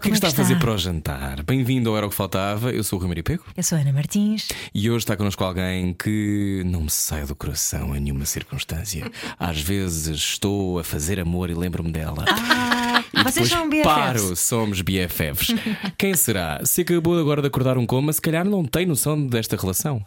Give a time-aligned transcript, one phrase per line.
[0.00, 1.42] O que é que está a fazer para o jantar?
[1.42, 2.70] Bem-vindo ao Era o que Faltava.
[2.70, 4.48] Eu sou o Rui Maria Pego Eu sou a Ana Martins.
[4.74, 9.10] e hoje está connosco alguém que não me sai do coração em nenhuma circunstância.
[9.38, 12.24] Às vezes estou a fazer amor e lembro-me dela.
[12.28, 13.84] Ah, E vocês são BFFs.
[13.84, 15.54] paro, somos BFFs.
[15.98, 16.60] Quem será?
[16.64, 20.02] Se acabou agora de acordar um coma, se calhar não tem noção desta relação.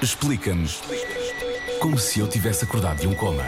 [0.00, 0.80] Explica-nos
[1.80, 3.44] como se eu tivesse acordado de um coma.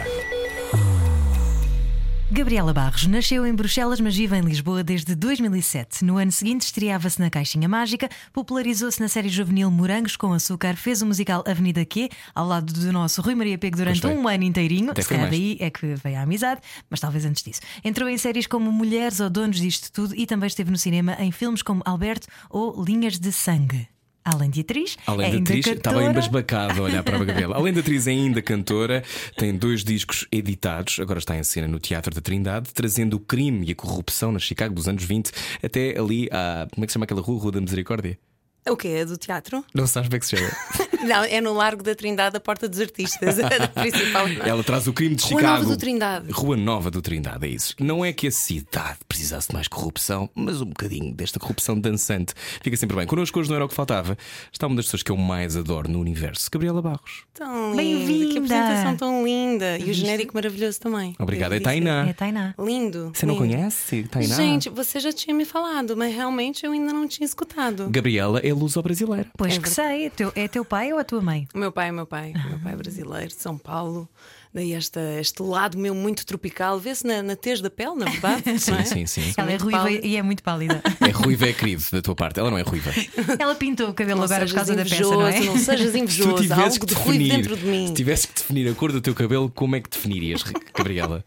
[2.31, 6.05] Gabriela Barros nasceu em Bruxelas, mas vive em Lisboa desde 2007.
[6.05, 11.01] No ano seguinte, estreava-se na Caixinha Mágica, popularizou-se na série juvenil Morangos com Açúcar, fez
[11.01, 14.91] o musical Avenida Q, ao lado do nosso Rui Maria Pego durante um ano inteirinho.
[14.91, 17.61] Até Se calhar daí é que veio a amizade, mas talvez antes disso.
[17.83, 21.31] Entrou em séries como Mulheres ou Donos disto tudo e também esteve no cinema em
[21.31, 23.87] filmes como Alberto ou Linhas de Sangue.
[24.23, 27.55] Além de atriz, Além é de ainda atriz, estava embasbacado a olhar para a Gabriela.
[27.57, 29.03] Além de atriz, é ainda cantora,
[29.37, 33.67] tem dois discos editados, agora está em cena no Teatro da Trindade, trazendo o crime
[33.67, 35.31] e a corrupção na Chicago dos anos 20
[35.63, 36.67] até ali à.
[36.73, 37.39] Como é que se chama aquela rua?
[37.39, 38.17] Rua da Misericórdia?
[38.67, 38.89] O quê?
[38.89, 39.63] É do teatro?
[39.73, 40.51] Não sabes como é que se chama?
[41.01, 44.27] Não, é no Largo da Trindade, a Porta dos Artistas, a principal.
[44.45, 45.57] Ela traz o crime de Rua Chicago.
[45.59, 46.31] Nova do Trindade.
[46.31, 47.75] Rua Nova do Trindade, é isso.
[47.79, 52.33] Não é que a cidade precisasse de mais corrupção, mas um bocadinho desta corrupção dançante.
[52.61, 53.05] Fica sempre bem.
[53.07, 54.17] Connosco hoje não era o que faltava.
[54.51, 57.23] Está uma das pessoas que eu mais adoro no universo, Gabriela Barros.
[57.33, 57.77] Tão linda.
[57.77, 58.31] Bem-vinda.
[58.33, 59.77] Que apresentação tão linda.
[59.77, 61.15] E o genérico maravilhoso também.
[61.19, 61.53] Obrigado.
[61.53, 61.59] É.
[61.59, 62.07] Tainá.
[62.07, 62.53] É Tainá.
[62.59, 63.11] Lindo.
[63.13, 63.47] Você não lindo.
[63.47, 64.03] conhece?
[64.03, 64.35] Tainá?
[64.35, 67.89] Gente, você já tinha me falado, mas realmente eu ainda não tinha escutado.
[67.89, 69.27] Gabriela é luso-brasileira.
[69.37, 71.47] Pois É que sei, é teu, é teu pai ou a tua mãe?
[71.53, 74.07] O meu pai, o meu pai, o meu pai é brasileiro, de São Paulo.
[74.53, 76.79] Daí esta, este lado meu muito tropical.
[76.79, 78.59] Vê-se na, na tez da pele, na verdade.
[78.59, 78.85] Sim, não é?
[78.85, 79.33] sim, sim.
[79.37, 80.07] Ela é ruiva pálida.
[80.07, 80.81] e é muito pálida.
[81.01, 82.39] É ruiva, é querido da tua parte.
[82.39, 82.91] Ela não é ruiva.
[83.37, 85.39] Ela pintou o cabelo Não agora por causa da peça, não é?
[85.41, 86.29] não sejas Se tu invejoso.
[86.31, 87.87] Há tivesses algo que de ruivo definir, dentro de mim.
[87.87, 90.43] se tivesses que definir a cor do teu cabelo, como é que definirias,
[90.75, 91.23] Gabriela?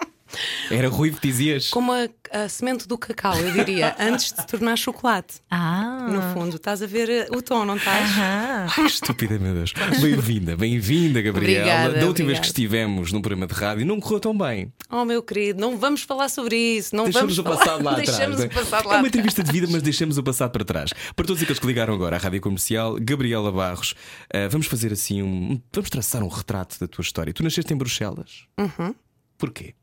[0.70, 1.68] Era ruivo, dizias?
[1.68, 5.36] Como a, a semente do cacau, eu diria, antes de se tornar chocolate.
[5.50, 8.10] Ah, No fundo, estás a ver eh, o tom, não estás?
[8.18, 9.72] Ai, que estúpida, meu Deus.
[10.00, 11.64] Bem-vinda, bem-vinda, Gabriela.
[11.66, 14.72] Obrigada, da última vez que estivemos num programa de rádio, não correu tão bem.
[14.90, 16.94] Oh, meu querido, não vamos falar sobre isso.
[16.96, 18.08] Não Deixamos vamos o falar- passado lá atrás.
[18.08, 18.48] Deixamos não é?
[18.48, 19.06] o passado é lá uma atrás.
[19.06, 20.90] entrevista de vida, mas deixamos o passado para trás.
[21.14, 23.94] Para todos aqueles que ligaram agora à rádio comercial, Gabriela Barros,
[24.32, 25.60] ah, vamos fazer assim um.
[25.72, 27.32] Vamos traçar um retrato da tua história.
[27.32, 28.46] Tu nasceste em Bruxelas.
[28.58, 28.94] Uhum.
[29.38, 29.74] Porquê?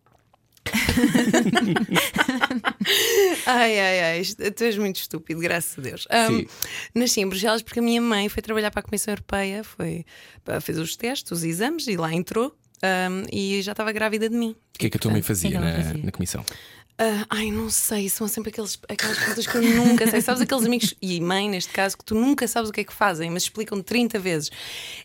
[3.46, 4.22] Ai, ai, ai,
[4.52, 6.08] tu és muito estúpido, graças a Deus.
[6.28, 6.46] Sim.
[6.94, 10.06] nasci em Bruxelas porque a minha mãe foi trabalhar para a Comissão Europeia, foi,
[10.62, 12.56] fez os testes, os exames e lá entrou.
[12.82, 14.56] ahm, e já estava grávida de mim.
[14.76, 16.04] O que é que a tua mãe fazia, na, fazia?
[16.04, 16.46] na comissão?
[16.98, 20.20] Ah, ai, não sei, são sempre aqueles, aquelas perguntas que eu nunca sei.
[20.22, 22.94] Sabes aqueles amigos, e mãe neste caso, que tu nunca sabes o que é que
[22.94, 24.50] fazem, mas explicam 30 vezes.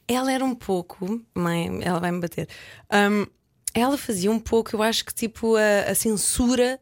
[0.09, 2.48] Ela era um pouco, mãe, ela vai me bater.
[2.91, 3.26] ahm,
[3.74, 6.78] ela fazia um pouco, eu acho que tipo a, a censura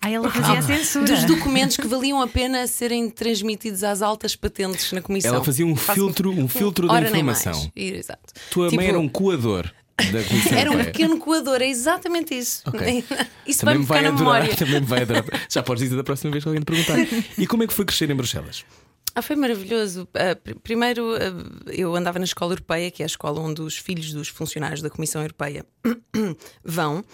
[0.00, 1.04] Ah, ela fazia a censura.
[1.06, 5.34] dos documentos que valiam a pena serem transmitidos às altas patentes na comissão.
[5.36, 7.70] Ela fazia um Faço- filtro, um filtro da informação.
[7.76, 8.32] Exato.
[8.50, 10.92] Tua Tipo, mãe era um coador da comissão Era um europeia.
[10.92, 12.62] pequeno coador, é exatamente isso.
[12.66, 13.04] Ok.
[13.46, 14.56] Isso vai Também vai ficar na adorar, memória.
[14.58, 15.24] também me vai adorar.
[15.48, 16.96] Já podes dizer da próxima vez que alguém te perguntar.
[17.38, 18.64] E como é que foi crescer em Bruxelas?
[19.14, 20.08] Ah, foi maravilhoso.
[20.14, 23.76] Ah, pr- primeiro, ah, eu andava na escola europeia, que é a escola onde os
[23.76, 25.64] filhos dos funcionários da Comissão Europeia
[26.64, 27.04] vão,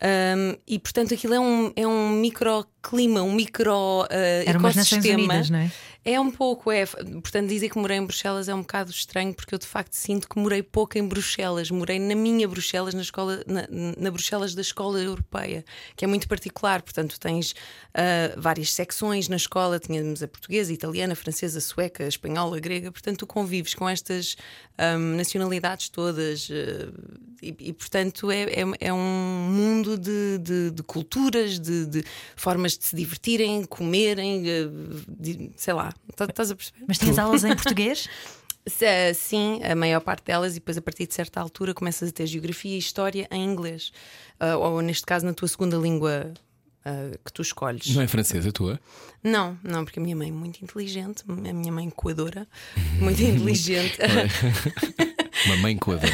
[0.00, 4.92] Ahm, e portanto aquilo é um, é um microclima, um micro ah, Eram umas Nações
[5.04, 5.32] ecossistema.
[5.32, 5.70] Unidas, não é?
[6.08, 6.86] É um pouco, é.
[6.86, 10.28] Portanto, dizer que morei em Bruxelas é um bocado estranho, porque eu de facto sinto
[10.28, 11.68] que morei pouco em Bruxelas.
[11.68, 13.66] Morei na minha Bruxelas, na escola, na,
[13.98, 15.64] na Bruxelas da escola europeia,
[15.96, 16.80] que é muito particular.
[16.80, 17.56] Portanto, tens
[17.92, 22.08] ah, várias secções na escola, tínhamos a portuguesa, a italiana, a francesa, a sueca, a
[22.08, 22.92] espanhola, a grega.
[22.92, 24.36] Portanto, tu convives com estas
[24.78, 26.92] ahm, nacionalidades todas ah,
[27.42, 32.04] e, e, portanto, é, é, é um mundo de, de, de culturas, de, de
[32.36, 35.95] formas de se divertirem, comerem, ah, de- sei lá.
[36.14, 36.84] Tá- Estás a perceber?
[36.86, 38.08] Mas tinhas aulas em português?
[38.68, 42.12] Se- Sim, a maior parte delas, e depois a partir de certa altura começas a
[42.12, 43.92] ter geografia e história em inglês.
[44.40, 46.32] Ah, ou neste caso na tua segunda língua
[46.84, 47.94] ah, que tu escolhes.
[47.94, 48.80] Não é francesa a tua?
[49.22, 52.46] Não, não, porque a minha mãe é muito inteligente, a minha mãe coadora,
[53.00, 53.98] muito inteligente,
[55.46, 56.12] Uma mãe coadora.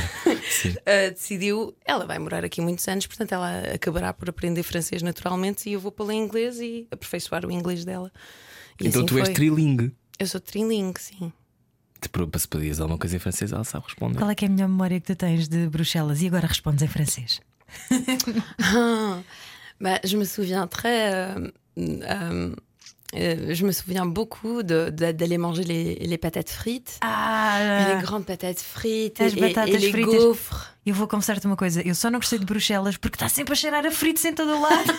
[0.84, 5.70] Ah, decidiu, ela vai morar aqui muitos anos, portanto ela acabará por aprender francês naturalmente
[5.70, 8.12] e eu vou pô-la em inglês e aperfeiçoar o inglês dela.
[8.80, 9.34] E Então assim tu és foi.
[9.34, 9.92] trilingue.
[10.18, 11.32] Eu sou trilingue, sim.
[12.00, 14.18] Se pedias alguma coisa em francês, ela sabe responder.
[14.18, 16.20] Qual é que é a melhor memória que tu tens de Bruxelas?
[16.20, 17.40] E agora respondes em francês.
[19.80, 21.12] Bah, je me souviens très.
[21.12, 22.54] euh, euh,
[23.16, 26.98] euh, je me souviens beaucoup de- de- d'aller manger les, les patates frites.
[27.00, 30.06] Ah, Les grandes patates frites et, et- et les fritas.
[30.06, 30.71] gaufres.
[30.84, 33.56] Eu vou confessar-te uma coisa: eu só não gostei de Bruxelas porque está sempre a
[33.56, 34.92] cheirar a fritos em todo o lado.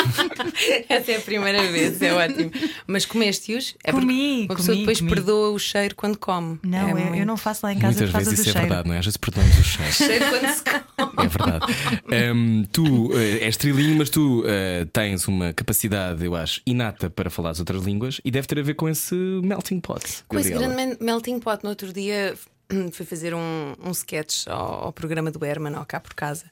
[0.88, 2.50] Essa é a primeira vez, é ótimo.
[2.86, 3.76] Mas comeste-os?
[3.84, 5.10] É porque Comi, Uma pessoa comi, depois comi.
[5.10, 6.58] perdoa o cheiro quando come.
[6.62, 8.48] Não, é eu, eu muito- não faço lá em casa Muitas por causa vezes do
[8.48, 8.68] isso é cheiro.
[8.68, 8.98] verdade, não é?
[8.98, 9.92] Às vezes perdemos o cheiro.
[9.92, 11.26] Cheiro quando se come.
[11.26, 12.34] É verdade.
[12.34, 17.30] Hum, tu eh, és trilingue, mas tu eh, tens uma capacidade, eu acho, inata para
[17.30, 20.04] falar as outras línguas e deve ter a ver com esse melting pot.
[20.28, 22.34] Com esse grande mel- melting pot, no outro dia
[22.92, 26.44] fui fazer um, um sketch ao, ao programa do Herman, ao Cá por Casa,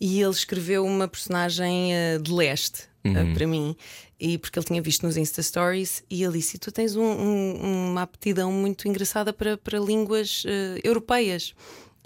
[0.00, 3.76] e ele escreveu uma personagem eh, de leste eh, para mim,
[4.18, 7.90] e porque ele tinha visto nos Insta Stories, e ele disse: Tu tens um- um-
[7.92, 11.54] uma aptidão muito engraçada para, para línguas eh, europeias.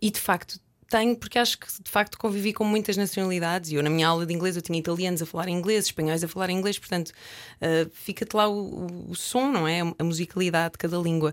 [0.02, 0.58] E de facto.
[0.88, 4.26] Tenho, porque acho que de facto convivi com muitas nacionalidades e eu na minha aula
[4.26, 7.12] de inglês eu tinha italianos a falar inglês, espanhóis a falar inglês, portanto
[7.60, 9.82] eh, fica-te lá o- o som, não é?
[9.96, 11.32] A musicalidade de cada língua.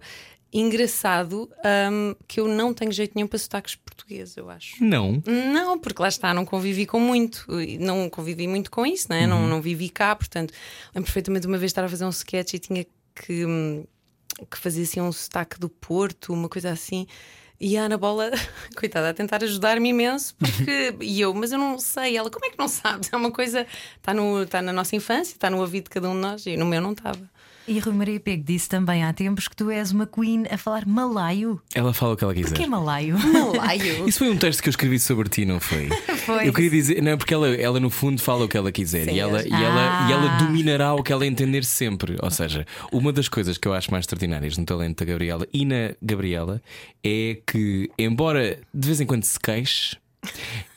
[0.51, 1.49] Engraçado
[1.91, 4.81] hum, que eu não tenho jeito nenhum para sotaques portugueses, eu acho.
[4.83, 5.21] Não.
[5.25, 7.45] Não, porque lá está, não convivi com muito,
[7.79, 9.27] não convivi muito com isso, né?
[9.27, 10.53] não, não vivi cá, portanto,
[10.95, 13.83] lembro perfeitamente uma vez estar a fazer um sketch e tinha que, hum,
[14.49, 17.05] que fazer assim um sotaque do Porto, uma coisa assim.
[17.59, 18.29] E a Ana Bola,
[18.77, 20.95] coitada, a tentar ajudar-me imenso, porque.
[21.01, 22.15] e eu, mas eu não sei.
[22.15, 23.11] Ela, como é que não sabes?
[23.11, 23.65] É uma coisa.
[23.95, 24.13] Está
[24.47, 26.79] tá na nossa infância, está no ouvido de cada um de nós, e no meu
[26.79, 27.29] não estava.
[27.67, 30.85] E Rui Maria Pego disse também há tempos que tu és uma queen a falar
[30.85, 31.61] malaio.
[31.75, 32.49] Ela fala o que ela quiser.
[32.49, 33.17] Porquê malaio?
[33.27, 34.07] Malaio.
[34.07, 35.89] Isso foi um texto que eu escrevi sobre ti, não foi?
[36.27, 36.45] Foi.
[36.47, 39.11] Eu queria dizer, não, porque ela, ela no fundo fala o que ela quiser Sim,
[39.15, 40.37] e, ela, e, ela, e ela Ah.
[40.43, 42.17] dominará o que ela entender sempre.
[42.21, 45.63] Ou seja, uma das coisas que eu acho mais extraordinárias no talento da Gabriela e
[45.63, 46.61] na Gabriela
[47.01, 49.95] é que, embora de vez em quando se queixe.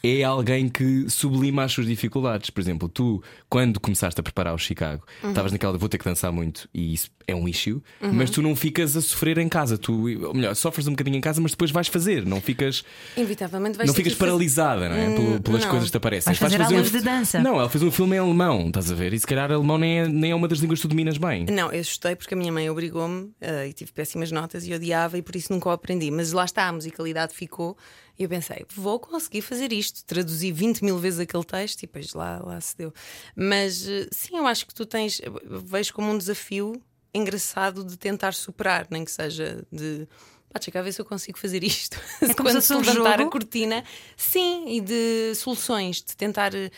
[0.02, 2.48] É alguém que sublima as suas dificuldades.
[2.50, 6.04] Por exemplo, tu, quando começaste a preparar o Chicago, estavas naquela de vou ter que
[6.04, 9.76] dançar muito e isso é um issue, mas tu não ficas a sofrer em casa.
[9.76, 9.92] Tu,
[10.26, 12.25] ou melhor, sofres um bocadinho em casa, mas depois vais fazer.
[12.25, 12.82] Não ficas
[13.16, 15.14] Inevitavelmente vais não ficas que fazer- paralisada, não é?
[15.16, 15.70] Pel- Pelas não.
[15.70, 16.32] coisas que te aparecem.
[16.32, 16.98] Vais fazer aulas um...
[16.98, 17.40] de dança.
[17.40, 19.12] Não, ela fez um filme em alemão, estás a ver?
[19.12, 21.44] E se calhar alemão nem é, nem é uma das línguas que tu dominas bem.
[21.46, 25.19] Não, eu estudei porque a minha mãe obrigou-me eh, e tive péssimas notas e odiava
[25.19, 26.10] e por isso nunca o aprendi.
[26.10, 27.76] Mas lá está, a musicalidade ficou
[28.20, 30.05] e eu pensei, vou conseguir fazer isto.
[30.05, 32.93] Traduzi 20 mil vezes aquele texto e depois lá, lá se deu.
[33.34, 36.78] Mas eh, sim, eu acho que tu tens, eu vejo como um desafio
[37.14, 40.06] engraçado de tentar superar, nem que seja de.
[40.52, 41.96] Pá, deixa ver se eu consigo fazer isto.
[42.20, 43.28] É Quando se levantar jogo.
[43.28, 43.84] a cortina,
[44.19, 46.55] sim, e de soluções, de tentar.
[46.55, 46.70] eh,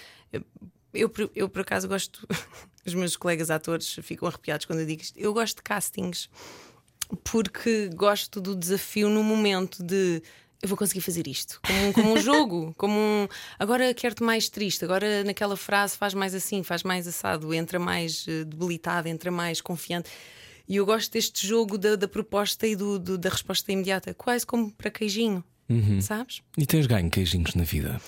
[0.95, 2.25] Eu, eu por acaso gosto,
[2.87, 5.19] os meus colegas atores ficam arrepiados quando eu digo isto.
[5.19, 6.31] Eu gosto de castings
[7.25, 10.23] porque gosto do desafio no momento de
[10.63, 13.29] eu vou conseguir fazer isto, como, um- como um jogo, como um
[13.59, 18.25] agora quero-te mais triste, agora naquela frase faz mais assim, faz mais assado, entra mais
[18.29, 20.09] eh, debilitada, entra mais confiante.
[20.69, 24.47] E eu gosto deste jogo da, da proposta e do, do- da resposta imediata, quase
[24.47, 25.43] como para queijinho,
[26.01, 26.43] sabes?
[26.57, 28.01] E tens ganho queijinhos na vida.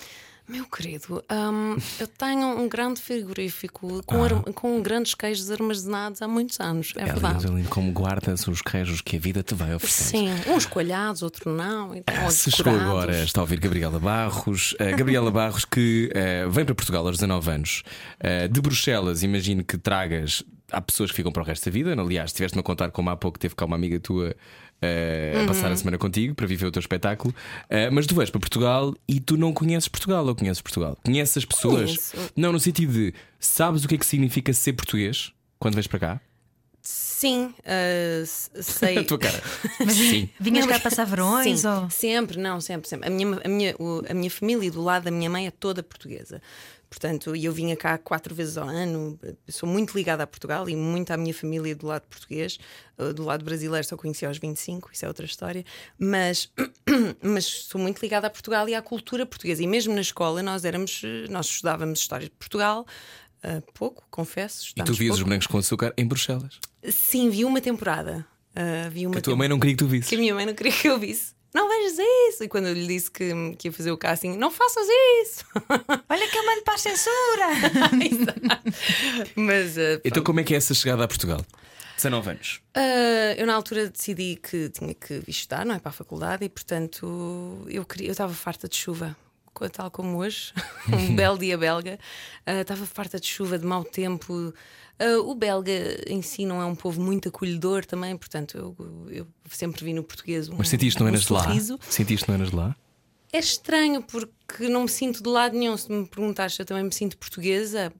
[0.47, 6.27] Meu querido, hum, eu tenho um grande frigorífico com, ar- com grandes queijos armazenados há
[6.27, 7.45] muitos anos, é, É lindo, verdade.
[7.47, 10.37] é lindo como guardas os queijos que a vida te vai oferecendo.
[10.43, 11.95] Sim, uns coalhados, outros não.
[11.95, 14.73] Então, Ah, Se chegou agora, está a ouvir Gabriela Barros.
[14.73, 16.11] Uh, Gabriela Barros, que
[16.45, 17.83] uh, vem para Portugal aos 19 anos,
[18.19, 19.23] uh, de Bruxelas.
[19.23, 20.43] Imagino que tragas.
[20.71, 21.93] Há pessoas que ficam para o resto da vida.
[21.99, 24.35] Aliás, estiveste-me a contar como há pouco teve cá uma amiga tua
[24.81, 27.33] uh, a passar a semana contigo para viver o teu espetáculo.
[27.65, 30.97] Uh, mas tu vais para Portugal e tu não conheces Portugal ou conheces Portugal?
[31.03, 31.97] Conheces as pessoas?
[32.09, 32.31] Conheço.
[32.35, 35.99] Não, no sentido de sabes o que é que significa ser português quando vais para
[35.99, 36.21] cá?
[36.87, 37.51] Sim,
[38.21, 38.99] s- sei.
[38.99, 39.41] A tua cara.
[39.89, 40.29] Sim.
[40.39, 41.61] Vinhas cá passar verões?
[41.61, 41.89] Sim, Ou...
[41.89, 43.07] sempre, não, sempre, sempre.
[43.07, 45.81] A minha, a, minha, o- a minha família do lado da minha mãe é toda
[45.81, 46.39] portuguesa.
[46.89, 51.11] Portanto, eu vinha cá quatro vezes ao ano, sou muito ligada a Portugal e muito
[51.11, 52.57] à minha família do lado português.
[52.97, 55.63] Uh, Do lado brasileiro só conheci aos 25, isso é outra história.
[55.99, 56.49] Mas,
[57.21, 59.61] mas sou muito ligada a Portugal e à cultura portuguesa.
[59.61, 62.85] E mesmo na escola nós éramos, eh, nós estudávamos história de Portugal.
[63.43, 64.71] uh, pouco, confesso.
[64.75, 66.59] E tu vias os brancos com açúcar em Bruxelas.
[66.89, 68.25] Sim, vi uma temporada.
[68.51, 70.07] Uh, vi uma Que a tua temporada mãe não queria que tu visses.
[70.09, 71.34] que a minha mãe não queria que eu visse.
[71.55, 71.97] Não vejas
[72.27, 72.43] isso!
[72.43, 74.85] E quando eu lhe disse que, que ia fazer o casting, não faças
[75.21, 75.45] isso!
[76.09, 77.47] Olha que eu mando para a censura!
[79.37, 81.39] Mas uh, Então, como é que é essa chegada a Portugal?
[81.95, 82.61] 19 anos.
[82.75, 85.79] uh, eu na altura decidi que tinha que estudar, não é?
[85.79, 89.15] Para a faculdade, e portanto eu queria, eu estava farta de chuva.
[89.71, 90.53] Tal como hoje,
[90.91, 91.97] um belo dia belga.
[92.45, 94.53] Ah, Estava farta de chuva, de mau tempo.
[94.99, 95.71] Ah, o belga
[96.07, 100.03] em si não é um povo muito acolhedor também, portanto, eu, eu sempre vi no
[100.03, 101.43] português um, Mas sentiste não um eras de lá?
[101.43, 101.79] sorriso.
[101.89, 102.75] Sentiste não eras de lá?
[103.33, 105.75] É estranho porque não me sinto de lado nenhum.
[105.75, 107.91] Se me perguntares se eu também me sinto portuguesa,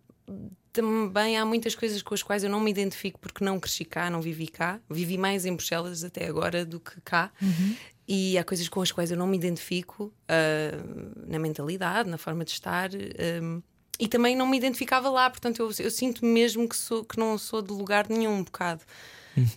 [0.71, 4.09] também há muitas coisas com as quais eu não me identifico porque não cresci cá,
[4.09, 4.79] não vivi cá.
[4.89, 7.31] Vivi mais em Bruxelas até agora do que cá.
[8.07, 10.77] E há coisas com as quais eu não me identifico ah,
[11.27, 12.89] na mentalidade, na forma de estar.
[12.93, 13.61] ah,
[13.97, 17.37] e também não me identificava lá, portanto eu, eu sinto mesmo que, sou, que não
[17.37, 18.81] sou de lugar nenhum um bocado.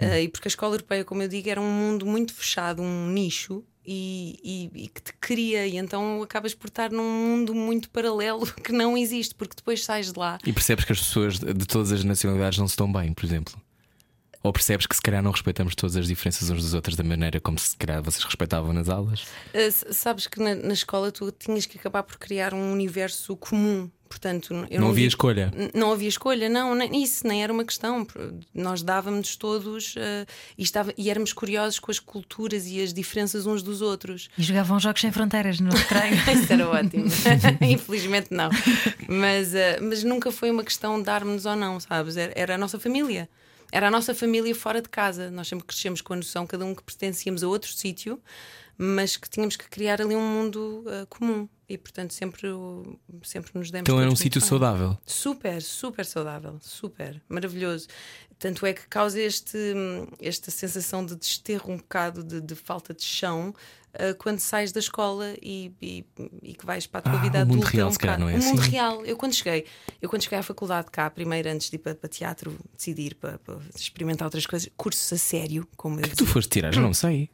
[0.00, 3.08] Ah, e porque a escola europeia, como eu digo, era um mundo muito fechado, um
[3.08, 3.64] nicho.
[3.90, 4.38] E,
[4.74, 8.70] e- e que te cria, e então acabas por estar num mundo muito paralelo que
[8.70, 11.90] não existe, porque depois sais de lá E percebes que as pessoas de de todas
[11.90, 13.58] as nacionalidades não se dão bem, por exemplo?
[14.48, 17.38] Ou percebes que se calhar não respeitamos todas as diferenças uns dos outros da maneira
[17.38, 19.24] como se calhar vocês respeitavam nas aulas?
[19.52, 23.90] Uh, sabes que na, na escola tu tinhas que acabar por criar um universo comum.
[24.08, 25.52] Portanto, eu não não, havia digo- escolha.
[25.74, 28.06] Não havia escolha, não, nem, isso nem era uma questão.
[28.54, 30.26] Nós dávamos todos uh,
[30.56, 34.30] e, estava, e éramos curiosos com as culturas e as diferenças uns dos outros.
[34.38, 36.14] E jogavam jogos sem fronteiras no recreio.
[36.42, 37.04] Isso era ótimo.
[37.60, 38.48] Infelizmente não.
[39.06, 42.16] Mas, uh, mas nunca foi uma questão de darmos ou não, sabes?
[42.16, 43.28] Era, era a nossa família.
[43.70, 45.30] Era a nossa família fora de casa.
[45.30, 48.20] Nós sempre crescemos com a noção, cada um que pertencíamos a outro sítio,
[48.76, 51.48] mas que tínhamos que criar ali um mundo uh, comum.
[51.68, 52.48] E portanto sempre,
[53.22, 54.48] sempre nos demos Então era um sítio bem.
[54.48, 54.96] saudável.
[55.04, 57.88] Super, super saudável, super, maravilhoso.
[58.38, 62.94] Tanto é que causa este, hum, esta sensação de desterro um bocado de, de falta
[62.94, 63.54] de chão
[63.98, 66.04] ah, quando sais da escola e, e-
[66.42, 67.70] e que vais para a tua Ah, vida o mundo adulta.
[67.76, 68.70] real, um se calhar, não é O mundo assim?
[68.70, 69.04] real.
[69.04, 69.66] Eu quando cheguei,
[70.00, 73.38] eu quando cheguei à faculdade cá, primeiro antes de ir para, para teatro, decidir para,
[73.38, 76.72] para experimentar outras coisas, cursos a sério, como eu O que tu foste tirar?
[76.72, 77.30] Já não sei.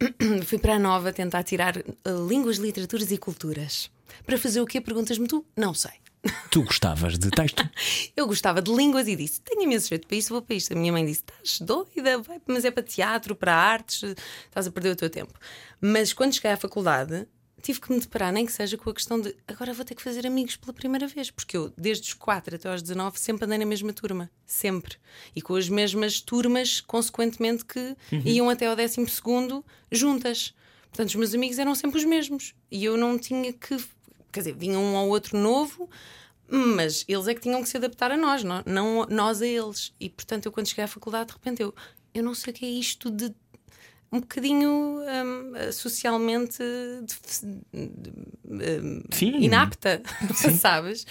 [0.46, 3.90] Fui para a Nova tentar tirar ah, línguas, literaturas e culturas.
[4.24, 4.80] Para fazer o quê?
[4.80, 5.44] Perguntas-me tu?
[5.56, 5.92] Não sei.
[6.50, 7.68] Tu gostavas de texto.
[8.16, 10.72] Eu gostava de línguas e disse: Tenho imenso jeito para isso, vou para isto.
[10.72, 14.02] A minha mãe disse: Estás doida, vai, mas é para teatro, para artes,
[14.46, 15.38] estás a perder o teu tempo.
[15.80, 17.26] Mas quando cheguei à faculdade,
[17.62, 20.02] tive que me deparar, nem que seja com a questão de agora vou ter que
[20.02, 23.58] fazer amigos pela primeira vez, porque eu, desde os 4 até aos 19, sempre andei
[23.58, 24.96] na mesma turma, sempre.
[25.34, 29.06] E com as mesmas turmas, consequentemente, que iam até ao 12
[29.90, 30.54] juntas.
[30.90, 32.54] Portanto, os meus amigos eram sempre os mesmos.
[32.70, 33.76] E eu não tinha que.
[34.32, 35.88] Quer dizer, vinha um ou outro novo,
[36.48, 39.92] mas eles é que tinham que se adaptar a nós, não, não nós a eles.
[40.00, 41.74] E portanto, eu quando cheguei à faculdade, de repente, eu,
[42.14, 43.34] eu não sei o que é isto de
[44.10, 46.58] um bocadinho hum, socialmente
[47.02, 47.42] def-
[47.74, 49.36] hum, Sim.
[49.44, 50.02] inapta,
[50.58, 51.06] sabes?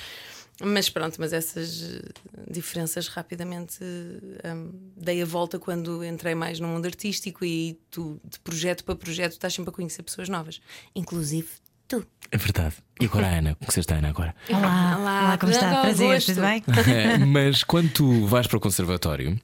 [0.60, 2.02] Mas pronto, mas essas
[2.50, 8.40] diferenças rapidamente hum, dei a volta quando entrei mais no mundo artístico e tu, de
[8.40, 10.60] projeto para projeto, estás sempre a conhecer pessoas novas,
[10.96, 11.48] inclusive
[11.88, 12.06] tu.
[12.32, 12.76] É verdade.
[13.00, 13.56] E agora a Ana?
[13.56, 14.36] Conheceste a Ana agora?
[14.50, 15.82] Olá, Olá, olá, como está?
[15.82, 16.34] Prazer, gosto.
[16.34, 16.64] tudo bem?
[17.28, 19.40] Mas quando tu vais para o conservatório,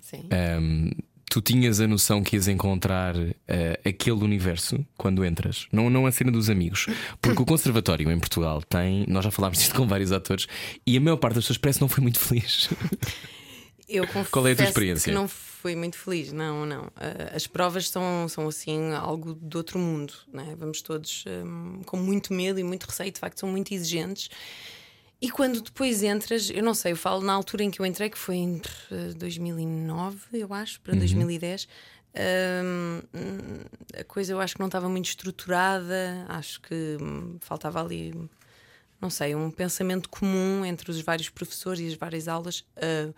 [0.00, 0.24] Sim.
[0.30, 0.90] ehm,
[1.30, 3.14] tu tinhas a noção que ias encontrar
[3.48, 6.86] eh, aquele universo quando entras, não, não a cena dos amigos.
[7.22, 10.46] Porque o conservatório em Portugal tem, nós já falámos disto com vários atores,
[10.86, 12.68] e a maior parte das pessoas parece que não foi muito feliz.
[13.88, 15.10] Eu confesso Qual é a tua experiência?
[15.10, 15.28] que não
[15.64, 16.92] fui muito feliz, não, não.
[16.94, 20.54] Ah, as provas são, são assim algo de outro mundo, né?
[20.58, 24.28] Vamos todos hum, com muito medo e muito receio, de facto, são muito exigentes.
[25.22, 28.10] E quando depois entras, eu não sei, eu falo na altura em que eu entrei,
[28.10, 28.36] que foi
[28.90, 31.66] eh, 2009, eu acho, para 2010.
[32.62, 33.00] hum,
[33.98, 38.12] a coisa eu acho que não estava muito estruturada, acho que hum, faltava ali
[39.00, 42.66] não sei, um pensamento comum entre os vários professores e as várias aulas.
[42.76, 43.14] Ah,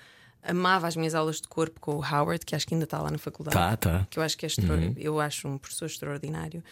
[0.47, 3.11] amava as minhas aulas de corpo com o Howard, que acho que ainda está lá
[3.11, 3.57] na faculdade.
[3.57, 4.07] Tá, tá.
[4.11, 4.65] Que eu acho que é extra...
[4.97, 6.63] eu acho um professor extraordinário.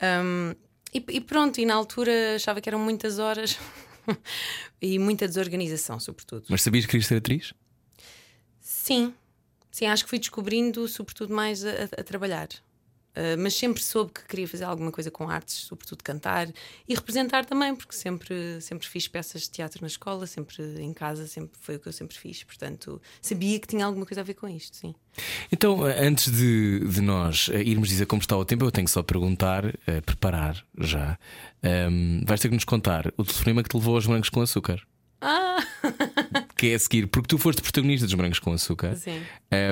[0.00, 0.54] Ahm,
[0.94, 3.58] e, e pronto, e na altura achava que eram muitas horas
[4.80, 6.44] e muita desorganização, sobretudo.
[6.48, 7.54] Mas sabias que querias ser atriz?
[8.60, 9.14] Sim,
[9.70, 12.48] sim, acho que fui descobrindo, sobretudo, mais a- a trabalhar.
[13.14, 16.48] Uh, mas sempre soube que queria fazer alguma coisa com artes, sobretudo cantar
[16.88, 21.26] e representar também, porque sempre, sempre fiz peças de teatro na escola, sempre em casa,
[21.26, 22.42] sempre foi o que eu sempre fiz.
[22.42, 24.94] Portanto, sabia que tinha alguma coisa a ver com isto, sim.
[25.52, 28.88] Então, eh, antes de, de nós eh, irmos dizer como está o tempo, eu tenho
[28.88, 29.64] só perguntar,
[30.06, 31.18] preparar já.
[31.62, 34.80] Ehm, vais ter que nos contar o telefonema que te levou aos morangos com açúcar.
[35.20, 35.58] Ah!
[36.56, 38.94] Que é a seguir, porque tu foste protagonista dos morangos com açúcar.
[38.94, 39.20] Sim.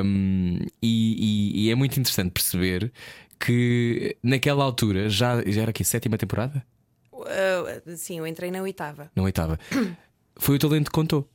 [0.04, 2.92] Um, e, e- e é muito interessante perceber
[3.40, 6.64] que naquela altura já, já era aqui, sétima temporada?
[7.12, 9.10] Uh, sim, eu entrei na oitava.
[9.16, 9.58] Na oitava.
[10.36, 11.28] Foi o talento que contou.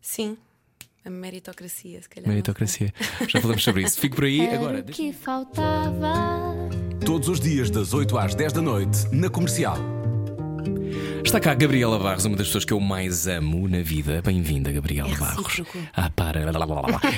[0.00, 0.36] Sim,
[1.04, 2.28] a meritocracia, se calhar.
[2.28, 2.92] Meritocracia.
[3.28, 3.98] Já falamos sobre isso.
[3.98, 4.80] Fico por aí Era agora.
[4.80, 6.12] o que faltava
[7.04, 9.97] Todos os dias, das 8 às 10 da noite, na comercial.
[11.24, 14.22] Está cá a Gabriela Barros, uma das pessoas que eu mais amo na vida.
[14.22, 15.62] Bem-vinda, Gabriela É Barros.
[15.92, 16.40] Ah, para.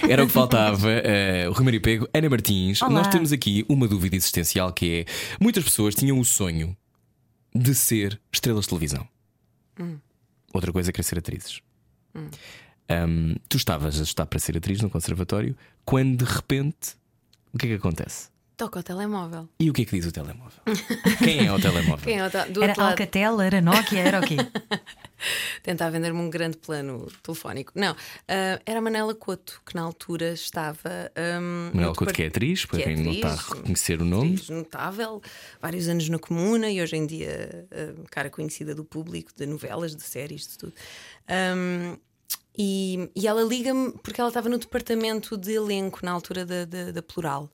[0.09, 0.90] Era o que faltava.
[0.90, 2.83] Eh, o Rui Mário Pego, Ana Martins.
[2.83, 2.90] Olá.
[2.92, 5.04] Nós temos aqui uma dúvida existencial que é:
[5.40, 6.76] muitas pessoas tinham o sonho
[7.54, 9.07] de ser estrelas de televisão.
[9.78, 9.99] Hum.
[10.52, 11.61] Outra coisa é querer ser atrizes.
[12.88, 16.97] Ahm, tu estavas a estudar para ser atriz no conservatório quando de repente
[17.52, 18.28] o que é que acontece?
[18.61, 19.49] Toca o telemóvel.
[19.59, 20.61] E o que é que diz o telemóvel?
[21.25, 22.05] Quem é o telemóvel?
[22.05, 22.75] Quem é o te- Era?
[22.90, 24.37] Alcatel, era Nokia, era o quê?
[25.64, 27.73] Tentar vender-me um grande plano telefónico.
[27.75, 27.97] Não,
[28.29, 31.11] ah, era a Manela Couto, que na altura estava.
[31.40, 34.35] Um, Manuel Couto, que é atriz, para quem não está a reconhecer o nome.
[34.35, 35.23] atriz notável,
[35.62, 39.97] vários anos na comuna e hoje em dia ah, cara conhecida do público, de novelas,
[39.97, 40.75] de séries, de tudo.
[41.57, 41.97] Um,
[42.59, 46.90] e, e ela liga-me porque ela estava no departamento de elenco na altura da, da,
[46.93, 47.50] da Plural.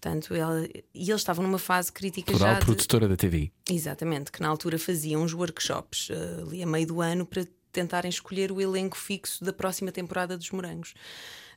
[0.00, 0.64] Portanto, ela,
[0.94, 2.58] e eles estavam numa fase crítica Plural, já.
[2.60, 3.50] de- produtora da TV.
[3.68, 8.08] Exatamente, que na altura faziam uns workshops eh, ali a meio do ano para tentarem
[8.08, 10.94] escolher o elenco fixo da próxima temporada dos Morangos.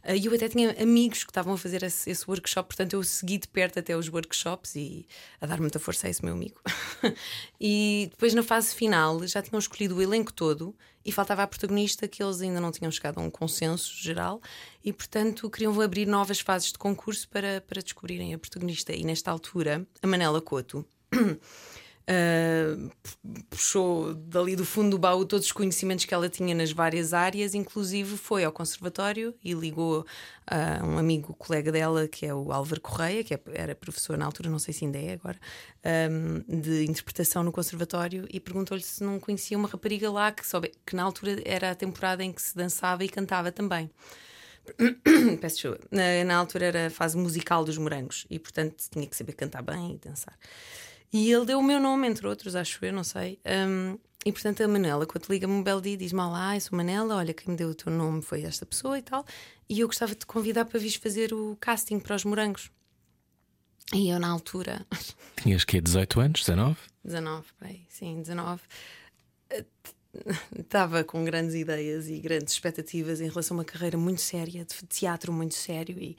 [0.04, 3.04] Eh, E eu até tinha amigos que estavam a fazer esse, esse workshop, portanto eu
[3.04, 5.08] segui de perto até os workshops e
[5.40, 6.60] a dar muita força a esse meu amigo.
[7.60, 12.08] e depois na fase final já tinham escolhido o elenco todo e faltava a protagonista
[12.08, 14.40] que eles ainda não tinham chegado a um consenso geral
[14.84, 18.94] e portanto queriam abrir novas fases de concurso para, para descobrirem a protagonista.
[18.94, 20.86] E nesta altura, a Manela Couto
[22.02, 22.92] Uh,
[23.50, 27.54] puxou dali do fundo do baú todos os conhecimentos que ela tinha nas várias áreas,
[27.54, 30.06] inclusive foi ao conservatório e ligou
[30.48, 34.26] a um amigo colega dela, que é o Álvaro Correia, que é- era professor na
[34.26, 35.40] altura, não sei se ainda é agora,
[36.12, 40.72] um, de interpretação no conservatório, e perguntou-lhe se não conhecia uma rapariga lá que, soube,
[40.86, 43.90] que na altura era a temporada em que se dançava e cantava também.
[45.40, 45.88] Peço desculpa.
[45.92, 49.62] Na, na altura era a fase musical dos morangos e, portanto, tinha que saber cantar
[49.62, 50.38] bem e dançar.
[51.14, 53.40] E ele deu o meu nome, entre outros, acho eu, não sei.
[53.46, 57.16] Um, e portanto a Manela, quando liga-me um belo dia, diz-me: Olá, eu sou Manela,
[57.16, 59.26] olha, quem me deu o teu nome foi esta pessoa e tal.
[59.68, 62.70] E eu gostava de te convidar para vir fazer o casting para os morangos.
[63.94, 64.86] E eu, na altura,
[65.42, 66.78] Tinhas que 18 anos, 19?
[67.04, 68.62] 19, bem, sim, 19.
[70.58, 74.86] Estava com grandes ideias e grandes expectativas em relação a uma carreira muito séria, de
[74.88, 76.18] teatro muito sério, e,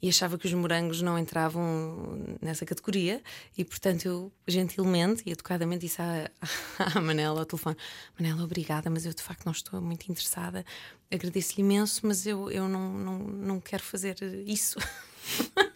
[0.00, 3.22] e achava que os morangos não entravam nessa categoria.
[3.56, 6.30] E portanto, eu gentilmente e educadamente disse à,
[6.96, 7.76] à Manela ao telefone:
[8.18, 10.64] Manela, obrigada, mas eu de facto não estou muito interessada.
[11.10, 14.78] Agradeço-lhe imenso, mas eu, eu não, não, não quero fazer isso.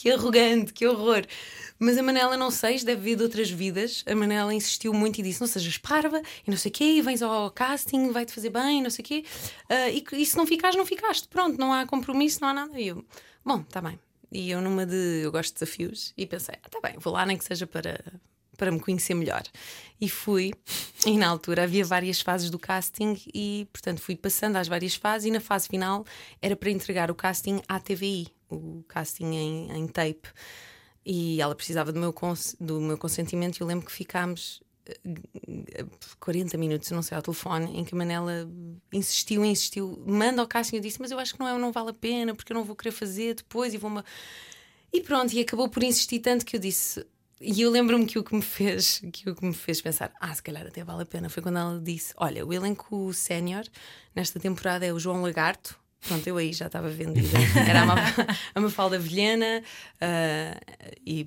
[0.00, 1.26] que arrogante, que horror.
[1.78, 4.02] Mas a Manela, não sei, deve vir de outras vidas.
[4.06, 7.02] A Manela insistiu muito e disse: Não sejas parva e não sei o quê, e
[7.02, 9.24] vens ao casting, vai-te fazer bem, não sei o quê.
[9.68, 11.28] Ah, e, e se não ficares, não ficaste.
[11.28, 12.80] Pronto, não há compromisso, não há nada.
[12.80, 13.04] E eu,
[13.44, 13.98] bom, está bem.
[14.32, 15.20] E eu, numa de.
[15.22, 18.02] Eu gosto de desafios, e pensei: ah, tá bem, vou lá, nem que seja para.
[18.56, 19.42] Para me conhecer melhor.
[19.98, 20.52] E fui,
[21.06, 25.28] e na altura havia várias fases do casting, e portanto fui passando às várias fases,
[25.28, 26.04] e na fase final
[26.42, 30.28] era para entregar o casting à TVI, o casting em, em tape
[31.04, 35.84] e ela precisava do meu, cons- do meu consentimento e eu lembro que ficámos eh,
[36.18, 38.48] 40 minutos, não sei, ao telefone em que a Manela
[38.92, 41.90] insistiu, insistiu manda ao casting, eu disse, mas eu acho que não, é, não vale
[41.90, 44.02] a pena porque eu não vou querer fazer depois e vou-me...
[44.92, 47.04] E pronto, e acabou por insistir tanto que eu disse...
[47.42, 50.34] E eu lembro-me que o que me fez que o que me fez pensar, ah,
[50.34, 53.64] se calhar até vale a pena, foi quando ela disse: Olha, o elenco sénior
[54.14, 55.80] nesta temporada é o João Lagarto.
[56.06, 57.28] Pronto, eu aí já estava vendida.
[57.68, 57.96] Era a Ma-
[58.54, 59.62] a Mafalda Vilhena
[60.00, 60.60] ah,
[61.06, 61.24] e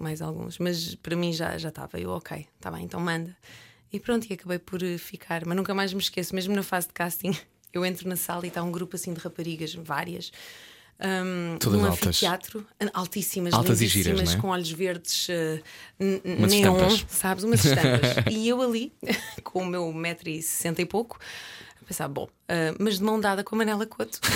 [0.00, 1.98] mais alguns, mas para mim já já estava.
[1.98, 3.36] Eu, ok, está bem, então manda.
[3.92, 5.44] E pronto, e acabei por eh, ficar.
[5.46, 7.36] Mas nunca mais me esqueço, mesmo na fase de casting,
[7.72, 10.30] eu entro na sala e está um grupo assim de raparigas, várias.
[11.02, 12.06] Um, Todas um altas.
[12.08, 14.36] anfiteatro, altíssimas, Altas e giras, é?
[14.36, 15.28] com olhos verdes
[15.98, 17.06] Umas neon, estampas.
[17.08, 17.42] sabes?
[17.44, 18.16] Umas estampas.
[18.30, 18.92] e eu ali,
[19.42, 21.18] com o meu 1,60m e pouco,
[21.80, 24.18] a pensar, bom, ah, mas de mão dada com a Manela Couto.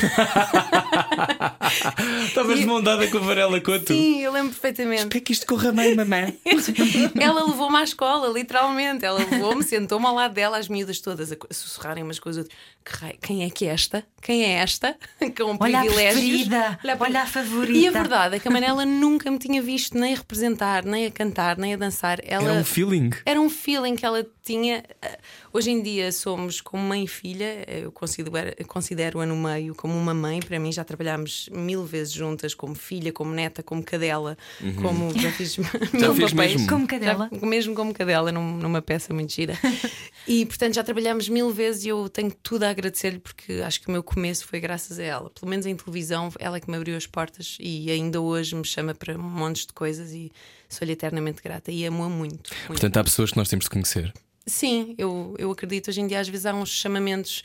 [2.24, 3.88] Estavas de mão dada com a Varela Couto.
[3.88, 5.06] Sim, eu lembro perfeitamente.
[5.06, 6.38] Para que isto corra bem, mamãe?
[7.20, 9.04] Ela levou-me à escola, literalmente.
[9.04, 12.56] Ela levou-me, sentou-me ao lado dela, as miúdas todas a a sussurrarem umas coisas outras.
[12.84, 14.04] Que quem é que é esta?
[14.22, 14.96] Quem é esta?
[15.36, 16.46] Com Olha a privilégios.
[16.46, 17.78] preferida, olha a favorita.
[17.78, 21.06] E a verdade é que a Manela nunca me tinha visto nem a representar, nem
[21.06, 22.20] a cantar, nem a dançar.
[22.22, 22.50] Ela...
[22.50, 23.10] Era um feeling.
[23.26, 24.84] Era um feeling que ela tinha.
[25.02, 25.18] Eh,
[25.54, 27.64] Hoje em dia somos como mãe e filha.
[27.68, 30.40] Eu considero- considero-a no meio como uma mãe.
[30.40, 34.36] Para mim, já trabalhámos mil vezes juntas, como filha, como neta, como cadela,
[34.80, 35.66] como já fiz mil
[36.14, 36.36] fez papéis.
[36.54, 36.68] mesmo?
[36.68, 37.28] Como cadela?
[37.32, 39.58] Já- mesmo como cadela, num- numa peça muito gira.
[40.28, 43.88] e portanto, já trabalhámos mil vezes e eu tenho tudo a agradecer-lhe porque acho que
[43.88, 45.30] o meu começo foi graças a ela.
[45.30, 48.64] Pelo menos em televisão, ela é que me abriu as portas e ainda hoje me
[48.64, 50.30] chama para montes de coisas e
[50.68, 52.50] sou-lhe eternamente grata e amo-a muito.
[52.50, 52.66] muito.
[52.66, 54.12] Portanto, há pessoas que nós temos de conhecer.
[54.46, 55.88] Sim, eu, eu acredito.
[55.88, 57.42] Hoje em dia, às vezes, há uns chamamentos.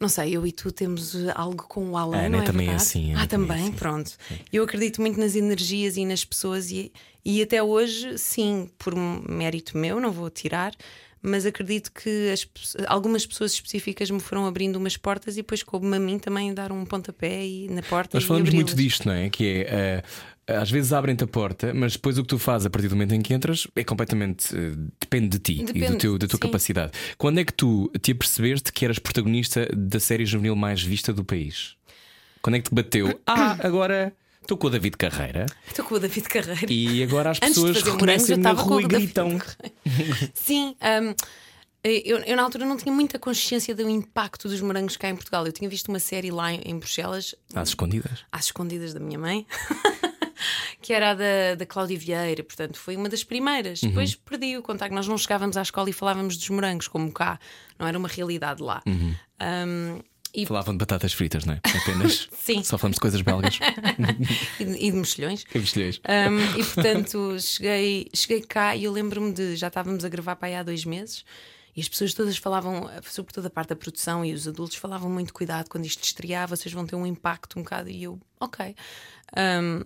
[0.00, 2.42] Não sei, eu e tu temos uh, algo com o Alan, A Ana não é
[2.46, 2.88] também é verdade?
[2.88, 3.72] assim, a Ana Ah, também é também, assim.
[3.78, 4.12] pronto.
[4.50, 6.90] Eu acredito muito nas energias e nas pessoas e,
[7.22, 10.74] e até hoje, sim, por mérito meu, não vou tirar,
[11.22, 12.48] mas acredito que as
[12.86, 16.72] algumas pessoas específicas me foram abrindo umas portas e depois coube-me a mim também dar
[16.72, 19.28] um pontapé e, na porta Nós falamos muito disto, não é?
[19.28, 20.02] Que é.
[20.46, 22.96] eh, às vezes abrem-te a porta, mas depois o que tu fazes a partir do
[22.96, 24.54] momento em que entras é completamente.
[24.54, 26.40] eh, depende de ti e do Depende, teu, da tua sim.
[26.40, 26.92] capacidade.
[27.16, 31.24] Quando é que tu te apercebeste que eras protagonista da série juvenil mais vista do
[31.24, 31.76] país?
[32.42, 33.20] Quando é que te bateu?
[33.26, 36.66] Ah, agora estou com o David Carreira Estou com o David Carreira.
[36.72, 39.38] e agora as pessoas reconhecem na rua e gritam.
[40.34, 41.14] Sim, hum,
[41.82, 45.46] eu, eu na altura não tinha muita consciência do impacto dos morangos cá em Portugal.
[45.46, 48.24] Eu tinha visto uma série lá em, Bruxelas, Às escondidas.
[48.30, 49.46] às escondidas da minha mãe,
[50.82, 53.80] que era a da, da Cláudia Vieira, portanto foi uma das primeiras.
[53.80, 54.94] Depois perdi o contacto.
[54.94, 57.38] Nós não chegávamos à escola e falávamos dos morangos, como cá,
[57.78, 58.82] não era uma realidade lá.
[58.86, 60.00] Hum,
[60.34, 61.60] e, Falavam de batatas fritas, não é?
[61.82, 62.28] Apenas.
[62.36, 62.62] Sim.
[62.62, 63.58] Só falamos de coisas belgas.
[64.60, 65.44] e de- e de mexilhões.
[65.44, 66.00] Que bestilhões.
[66.08, 70.48] Um, e portanto cheguei, cheguei cá e eu lembro-me de já estávamos a gravar para
[70.48, 71.24] aí há dois meses
[71.76, 75.32] e as pessoas todas falavam, sobretudo a parte da produção e os adultos falavam muito
[75.32, 77.88] cuidado quando isto estrear, vocês vão ter um impacto um bocado.
[77.88, 78.74] E eu, ok.
[79.36, 79.82] Um,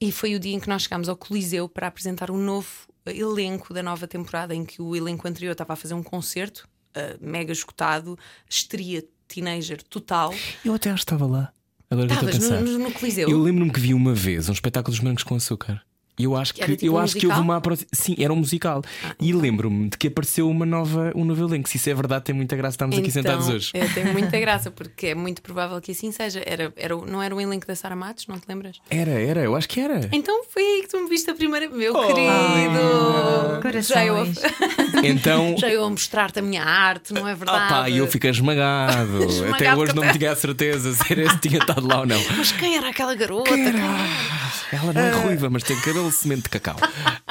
[0.00, 2.68] e foi o dia em que nós chegámos ao Coliseu para apresentar o novo
[3.06, 7.18] elenco da nova temporada, em que o elenco anterior estava a fazer um concerto uh,
[7.24, 10.34] mega esgotado, estria teenager total.
[10.64, 11.52] Eu até estava lá.
[11.90, 13.28] Agora Estavas no, no, no Coliseu.
[13.28, 15.82] Eu lembro-me que vi uma vez um espetáculo dos morangos com açúcar.
[16.24, 17.42] Eu acho que, Que era tipo eu um acho que houve musical?
[17.44, 18.82] uma aproxi- Sim, era um musical.
[19.04, 21.68] Ah, e lembro-me de que apareceu uma nova, um novo elenco.
[21.68, 23.70] Se isso é verdade, tem muita graça estarmos aqui sentados hoje.
[23.74, 26.42] É, tem muita graça, porque é muito provável que assim seja.
[26.46, 28.76] Era, era, não era o elenco da Sara Matos, não te lembras?
[28.90, 30.08] Era, era, eu acho que era.
[30.12, 31.68] Então foi aí que tu me viste a primeira.
[31.68, 33.82] Meu Oh, querido!
[33.82, 34.16] Já eu.
[35.04, 35.56] Então.
[35.58, 37.64] já eu a mostrar-te a minha arte, não é verdade?
[37.72, 39.18] Opa, e eu fiquei esmagado.
[39.24, 42.00] Até Esmagado hoje com não me tinha a certeza se era se tinha estado lá
[42.00, 42.20] ou não.
[42.36, 43.50] Mas quem era aquela garota?
[43.50, 46.76] Ela não é ruiva, mas tem cabelo semente de cacau.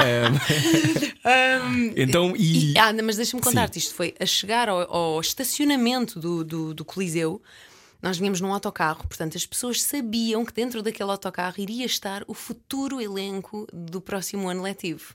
[1.23, 2.73] Ahm, então, e.
[2.73, 6.85] E- ah, mas deixa-me contar-te, isto foi a chegar ao, ao estacionamento do, do, do
[6.85, 7.41] Coliseu.
[8.01, 12.33] Nós vinhamos num autocarro, portanto, as pessoas sabiam que dentro daquele autocarro iria estar o
[12.33, 15.13] futuro elenco do próximo ano letivo.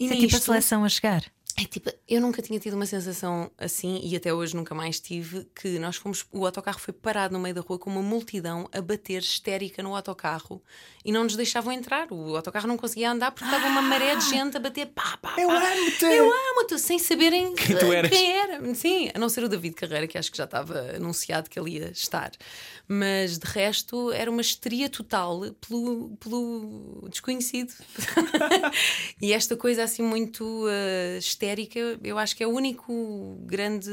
[0.00, 1.22] E Foi tipo a nisto- seleção a chegar.
[1.58, 5.46] É tipo, eu nunca tinha tido uma sensação assim e até hoje nunca mais tive
[5.54, 8.80] que nós fomos, o autocarro foi parado no meio da rua com uma multidão a
[8.80, 10.62] bater histérica no autocarro
[11.04, 12.10] e não nos deixavam entrar.
[12.10, 15.34] O autocarro não conseguia andar porque estava uma maré de gente a bater pá, pá,
[15.34, 15.40] pá.
[15.40, 16.04] Eu amo-te!
[16.04, 18.10] Eu amo-te, sem saberem Quem tu eras.
[18.10, 18.74] quem era.
[18.74, 21.72] Sim, a não ser o David Carreira, que acho que já estava anunciado que ele
[21.72, 22.30] ia estar.
[22.88, 27.72] Mas de resto era uma histeria total pelo, pelo desconhecido.
[29.20, 33.90] e esta coisa assim muito eh, histérica, eu acho que é o único grande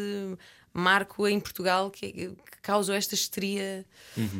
[0.71, 3.85] marco em Portugal que, que causou esta histeria.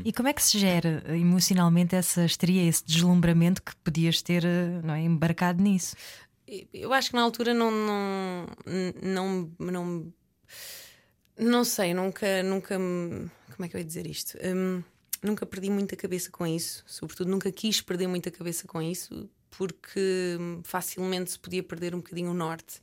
[0.05, 4.81] E como é que se gera emocionalmente essa histeria, esse deslumbramento que podias ter eh,
[4.83, 5.95] não é, embarcado nisso?
[6.73, 8.45] Eu acho que na altura não não
[9.01, 10.13] não não,
[11.37, 14.37] não sei, nunca nunca me- como é que eu ia dizer isto?
[14.43, 14.83] Hum,
[15.21, 20.37] nunca perdi muita cabeça com isso, sobretudo nunca quis perder muita cabeça com isso, porque
[20.39, 22.81] hum, facilmente se podia perder um bocadinho o norte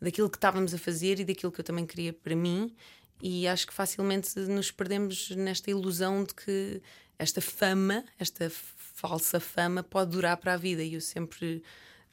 [0.00, 2.74] daquilo que estávamos a fazer e daquilo que eu também queria para mim.
[3.20, 6.82] E acho que facilmente nos perdemos nesta ilusão de que
[7.18, 10.82] esta fama, esta falsa fama, pode durar para a vida.
[10.82, 11.62] E eu sempre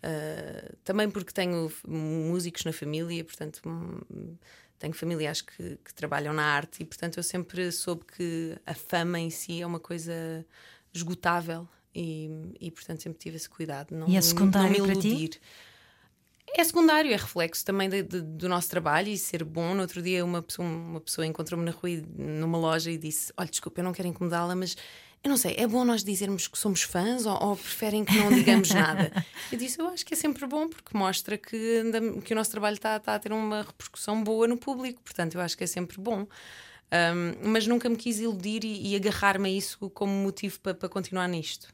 [0.03, 4.35] Uh, também porque tenho músicos na família, portanto, hum,
[4.77, 9.17] tenho familiares que, que trabalham na arte e, portanto, eu sempre soube que a fama
[9.17, 10.45] em si é uma coisa
[10.93, 12.29] esgotável e,
[12.60, 13.95] e portanto, sempre tive esse cuidado.
[13.95, 15.08] Não, E é não secundário me para ti?
[15.08, 15.39] iludir.
[16.56, 19.73] É secundário, é reflexo também de- de- do nosso trabalho e ser bom.
[19.73, 23.49] No outro dia, uma pessoa, uma pessoa encontrou-me na rua, numa loja, e disse: Olha,
[23.49, 24.75] desculpa, eu não quero incomodá-la, mas
[25.23, 28.29] eu não sei, é bom nós dizermos que somos fãs ou, ou preferem que não
[28.29, 29.12] digamos nada?
[29.51, 31.82] Eu disse: Eu acho que é sempre bom porque mostra que,
[32.23, 35.41] que o nosso trabalho está está a ter uma repercussão boa no público, portanto, eu
[35.41, 36.27] acho que é sempre bom.
[36.91, 40.88] Um, mas nunca me quis iludir e, e agarrar-me a isso como motivo para para
[40.89, 41.73] continuar nisto.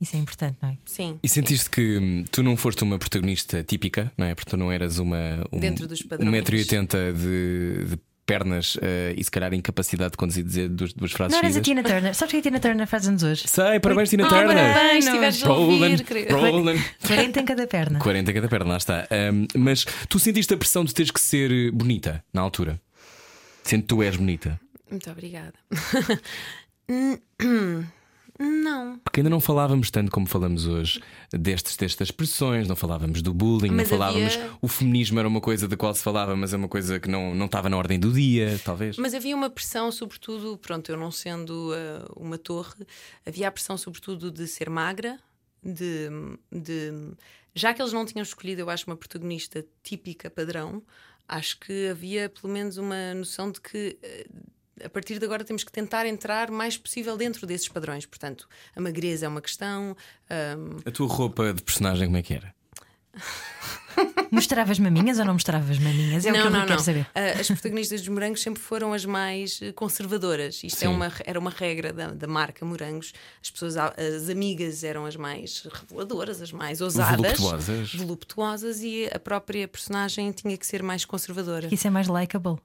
[0.00, 0.76] Isso é importante, não é?
[0.84, 1.18] Sim.
[1.22, 4.34] E sentiste que hum, tu não foste uma protagonista típica, não é?
[4.34, 5.46] Porque tu não eras uma.
[5.52, 6.30] Um, Dentro dos padrões.
[6.44, 11.32] 1,80m de, de pernas eh, e se calhar incapacidade de conduzir dizer duas, duas frases
[11.32, 11.60] Não eras a.
[11.60, 12.12] Tina Turner.
[12.14, 13.44] Sabes que a Tina Turner faz anos hoje?
[13.46, 14.48] Sei, parabéns, Tina Ah, Turner.
[14.48, 15.12] parabéns, Não.
[15.12, 16.34] estiveste a ouvir, querido.
[16.36, 16.78] Roland.
[17.06, 17.98] 40 em cada perna.
[18.00, 19.06] 40 em cada perna, lá está.
[19.10, 22.80] Ahm, mas tu sentiste a pressão de teres que ser bonita na altura?
[23.62, 24.60] Sendo que tu és bonita.
[24.90, 25.54] Muito obrigada.
[28.38, 28.98] Não.
[28.98, 33.70] Porque ainda não falávamos tanto como falamos hoje destes, destas pressões, não falávamos do bullying,
[33.70, 34.36] Mas não falávamos.
[34.36, 37.08] havia- O feminismo era uma coisa da qual se falava, mas é uma coisa que
[37.08, 38.96] não, não estava na ordem do dia, talvez.
[38.98, 42.74] Mas havia uma pressão, sobretudo, pronto, eu não sendo ah, uma torre,
[43.24, 45.18] havia a pressão, sobretudo, de ser magra,
[45.62, 46.08] de,
[46.52, 46.92] de.
[47.54, 50.82] Já que eles não tinham escolhido, eu acho, uma protagonista típica, padrão,
[51.26, 53.98] acho que havia pelo menos uma noção de que.
[54.02, 54.26] eh,
[54.84, 58.04] A partir de agora temos que tentar entrar mais possível dentro desses padrões.
[58.06, 59.96] Portanto, a magreza é uma questão.
[60.28, 62.54] ahm, A tua roupa de personagem, como é que era?
[64.30, 66.26] Mostravas maminhas ou não mostravas maminhas?
[66.26, 66.84] É o que eu não, não, quero não.
[66.84, 67.06] saber.
[67.14, 70.62] Ah, As protagonistas dos morangos sempre foram as mais eh, conservadoras.
[70.62, 73.14] Isto é uma, era uma regra da, da marca Morangos.
[73.42, 77.94] As pessoas, as amigas eram as mais reveladoras, as mais ousadas, Voluptuosas.
[77.94, 81.68] voluptuosas e a própria personagem tinha que ser mais conservadora.
[81.72, 82.58] Isso é mais likable.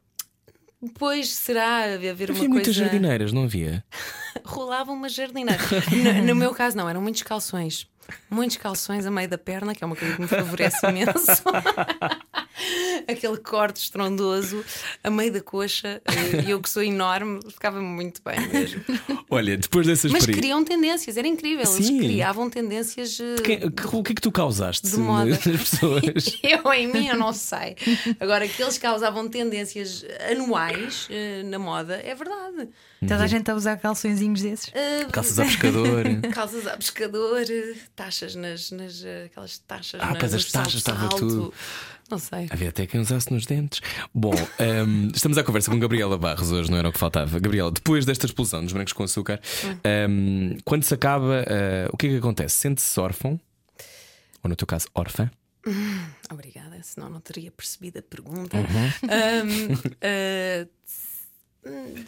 [0.82, 2.80] Depois será haver Havia uma muitas coisa.
[2.90, 3.84] jardineiras, não havia?
[4.44, 5.62] Rolava uma jardineira.
[6.22, 7.88] no, no meu caso, não, eram muitos calções.
[8.30, 11.44] Muitos calções a meio da perna, que é uma coisa que me favorece imenso.
[13.08, 14.64] Aquele corte estrondoso
[15.04, 16.02] a meio da coxa.
[16.06, 18.84] eh, E eu que sou enorme, ficava muito bem mesmo.
[19.30, 21.66] Olha, depois dessas Mas criam tendências, era incrível.
[21.72, 22.00] Eles Sim.
[22.00, 23.20] criavam tendências.
[23.20, 25.26] eh, Quem- o que é que tu causaste De moda.
[25.32, 26.40] nas pessoas?
[26.44, 27.76] Eu em mim eu não sei.
[28.20, 32.70] Agora que eles causavam tendências anuais eh, na moda, é verdade.
[33.08, 34.72] Toda a gente a usar calçõezinhos desses.
[34.76, 36.06] Eh, Calças a pescador.
[36.32, 37.44] Calças a pescador,
[37.96, 41.52] taxas nas, nas eh, aquelas taxas Ah, pois as taxas, estava tudo.
[42.12, 42.48] Não sei.
[42.52, 43.82] Havia até quem usasse nos dentes.
[44.14, 44.34] Bom,
[44.88, 47.40] hum, estamos à conversa com Gabriela Barros hoje, não era o que faltava.
[47.40, 49.42] Gabriela, depois desta explosão dos brancos com açúcar,
[50.08, 52.56] hum, quando se acaba, ah, o que é que acontece?
[52.56, 53.40] Sente-se órfão?
[54.44, 55.32] Ou no teu caso, órfã?
[56.32, 58.58] Obrigada, senão não teria percebido a pergunta.
[58.58, 58.90] Uhum.
[59.04, 60.68] Ahm, ah,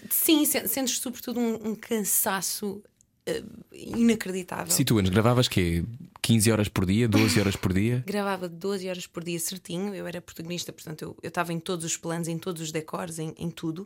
[0.09, 2.81] sim, sen- sentes sobretudo um, um cansaço
[3.27, 3.31] ah,
[3.71, 4.71] inacreditável.
[4.71, 5.83] Situa-nos, gravavas quê?
[6.21, 8.01] 15 horas por dia, 12 horas por dia?
[8.07, 11.83] Gravava 12 horas por dia certinho, eu era protagonista, portanto eu eu estava em todos
[11.83, 13.85] os planos, em todos os decors, em, em tudo,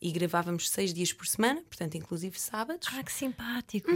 [0.00, 2.88] e gravávamos seis dias por semana, portanto, inclusive sábados.
[2.90, 3.90] Ah, que simpático.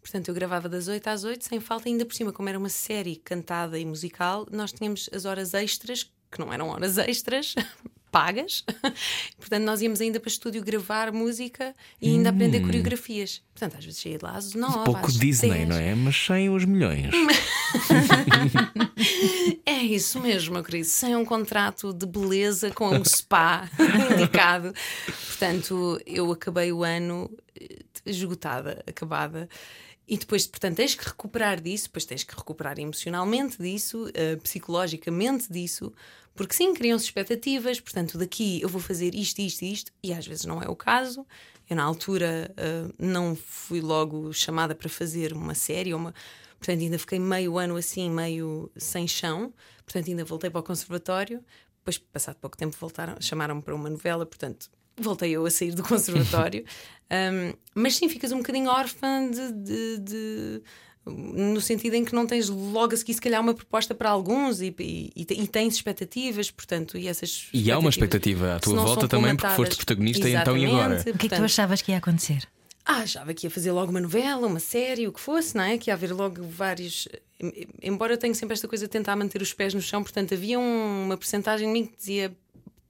[0.00, 2.70] Portanto, eu gravava das 8 às 8, sem falta, ainda por cima, como era uma
[2.70, 7.54] série cantada e musical, nós tínhamos as horas extras, que não eram horas extras,
[8.12, 8.64] pagas.
[9.40, 13.42] Portanto, nós íamos ainda para estúdio gravar música e ainda aprender coreografias.
[13.54, 14.78] Portanto, às vezes saía de lá às 9.
[14.78, 15.68] Um pouco às Disney, 10.
[15.68, 15.94] não é?
[15.94, 17.10] Mas sem os milhões.
[19.64, 20.86] É isso mesmo, meu querido.
[20.86, 23.68] Sem um contrato de beleza com um spa
[24.12, 24.72] indicado.
[25.26, 29.48] Portanto, eu acabei o ano eh, esgotada, acabada.
[30.06, 35.50] E depois, portanto, tens que recuperar disso, depois tens que recuperar emocionalmente disso, eh, psicologicamente
[35.50, 35.92] disso,
[36.34, 40.26] porque sim, criam-se expectativas, portanto, daqui eu vou fazer isto, isto e isto, e às
[40.26, 41.26] vezes não é o caso.
[41.68, 46.12] Eu, na altura, eh, não fui logo chamada para fazer uma série, uma,
[46.58, 49.52] portanto, ainda fiquei meio ano assim, meio sem chão,
[49.84, 51.44] portanto, ainda voltei para o conservatório.
[51.78, 55.82] Depois, passado pouco tempo, voltaram, chamaram-me para uma novela, portanto, voltei eu a sair do
[55.84, 56.64] conservatório.
[57.10, 60.62] Um, mas sim, ficas um bocadinho órfã de, de- de-
[61.04, 64.60] no sentido em que não tens logo a seguir, se calhar, uma proposta para alguns
[64.60, 68.60] e, e, e te- e tens expectativas, portanto, e essas E há uma expectativa à
[68.60, 71.00] tua volta também, porque foste protagonista, então e agora?
[71.00, 72.46] O que é que tu achavas que ia acontecer?
[72.84, 75.78] ah, achava que ia fazer logo uma novela, uma série, o que fosse, não é?
[75.78, 77.06] Que ia haver logo vários.
[77.40, 80.34] em- Embora eu tenha sempre esta coisa de tentar manter os pés no chão, portanto,
[80.34, 82.36] havia um- uma porcentagem de mim que dizia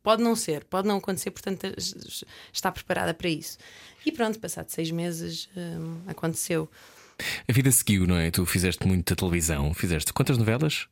[0.03, 3.59] pode não ser, pode não acontecer, portanto, es- está preparada para isso.
[4.05, 6.69] E pronto, passado seis meses, hum, aconteceu.
[7.49, 8.31] A vida seguiu, não é?
[8.31, 9.73] Tu fizeste muita televisão.
[9.75, 10.89] Fizeste quantas novelas?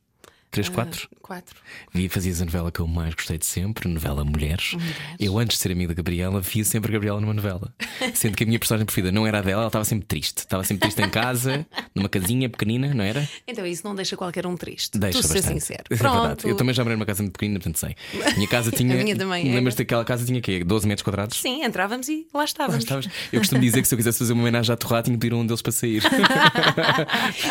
[0.51, 1.07] Três, quatro?
[1.13, 1.55] Ah, quatro.
[1.93, 4.75] Vi fazias a novela que eu mais gostei de sempre, novela Mulheres.
[5.17, 7.73] Eu, antes de ser amigo da Gabriela, via sempre a Gabriela numa novela.
[8.13, 10.39] Sendo que a minha personagem preferida não era a dela, ela estava sempre triste.
[10.39, 13.27] Estava sempre triste em casa, numa casinha pequenina, não era?
[13.47, 14.99] Então isso não deixa qualquer um triste.
[14.99, 15.59] Deixa tu ser bastante.
[15.61, 15.83] sincero.
[15.91, 16.25] É verdade.
[16.25, 16.47] Pronto.
[16.49, 17.95] Eu também já morei numa casa muito pequenina, portanto sei.
[18.35, 18.93] Minha casa tinha.
[18.99, 19.55] A minha também era.
[19.55, 20.63] Lembras-te daquela casa tinha quê?
[20.65, 21.37] 12 metros quadrados?
[21.39, 22.85] Sim, entrávamos e lá Lá estávamos.
[23.31, 25.33] Eu costumo dizer que se eu quisesse fazer uma homenagem à Torrada, tinha que pedir
[25.35, 26.01] um deles para sair.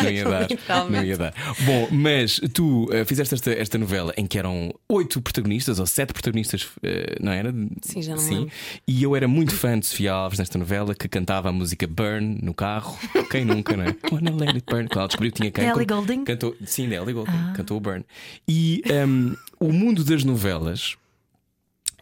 [0.03, 0.47] não ia dar.
[0.89, 1.33] Não ia dar.
[1.65, 6.67] Bom, mas tu fizeste esta, esta novela em que eram oito protagonistas, ou sete protagonistas,
[6.83, 7.53] eh, não era?
[7.81, 8.35] Sim, já não Sim.
[8.35, 8.51] lembro.
[8.87, 12.39] E eu era muito fã de Sofia Alves nesta novela, que cantava a música Burn
[12.41, 12.97] no carro.
[13.29, 13.95] Quem nunca, não é?
[14.11, 14.87] Wanna let it burn.
[14.87, 15.67] Quando ela descobriu que tinha quem.
[15.67, 16.23] Ellie Goulding?
[16.23, 17.53] Cantou, sim, Ellie Goulding.
[17.55, 18.05] Cantou o Burn.
[18.47, 20.97] E ehm, o mundo das novelas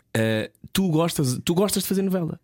[0.10, 2.40] Uh, tu, gostas, tu gostas de fazer novela?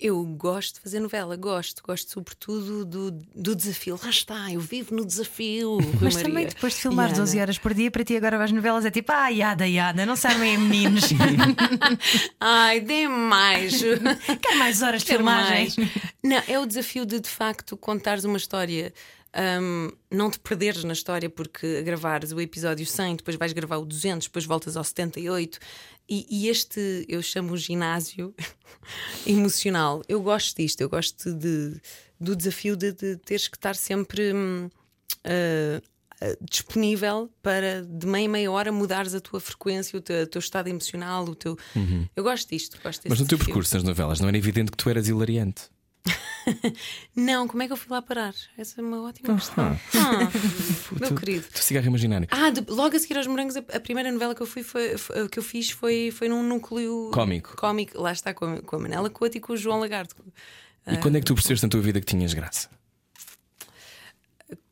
[0.00, 3.98] Eu gosto de fazer novela, gosto, gosto sobretudo do, do desafio.
[4.00, 5.78] Lá está, eu vivo no desafio.
[6.00, 6.28] Mas Maria.
[6.28, 7.18] também depois de filmar E Ana?
[7.18, 10.14] 12 horas por dia, para ti agora vais novelas é tipo, ah, yada, yada, não
[10.14, 11.10] sabem meninos.
[12.38, 13.80] Ai, dê mais.
[14.40, 15.72] Quero mais horas de filmagem.
[16.22, 18.92] Não, é o desafio de de facto contares uma história.
[19.62, 23.84] Hum, não te perderes na história porque gravares o episódio 100, depois vais gravar o
[23.84, 25.58] 200, depois voltas ao 78
[26.08, 28.34] e, e este eu chamo ginásio
[29.26, 30.02] emocional.
[30.08, 31.80] Eu gosto disto, eu gosto de,
[32.18, 34.68] do desafio de, de teres que estar sempre hum,
[36.20, 40.26] ah, disponível para de meia em meia hora mudares a tua frequência, o teu, o
[40.26, 41.56] teu estado emocional, o teu.
[42.16, 43.54] Eu gosto disto, gosto Mas no teu desafio.
[43.54, 45.70] percurso nas novelas não era evidente que tu eras hilariante.
[47.16, 48.34] Não, como é que eu fui lá parar?
[48.56, 49.78] Essa é uma ótima questão.
[49.94, 50.28] Ah,
[51.00, 51.46] meu tu, querido.
[51.52, 52.28] Tu cigarro imaginário.
[52.30, 54.96] Ah, de- logo a seguir aos morangos, a, a primeira novela que eu, fui foi,
[54.98, 57.56] foi- que eu fiz foi, foi num núcleo Cómico.
[57.56, 58.00] cómico.
[58.00, 60.14] Lá está, com a, com a Manela Couto e com o João Lagarto.
[60.86, 62.70] E quando é que tu percebeste na tua vida que tinhas graça?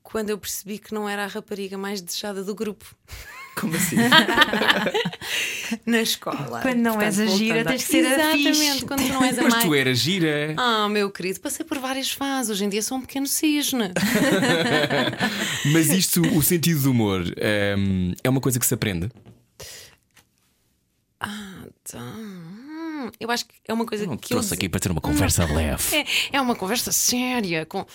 [0.03, 2.87] Quando eu percebi que não era a rapariga mais desejada do grupo
[3.59, 3.97] Como assim?
[5.87, 6.61] na escola.
[6.61, 9.43] Quando não és a gira, tens que ser a Exatamente, quando tu não és a
[9.43, 10.55] Mas tu eras gira.
[10.59, 12.51] Ah, meu querido, passei por várias fases.
[12.51, 13.93] Hoje em dia sou um pequeno cisne.
[15.73, 17.23] Mas isto, o sentido do humor,
[17.79, 19.09] hum, é uma coisa que se aprende.
[21.89, 24.57] Então, hum, eu acho que é uma coisa Não que trouxe eu...
[24.57, 25.97] aqui para ter uma conversa leve.
[25.97, 27.65] É, é uma conversa séria.
[27.65, 27.87] Com...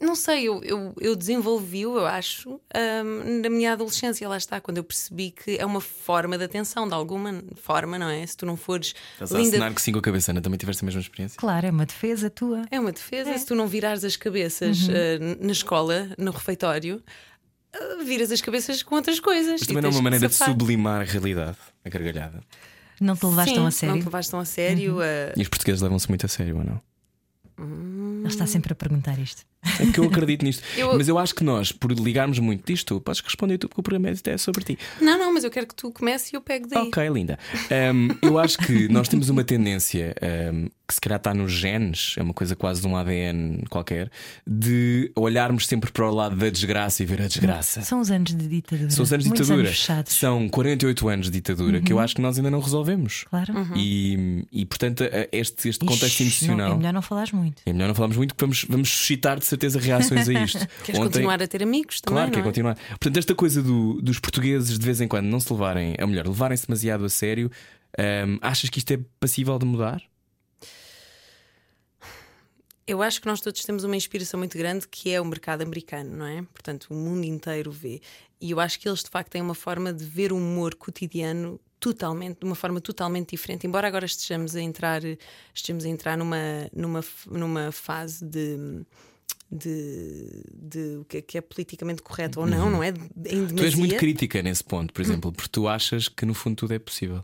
[0.00, 4.28] Não sei, eu, eu, eu desenvolvi-o, eu acho, hum, na minha adolescência.
[4.28, 8.08] Lá está, quando eu percebi que é uma forma de atenção, de alguma forma, não
[8.08, 8.26] é?
[8.26, 9.50] Se tu não fores Estás a linda.
[9.50, 11.36] assinar que sim com a cabeça, Ana, também tiveste a mesma experiência?
[11.38, 12.62] Claro, é uma defesa tua.
[12.70, 13.36] É uma defesa.
[13.38, 17.02] Se tu não virares as cabeças eh, na escola, no refeitório,
[17.72, 19.60] eh, viras as cabeças com outras coisas.
[19.60, 22.40] Mas também não é uma maneira de sublimar a realidade, a gargalhada.
[23.00, 23.98] Não te levaste Sim, tão a Não sério.
[24.00, 25.00] te levaste tão a sério.
[25.02, 26.80] eh, E os portugueses levam-se muito a sério, ou não?
[27.56, 29.42] Ele está sempre a perguntar isto.
[29.80, 30.62] É porque eu acredito nisto.
[30.76, 33.82] Eu- Mas eu acho que nós, por ligarmos muito disto, podes responder tu, porque o
[33.82, 34.78] programa é sobre ti.
[35.00, 36.88] Não, não, mas eu quero que tu comece e eu pego daí.
[36.88, 37.38] Ok, linda.
[37.94, 40.14] Um, eu acho que nós temos uma tendência
[40.52, 44.10] um, que se calhar está nos genes, é uma coisa quase de um ADN qualquer,
[44.46, 47.82] de olharmos sempre para o lado da desgraça e ver a desgraça.
[47.82, 48.90] São os anos de ditadura.
[48.90, 49.68] São os anos de ditadura.
[49.68, 49.88] Anos.
[50.08, 53.24] São 48 anos de ditadura que eu acho que nós ainda não resolvemos.
[53.30, 53.54] Claro.
[53.76, 56.74] E, e portanto, este, este contexto Ixi, não, emocional.
[56.74, 57.62] é melhor não falares muito.
[57.64, 60.58] É melhor não falarmos muito, porque vamos, vamos suscitar de certeza reações a isto.
[60.84, 62.16] Queres Ontem- continuar a ter amigos também?
[62.16, 62.48] Claro, quer não é?
[62.48, 62.74] continuar.
[62.90, 66.26] Portanto, esta coisa do- dos portugueses de vez em quando não se levarem, ou melhor,
[66.26, 67.50] levarem-se demasiado a sério,
[67.98, 70.02] hum, achas que isto é passível de mudar?
[72.86, 76.14] Eu acho que nós todos temos uma inspiração muito grande que é o mercado americano,
[76.18, 76.42] não é?
[76.52, 78.00] Portanto, o mundo inteiro vê.
[78.40, 81.58] E eu acho que eles de facto têm uma forma de ver o humor cotidiano
[81.80, 83.66] totalmente, de uma forma totalmente diferente.
[83.66, 85.00] Embora agora estejamos a entrar,
[85.54, 86.36] estejamos a entrar numa,
[86.74, 88.82] numa, numa fase de.
[89.56, 92.88] De, de o que é, que é politicamente correto ou não, não é?
[92.88, 93.46] Em Uhum.
[93.54, 96.74] Tu és muito crítica nesse ponto, por exemplo, porque tu achas que no fundo tudo
[96.74, 97.22] é possível.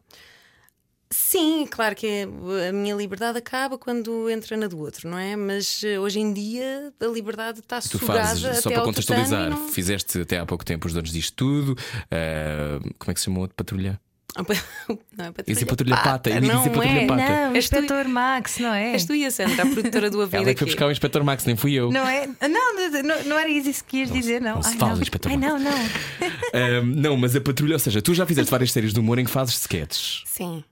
[1.12, 5.34] Sim, claro que é- a minha liberdade acaba quando entra na do outro, não é?
[5.34, 9.50] Mas eh, hoje em dia a liberdade está Tu sugada fazes, até só para contextualizar,
[9.50, 11.76] não- fizeste até há pouco tempo os donos disto tudo.
[12.12, 13.48] ah, como é que se chamou?
[13.48, 14.00] Patrulha?
[15.16, 17.06] Não é patrulha patrulha pata, eu ia não dizer patrulha é.
[17.06, 17.22] pata.
[17.22, 18.92] Não, o És tu- inspetor Max, não é?
[18.92, 20.90] És tu e a Sandra, a produtora do Avenida Ela é que foi buscar o
[20.90, 21.90] Inspector Max, nem fui eu.
[21.90, 22.26] Não é?
[22.26, 24.56] Não, não, não era isso que ias dizer, não.
[24.56, 25.02] não se Ai, fala, não.
[25.02, 25.52] inspetor Ai, Max.
[25.52, 25.70] não, não.
[26.52, 29.24] Ah, não, mas a patrulha, ou seja, tu já fizeste várias séries de humor em
[29.24, 30.22] que fazes sketches.
[30.26, 30.64] Sim.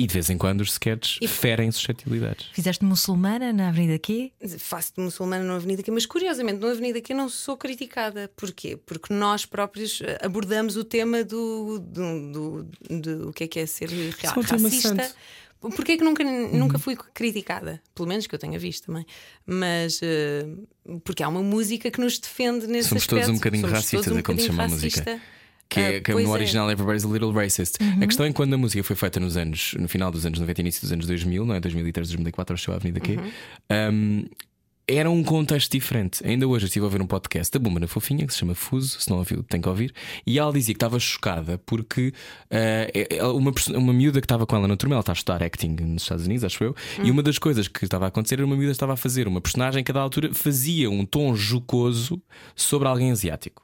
[0.00, 2.46] E de vez em quando os sketches E- ferem suscetibilidades.
[2.54, 4.32] Fizeste muçulmana na Avenida Q?
[4.58, 8.30] Faço de muçulmana no Avenida aqui, mas curiosamente no Avenida aqui não sou criticada.
[8.34, 8.78] Porquê?
[8.86, 13.58] Porque nós próprios eh, abordamos o tema do, do, do, do- o que é que
[13.60, 13.94] é ser ra-
[14.40, 15.12] é tema racista.
[15.60, 16.80] Porquê que nunca, nunca Uhum.
[16.80, 17.82] fui criticada?
[17.94, 19.04] Pelo menos que eu tenha visto também.
[19.44, 20.46] Mas eh,
[21.04, 23.30] porque há uma música que nos defende nesse Somos todos aspecto.
[23.32, 25.20] um bocadinho Somos racistas, todos um é como se chama a música.
[25.70, 26.26] Que, é, Ah, que no é.
[26.28, 27.76] original Everybody's a Little Racist.
[28.02, 30.38] A questão é que quando a música foi feita nos anos, no final dos anos
[30.40, 31.60] 90 e início dos anos 2000, não é?
[31.60, 33.18] 2003, 2004, acho que a Avenida Q,
[33.92, 34.24] um,
[34.88, 36.26] era um contexto diferente.
[36.26, 38.56] Ainda hoje eu estive a ouvir um podcast da Bumba na Fofinha que se chama
[38.56, 39.92] Fuso, se não ouviu, tem que ouvir.
[40.26, 42.12] E ela dizia que estava chocada porque uh,
[42.92, 45.44] é- é uma, uma miúda que estava com ela na turma, ela está a estudar
[45.44, 48.44] acting nos Estados Unidos, acho eu, e uma das coisas que estava a acontecer era
[48.44, 52.20] uma miúda estava a fazer uma personagem que a dada altura fazia um tom jocoso
[52.56, 53.62] sobre alguém asiático.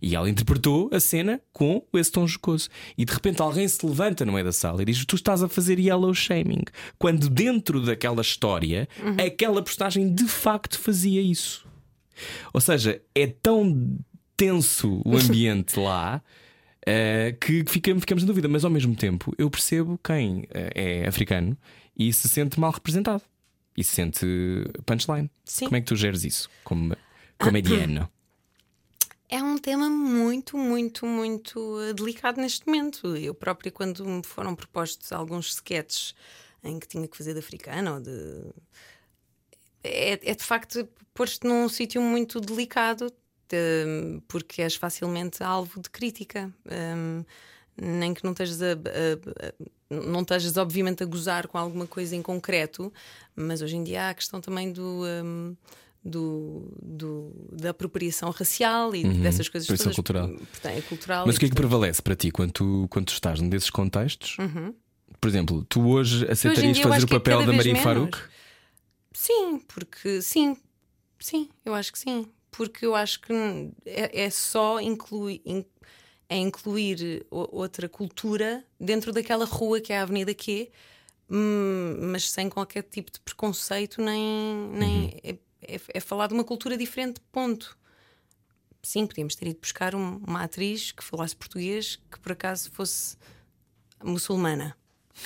[0.00, 2.68] E ela interpretou a cena com esse tom jocoso.
[2.96, 5.48] E de repente alguém se levanta no meio da sala e diz: Tu estás a
[5.48, 6.64] fazer yellow shaming.
[6.98, 8.88] Quando dentro daquela história,
[9.24, 11.66] aquela personagem de facto fazia isso.
[12.52, 13.98] Ou seja, é tão
[14.36, 16.22] tenso o ambiente lá.
[16.88, 21.06] Uh, que ficamos, ficamos em dúvida, mas ao mesmo tempo eu percebo quem uh, é
[21.06, 21.54] africano
[21.94, 23.22] e se sente mal representado
[23.76, 24.26] e se sente
[24.86, 25.30] punchline.
[25.44, 25.66] Sim.
[25.66, 26.96] Como é que tu geres isso como
[27.38, 28.08] comediano?
[29.28, 33.14] É um tema muito, muito, muito eh, delicado neste momento.
[33.14, 36.14] Eu própria, quando me foram propostos alguns sketches
[36.64, 38.10] em que tinha que fazer de africana ou de.
[39.84, 43.12] É, é de facto pôr-te num sítio muito delicado,
[43.48, 46.52] de, porque és facilmente alvo de crítica.
[46.66, 47.24] Um,
[47.80, 52.16] nem que não estejas a, a, a, não estejas obviamente a gozar com alguma coisa
[52.16, 52.92] em concreto,
[53.36, 55.04] mas hoje em dia há a questão também do.
[55.04, 55.56] Um,
[56.04, 59.22] do, do, da apropriação racial e uhum.
[59.22, 59.94] dessas coisas todas.
[59.94, 60.28] cultural.
[60.28, 61.26] Portanto, é cultural.
[61.26, 63.70] Mas o que é que prevalece para ti quando tu, quando tu estás num desses
[63.70, 64.36] contextos?
[64.38, 64.74] Uhum.
[65.20, 68.18] Por exemplo, tu hoje aceitarias hoje fazer o é papel é da Maria Farouk?
[69.12, 70.56] Sim, porque sim,
[71.18, 72.26] sim, eu acho que sim.
[72.50, 73.32] Porque eu acho que
[73.84, 75.42] é, é só incluir,
[76.28, 80.70] é incluir outra cultura dentro daquela rua que é a Avenida Q,
[81.28, 85.38] hum, mas sem qualquer tipo de preconceito, nem, nem uhum.
[85.62, 87.76] É, é, falar de uma cultura diferente, ponto.
[88.82, 93.16] Sim, podíamos ter ido buscar um, uma atriz que falasse português que por acaso fosse
[94.02, 94.76] muçulmana.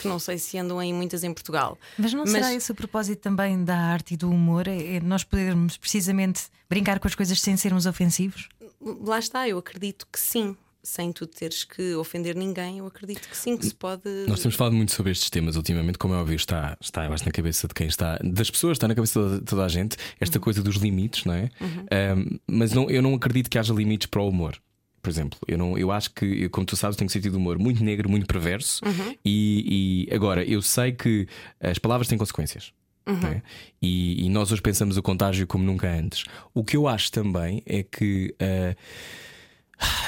[0.00, 1.78] Que não sei se andam aí muitas em Portugal.
[1.98, 2.30] Mas não Mas...
[2.30, 4.66] será esse o propósito também da arte e do humor?
[4.66, 8.48] É, é nós podermos precisamente brincar com as coisas sem sermos ofensivos?
[8.80, 13.36] Lá está, eu acredito que sim sem tu teres que ofender ninguém, eu acredito que
[13.36, 14.02] sim, que se pode.
[14.26, 17.24] Nós temos falado muito sobre estes temas ultimamente, como é óbvio, está, está eu acho,
[17.24, 20.38] na cabeça de quem está, das pessoas, está na cabeça de toda a gente, esta
[20.38, 20.44] uhum.
[20.44, 21.50] coisa dos limites, não é?
[21.60, 21.86] Uhum.
[22.18, 24.60] Um, mas não, eu não acredito que haja limites para o humor.
[25.00, 27.82] Por exemplo, eu, não, eu acho que, como tu sabes, tenho sentido de humor muito
[27.82, 29.14] negro, muito perverso, uhum.
[29.24, 31.28] e, e agora eu sei que
[31.60, 32.72] as palavras têm consequências.
[33.06, 33.26] Uhum.
[33.26, 33.42] É?
[33.80, 36.24] E, e, nós hoje pensamos o contágio como nunca antes.
[36.54, 38.34] O que eu acho também é que.
[38.40, 38.76] Uh,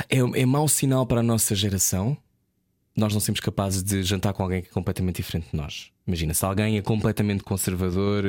[0.08, 2.16] é, é mau sinal para a nossa geração
[2.96, 5.90] nós não sermos capazes de jantar com alguém que é completamente diferente de nós.
[6.06, 8.24] Imagina, se alguém é completamente conservador,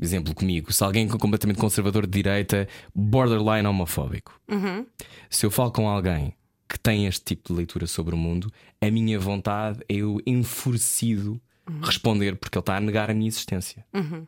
[0.00, 4.40] exemplo comigo, se alguém é completamente conservador de direita, borderline homofóbico.
[4.48, 4.86] Uhum.
[5.28, 6.32] Se eu falo com alguém
[6.68, 11.40] que tem este tipo de leitura sobre o mundo, a minha vontade é eu enfurecido
[11.68, 11.80] uhum.
[11.80, 13.84] responder porque ele está a negar a minha existência.
[13.92, 14.26] Uhum.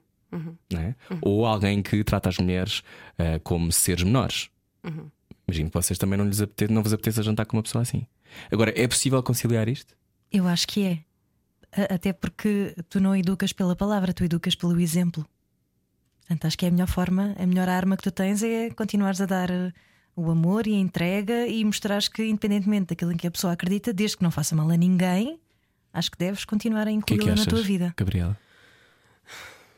[0.74, 0.94] É?
[1.22, 2.80] Ou alguém que trata as mulheres
[3.18, 4.48] uh, como seres menores.
[4.84, 5.10] Uhum.
[5.50, 8.06] Imagino que vocês também não, lhes apetece, não vos apeteça jantar com uma pessoa assim.
[8.52, 9.96] Agora, é possível conciliar isto?
[10.30, 11.04] Eu acho que é.
[11.92, 15.26] Até porque tu não educas pela palavra, tu educas pelo exemplo.
[16.20, 19.20] Portanto, acho que é a melhor forma, a melhor arma que tu tens é continuares
[19.20, 19.72] a dar eh,
[20.14, 23.92] o amor e a entrega e mostrares que, independentemente daquilo em que a pessoa acredita,
[23.92, 25.40] desde que não faça mal a ninguém,
[25.92, 27.92] acho que deves continuar a incluí-la na tua vida.
[27.96, 28.38] Gabriela?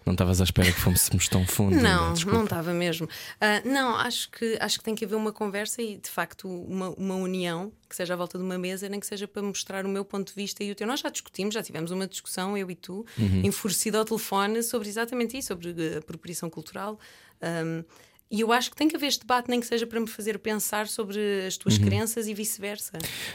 [0.04, 1.76] Não estavas à espera que fôssemos tão fundo?
[1.76, 3.06] Não, não estava mesmo.
[3.06, 6.90] Uh, não, acho que, acho que tem que haver uma conversa e, de facto, uma,
[6.90, 9.88] uma união que seja à volta de uma mesa, nem que seja para mostrar o
[9.88, 10.86] meu ponto de vista e o teu.
[10.86, 13.42] Nós já discutimos, já tivemos uma discussão, eu e tu, uhum.
[13.44, 16.98] enfurecida ao telefone, sobre exatamente isso, sobre a apropriação cultural.
[17.42, 17.84] Um,
[18.30, 20.38] e eu acho que tem que haver este debate, nem que seja para me fazer
[20.38, 21.84] pensar sobre as tuas uhum.
[21.84, 22.92] crenças e vice-versa.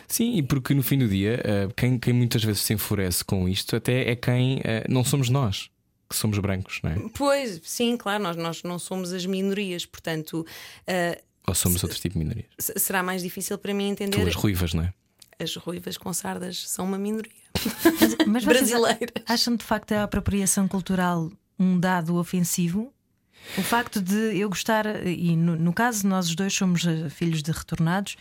[0.08, 3.48] Sim, e porque no fim do dia, uh, quem, quem, muitas vezes se enfurece com
[3.48, 5.70] isto até é quem uh, não somos nós
[6.10, 6.96] que somos brancos, não é?
[7.14, 10.46] Pois, sim, claro, nós, nós não somos as minorias, portanto.
[10.88, 12.48] Uh, Ou somos outro tipo de minorias?
[12.58, 14.22] Será mais difícil para mim entender.
[14.22, 14.94] Tu, as ruivas, não é?
[15.40, 17.32] As ruivas com sardas são uma minoria.
[18.00, 19.24] Mas, mas brasileiras.
[19.26, 22.94] Acham de facto a apropriação cultural um dado ofensivo?
[23.58, 27.42] O facto de eu gostar, e no, no caso nós os dois somos eh, filhos
[27.42, 28.16] de retornados,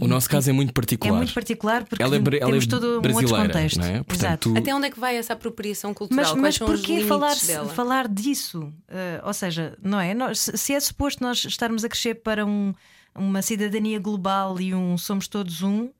[0.00, 1.14] o nosso caso é muito particular.
[1.14, 3.82] É muito particular porque ela é, ela temos é todo um outro contexto.
[3.82, 4.02] É?
[4.02, 6.36] Portanto, Até onde é que vai essa apropriação cultural?
[6.36, 8.62] Mas, mas porquê falar, falar disso?
[8.62, 10.14] Uh, ou seja, não é?
[10.14, 12.72] Nós, se é suposto nós estarmos a crescer para um,
[13.14, 15.90] uma cidadania global e um somos todos um,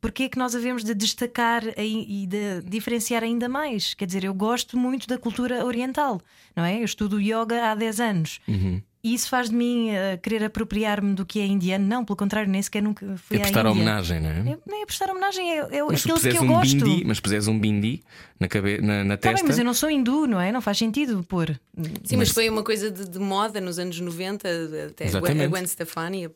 [0.00, 3.94] porque é que nós havemos de destacar e de diferenciar ainda mais?
[3.94, 6.20] Quer dizer, eu gosto muito da cultura oriental,
[6.54, 6.78] não é?
[6.78, 8.40] Eu estudo yoga há 10 anos.
[8.46, 8.80] Uhum.
[9.08, 11.86] E isso faz de mim uh, querer apropriar-me do que é indiano?
[11.86, 14.38] Não, pelo contrário, nem sequer nunca fui é prestar homenagem, não é?
[14.40, 14.58] é?
[14.66, 16.84] Nem é prestar homenagem, é, é mas aquilo que eu um gosto.
[16.84, 18.02] Bindi, mas puseres um bindi
[18.38, 18.82] na, cabe...
[18.82, 19.30] na, na testa.
[19.30, 20.52] Tá bem, mas eu não sou hindu, não é?
[20.52, 21.58] Não faz sentido pôr.
[22.04, 24.48] Sim, mas, mas foi uma coisa de, de, moda nos anos 90,
[24.90, 25.44] até Exatamente.
[25.44, 26.28] a Gwen Stefani.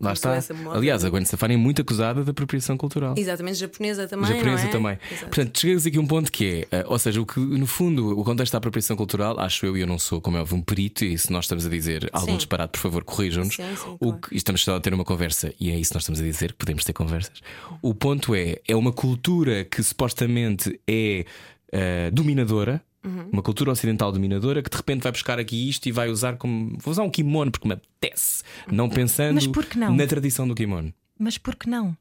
[0.00, 0.38] Lá está.
[0.72, 3.14] Aliás, a Gwen Stefani é muito acusada de apropriação cultural.
[3.16, 4.26] Exatamente, japonesa também.
[4.26, 4.68] Japonesa é?
[4.68, 4.98] também.
[5.10, 5.26] Exato.
[5.26, 8.18] Portanto, chegas aqui a um ponto que é, uh, ou seja, o que no fundo,
[8.18, 10.62] o contexto da apropriação cultural, acho eu, e eu não sou, como é óbvio, um
[10.62, 12.36] perito, e se nós estamos a dizer algum Sim.
[12.36, 13.56] disparate, por favor, corrijam-nos.
[13.56, 14.20] Claro.
[14.32, 16.58] Estamos só a ter uma conversa, e é isso que nós estamos a dizer, que
[16.58, 17.40] podemos ter conversas.
[17.82, 21.24] O ponto é, é uma cultura que supostamente é
[21.72, 22.82] uh, dominadora.
[23.04, 23.28] Uhum.
[23.32, 26.76] Uma cultura ocidental dominadora que de repente vai buscar aqui isto e vai usar como.
[26.80, 29.40] Vou usar um kimono porque me apetece, não pensando
[29.76, 29.94] não?
[29.94, 30.92] na tradição do kimono.
[31.16, 31.96] Mas por que não?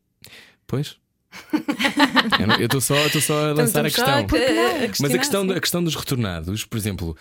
[0.65, 0.97] Pois.
[2.59, 4.39] Eu estou só, eu só a lançar a Estamos só questão.
[4.39, 7.15] a- Mas a questão, a questão dos retornados, por exemplo,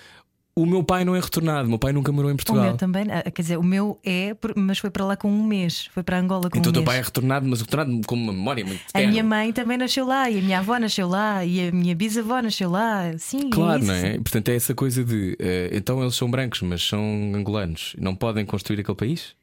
[0.57, 2.63] o meu pai não é retornado, o meu pai nunca morou em O Portugal.
[2.65, 5.89] meu também, ah, quer dizer, o meu é, mas foi para lá com um mês.
[5.93, 6.87] Foi para Angola com Então um o teu mês.
[6.87, 9.11] pai é retornado, mas retornado com uma memória muito A terna.
[9.11, 12.41] minha mãe também nasceu lá, e a minha avó nasceu lá, e a minha bisavó
[12.41, 13.13] nasceu lá.
[13.19, 13.89] Sim, Claro, isso.
[13.89, 14.13] não é?
[14.15, 17.01] Portanto, é essa coisa de eh, então eles são brancos, mas são
[17.35, 19.35] angolanos, não podem construir aquele país?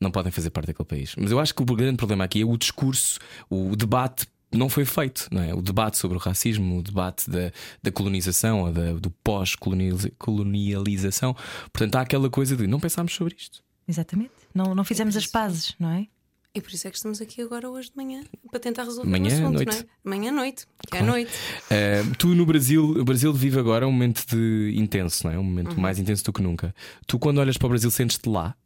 [0.00, 1.14] Não podem fazer parte daquele país.
[1.18, 3.18] Mas eu acho que o grande problema aqui é o discurso,
[3.50, 5.54] o debate não foi feito, não é?
[5.54, 11.34] O debate sobre o racismo, o debate da, da colonização ou da, do pós-colonialização.
[11.72, 13.62] Portanto, há aquela coisa de não pensámos sobre isto.
[13.86, 14.32] Exatamente.
[14.54, 16.06] Não, não fizemos as pazes, não é?
[16.54, 19.30] E por isso é que estamos aqui agora hoje de manhã para tentar resolver Manhã,
[19.30, 19.70] o assunto, noite.
[19.70, 19.84] não é?
[20.02, 21.06] Manhã, noite, que é Claro.
[21.06, 21.30] noite.
[21.70, 25.38] Eh, tu no Brasil, o Brasil vive agora um momento de intenso, não é?
[25.38, 25.80] Um momento Uhum.
[25.80, 26.74] mais intenso do que nunca.
[27.06, 28.56] Tu, quando olhas para o Brasil, sentes-te lá?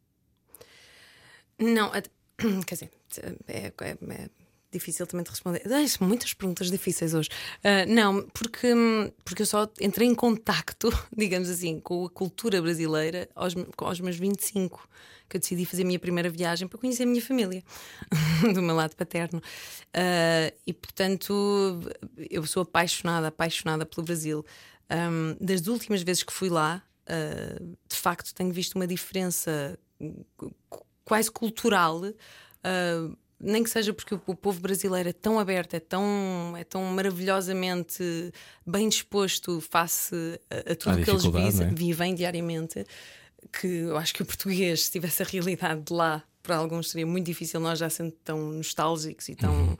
[1.58, 1.90] Não,
[2.66, 2.90] quer dizer,
[3.48, 4.30] é, é- é
[4.72, 5.62] difícil também de responder.
[5.70, 7.28] Ai, são muitas perguntas difíceis hoje.
[7.62, 8.68] Ah, não, porque,
[9.24, 14.16] porque eu só entrei em contacto, digamos assim, com a cultura brasileira aos, aos meus
[14.16, 14.88] 25,
[15.28, 17.62] que eu decidi fazer a minha primeira viagem para conhecer a minha família,
[18.54, 19.40] do meu lado paterno.
[19.94, 21.80] Ah, e portanto,
[22.30, 24.44] eu sou apaixonada, apaixonada pelo Brasil.
[24.88, 29.78] Ahm, das últimas vezes que fui lá, ah, de facto, tenho visto uma diferença
[31.04, 32.02] quase cultural.
[32.64, 33.10] ah,
[33.42, 38.32] nem que seja porque o, povo brasileiro é tão aberto, é tão, é tão maravilhosamente
[38.66, 40.14] bem disposto face
[40.50, 41.74] a, a tudo que eles não é?
[41.74, 42.84] vivem diariamente,
[43.60, 47.06] que eu acho que o português, se tivesse a realidade de lá, para alguns seria
[47.06, 49.76] muito difícil, nós já sendo tão nostálgicos e tão Uhum.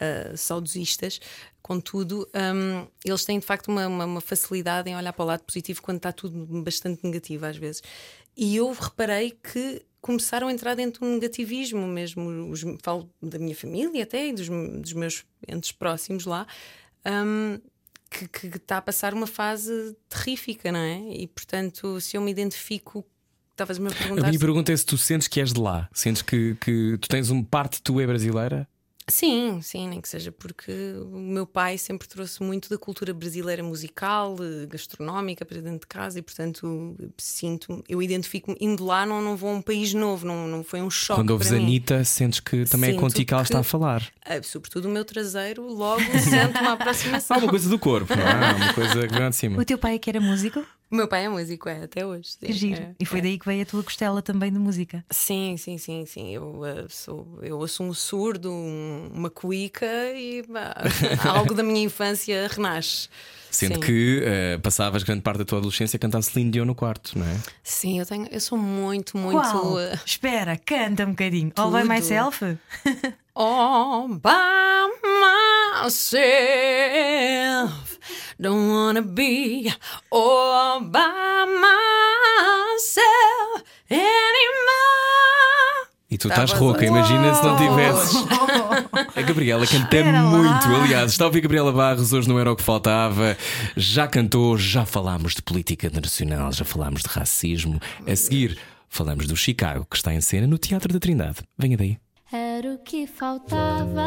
[0.00, 1.20] ah, saudosistas.
[1.62, 5.42] Contudo, hum, eles têm de facto uma, uma- uma facilidade em olhar para o lado
[5.44, 7.82] positivo quando está tudo bastante negativo às vezes.
[8.36, 12.50] E eu reparei que começaram a entrar dentro do negativismo mesmo.
[12.50, 16.46] Os, falo da minha família até e dos, dos meus entes próximos lá.
[17.06, 17.58] hum,
[18.10, 20.98] que, que está a passar uma fase terrífica, não é?
[21.14, 23.02] E portanto, se eu me identifico,
[23.52, 24.20] estavas-me a A perguntar.
[24.26, 27.08] minha se- pergunta é se tu sentes que és de lá, sentes que, que tu
[27.08, 28.68] tens uma parte de tu é brasileira?
[29.08, 30.72] Sim, sim, nem que seja porque
[31.12, 35.86] o meu pai sempre trouxe muito da cultura brasileira musical, eh, gastronómica para dentro de
[35.86, 40.26] casa e, portanto, sinto, eu identifico-me indo lá, não, não vou a um país novo,
[40.26, 41.20] não, não foi um choque.
[41.20, 41.66] Quando ouves para a mim.
[41.66, 44.08] Anitta, sentes que também é Sinto contigo que ela está a falar.
[44.24, 47.36] Ah, sobretudo o meu traseiro, logo sente uma aproximação.
[47.36, 48.54] Há uma coisa do corpo, não é?
[48.54, 49.60] Uma coisa que vem lá de cima.
[49.60, 50.64] O teu pai é que era músico?
[50.92, 52.32] O meu pai é músico, é, até hoje.
[52.38, 52.82] sim, giro.
[52.82, 53.22] é, e foi é.
[53.22, 55.02] daí que veio a tua costela também de música.
[55.10, 56.34] Sim, sim, sim, sim.
[56.34, 60.76] Eu, eh, sou, eu ouço um surdo, um- uma cuíca e bah,
[61.24, 63.08] algo da minha infância renasce.
[63.50, 63.80] Sendo Sim.
[63.80, 67.26] que eh, passavas grande parte da tua adolescência a cantar Celine Dion no quarto, não
[67.26, 67.36] é?
[67.62, 69.78] Sim, eu tenho, eu sou muito, muito.
[69.78, 71.52] Eh, Espera, canta um bocadinho.
[71.56, 71.88] All by Tudo.
[71.88, 72.44] myself?
[73.34, 74.88] all by
[75.82, 77.98] myself.
[78.40, 79.70] Don't wanna be
[80.10, 84.08] all by myself anymore.
[86.10, 87.58] E tu Tava estás rouca, imagina se não Uou!
[87.58, 88.12] tivesses.
[89.16, 90.22] A Gabriela canta Espera lá.
[90.28, 90.66] muito.
[90.82, 93.36] Aliás, está a ouvir Gabriela Barros, hoje não era o que faltava.
[93.76, 97.80] Já cantou, já falámos de política nacional, já falámos de racismo.
[98.06, 98.58] A seguir,
[98.88, 101.38] falamos do Chicago, que está em cena no Teatro da Trindade.
[101.58, 101.96] Venha daí.
[102.62, 104.06] Era o que faltava.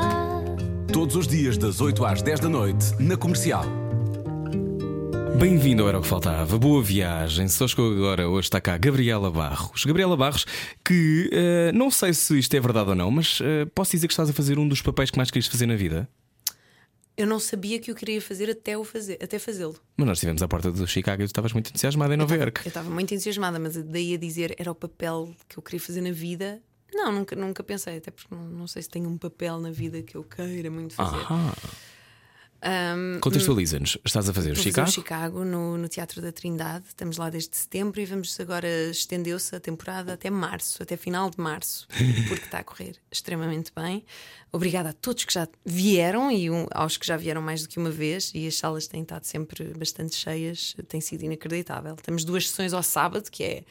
[0.93, 3.65] Todos os dias, das 8 às 10 da noite, na comercial.
[5.37, 7.49] Bem-vindo ao Era o que Faltava, boa viagem.
[7.49, 9.83] Só chegou agora, hoje está cá Gabriela Barros.
[9.83, 10.45] Gabriela Barros,
[10.85, 14.13] que eh, não sei se isto é verdade ou não, mas eh, posso dizer que
[14.13, 16.07] estás a fazer um dos papéis que mais querias fazer na vida?
[17.17, 19.75] Eu não sabia que eu queria fazer até o fazer, até fazê-lo.
[19.97, 22.61] Mas nós estivemos à porta do Chicago e tu estavas muito entusiasmada em Nova Iorque.
[22.63, 25.99] Eu estava muito entusiasmada, mas daí a dizer era o papel que eu queria fazer
[25.99, 26.61] na vida.
[26.95, 30.01] Não, nunca, nunca pensei, até porque não, não sei se tenho um papel na vida
[30.01, 31.23] que eu queira muito fazer.
[31.29, 31.53] Ah,
[32.67, 33.97] Ahm, contextualiza-nos.
[34.03, 34.87] Estás a fazer o Chicago?
[34.87, 36.85] fazer Chicago no, no Teatro da Trindade.
[36.87, 41.39] Estamos lá desde setembro e vamos agora estendeu-se a temporada até março, até final de
[41.39, 41.85] março,
[42.27, 44.03] porque está a correr extremamente bem.
[44.51, 47.77] Obrigada a todos que já vieram e um- aos que já vieram mais do que
[47.77, 48.31] uma vez.
[48.33, 51.95] E as salas têm estado sempre bastante cheias, tem sido inacreditável.
[51.97, 53.63] Temos duas sessões ao sábado, que é.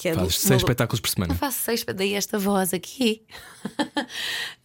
[0.00, 1.34] Que é Fazes do- seis espetáculos por semana.
[1.34, 3.22] eu faço seis, daí esta voz aqui.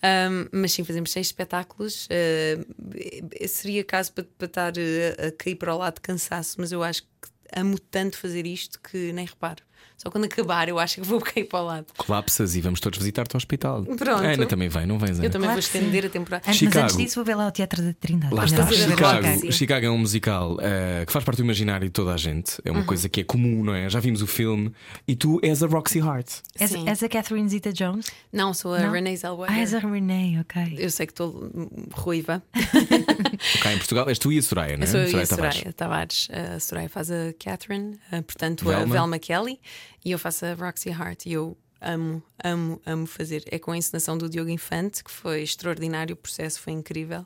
[0.06, 2.08] Um, mas sim, fazemos seis espetáculos.
[2.08, 6.72] Uh, seria caso para, para estar uh, a cair para o lado de cansaço, mas
[6.72, 7.10] eu acho que
[7.56, 9.64] amo tanto fazer isto que nem reparo.
[9.98, 11.86] Só quando acabar eu acho que vou cair para o lado.
[11.98, 13.84] Colapsas e vamos todos visitar-te ao hospital.
[13.86, 14.10] Pronto.
[14.24, 15.26] A Ana também vem, não vens, Ana?
[15.26, 16.08] Eu também Claro vou estender sim.
[16.08, 16.44] a temporada.
[16.48, 16.84] Antes, mas Chicago.
[16.86, 18.34] antes disso, vou ver lá o Teatro da Trindade.
[18.34, 19.26] Lá está, Chicago.
[19.28, 19.52] Chicago.
[19.52, 22.62] Chicago é um musical eh, que faz parte do imaginário de toda a gente.
[22.64, 22.86] É uma Uhum.
[22.86, 23.90] coisa que é comum, não é?
[23.90, 24.72] Já vimos o filme
[25.08, 26.28] e tu és a Roxy Hart.
[26.60, 28.08] És, a Catherine Zeta Jones?
[28.32, 28.92] Não, sou a Não?
[28.92, 29.56] Renee Zellweger.
[29.56, 30.76] Ah, és a Renee, ok.
[30.78, 32.44] Eu sei que estou hum, ruiva.
[33.62, 34.88] Cá em Portugal és tu e a Soraya, não é?
[34.88, 35.56] Eu sou eu e a Tavares.
[35.56, 36.28] Soraya Tavares.
[36.32, 38.94] A Soraya faz a Catherine, a, portanto a Velma.
[38.94, 39.60] Velma Kelly,
[40.04, 41.26] e eu faço a Roxy Hart.
[41.26, 43.44] E eu amo, amo, amo fazer.
[43.52, 47.26] É com a encenação do Diogo Infante, que foi extraordinário, o processo foi incrível.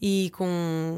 [0.00, 0.46] E com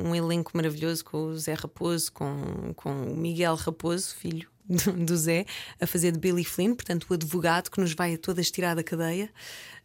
[0.05, 5.16] um elenco maravilhoso, com o Zé Raposo, com, com o Miguel Raposo, filho do, do
[5.16, 5.46] Zé,
[5.80, 8.82] a fazer de Billy Flynn, portanto, o advogado que nos vai a todas tirar da
[8.82, 9.30] cadeia.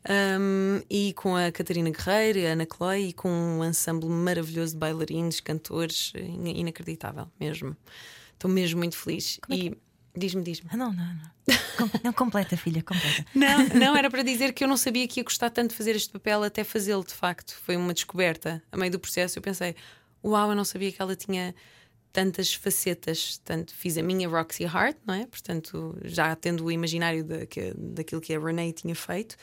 [0.09, 4.79] Um, e com a Catarina Guerreiro, a Ana Chloe, e com um ensemble maravilhoso de
[4.79, 7.77] bailarinos, cantores, in- inacreditável mesmo.
[8.33, 9.39] Estou mesmo muito feliz.
[9.49, 9.77] E
[10.15, 10.69] diz-me, diz-me.
[10.71, 11.33] Ah, não, não, não.
[11.77, 13.25] Com- não, completa, filha, completa.
[13.33, 15.95] Não, não, era para dizer que eu não sabia que ia gostar tanto de fazer
[15.95, 17.59] este papel até fazê-lo, de facto.
[17.63, 18.61] Foi uma descoberta.
[18.71, 19.75] A meio do processo eu pensei:
[20.23, 21.53] uau, eu não sabia que ela tinha
[22.11, 23.39] tantas facetas.
[23.43, 25.25] Tanto fiz a minha Roxy Hart, não é?
[25.25, 29.35] Portanto, já tendo o imaginário da, que- daquilo que a Renee tinha feito.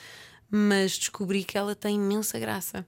[0.51, 2.87] Mas descobri que ela tem imensa graça.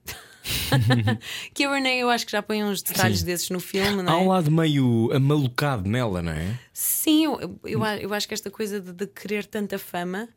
[1.54, 3.26] que a Renee, eu acho que já põe uns detalhes Sim.
[3.26, 4.24] desses no filme, não Há é?
[4.24, 6.58] um lado meio amalucado nela, não é?
[6.72, 10.28] Sim, eu, eu, eu acho que esta coisa de, de querer tanta fama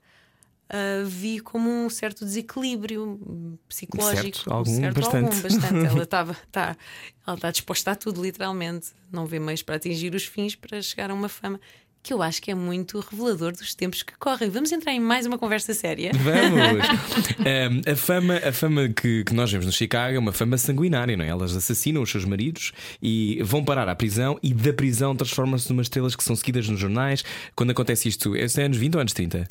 [0.67, 4.37] ah, vi como um certo desequilíbrio psicológico.
[4.37, 5.25] Certo, algum, certo, bastante.
[5.25, 5.85] algum, bastante.
[5.85, 6.77] Ela estava tá,
[7.25, 8.91] ela está disposta a tudo, literalmente.
[9.11, 11.59] Não vê meios para atingir os fins para chegar a uma fama.
[12.05, 14.47] Que eu acho que é muito revelador dos tempos que correm.
[14.47, 16.11] Vamos entrar em mais uma conversa séria.
[16.13, 16.85] Vamos!
[17.43, 21.17] Ahm, a fama, a fama que, que nós vemos no Chicago é uma fama sanguinária,
[21.17, 21.29] não é?
[21.29, 25.81] Elas assassinam os seus maridos e vão parar à prisão e da prisão transformam-se numa
[25.81, 27.23] estrelas que são seguidas nos jornais.
[27.55, 29.47] Quando acontece isto, é anos 20 ou anos 30?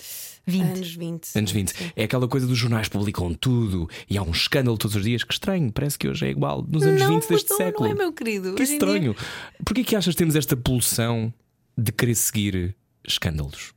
[0.47, 0.63] 20.
[0.63, 1.29] Anos 20.
[1.37, 1.73] Anos 20.
[1.97, 5.25] É aquela coisa dos jornais publicam tudo e há um escândalo todos os dias.
[5.25, 7.89] Que estranho, parece que hoje é igual nos anos não 20 deste mudou, século.
[7.89, 8.55] Não é, meu querido?
[8.55, 9.17] Que Hoje em dia- estranho.
[9.65, 11.33] Porquê que achas que temos esta pulsão
[11.77, 13.75] de querer seguir escândalos?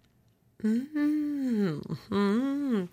[0.63, 1.81] Hum,
[2.11, 2.87] hum.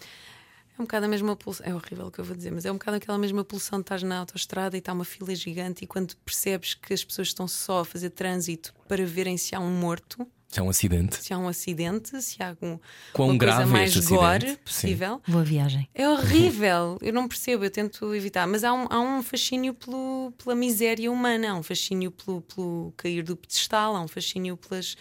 [0.77, 1.67] É um bocado a mesma pulsão.
[1.67, 3.85] É horrível o que eu vou dizer, mas é um bocado aquela mesma pulsão de
[3.85, 7.47] estás na autoestrada e está uma fila gigante e quando percebes que as pessoas estão
[7.47, 11.17] só a fazer trânsito para verem se há um morto, Se há um acidente.
[11.17, 12.79] se há um acidente, se há algum,
[13.13, 14.59] Quão uma coisa grave é mais este gore acidente?
[14.59, 15.23] possível.
[15.27, 15.89] Boa viagem.
[15.93, 20.33] É horrível, eu não percebo, eu tento evitar, mas há um, há um fascínio pelo,
[20.39, 24.97] pela miséria humana, há um fascínio pelo, pelo cair do pedestal, há um fascínio pelas.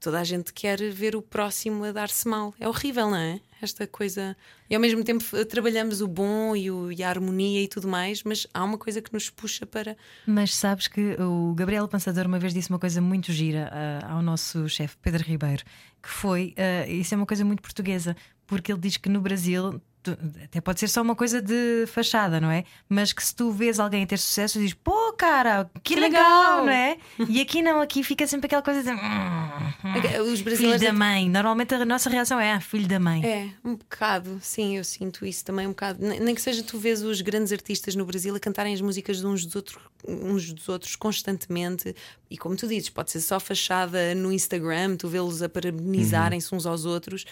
[0.00, 2.54] Toda a gente quer ver o próximo a dar-se mal.
[2.58, 3.38] É horrível, não é?
[3.62, 4.36] Esta coisa.
[4.68, 7.86] E ao mesmo tempo eh, trabalhamos o bom e, o- e a harmonia e tudo
[7.88, 9.96] mais, mas há uma coisa que nos puxa para.
[10.26, 14.22] Mas sabes que o Gabriel Pensador uma vez disse uma coisa muito gira ah, ao
[14.22, 15.62] nosso chefe Pedro Ribeiro,
[16.02, 19.80] que foi, ah, isso é uma coisa muito portuguesa, porque ele diz que no Brasil.
[20.02, 22.64] Tu- até pode ser só uma coisa de fachada, não é?
[22.88, 26.22] Mas que se tu vês alguém a ter sucesso, dizes, pô, cara, que, Que legal,
[26.62, 26.96] legal!" não é?
[27.28, 28.90] E aqui não, aqui fica sempre aquela coisa de.
[28.90, 30.80] "Hum, Os filho brasileiros.
[30.82, 31.28] da mãe.
[31.28, 33.24] Normalmente a nossa reação é ah, filho da mãe.
[33.24, 35.98] É, um bocado, sim, eu sinto isso também um bocado.
[36.04, 39.26] Nem que seja tu vês os grandes artistas no Brasil a cantarem as músicas de
[39.26, 41.94] uns dos outros, uns dos outros constantemente,
[42.30, 46.66] e como tu dizes, pode ser só fachada no Instagram, tu vê-los a parabenizarem-se uns
[46.66, 47.24] aos outros.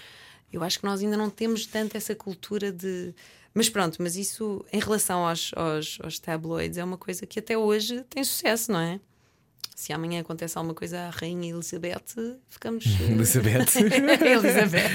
[0.53, 3.15] Eu acho que nós ainda não temos tanto essa cultura de.
[3.55, 7.57] Mas pronto, mas isso em relação aos, aos, aos tabloids é uma coisa que até
[7.57, 9.01] hoje tem sucesso, não é?
[9.75, 12.03] Se amanhã acontece alguma coisa à Rainha Elizabeth,
[12.49, 12.85] ficamos.
[13.01, 13.77] eh, Elizabeth.
[14.25, 14.91] Elizabeth.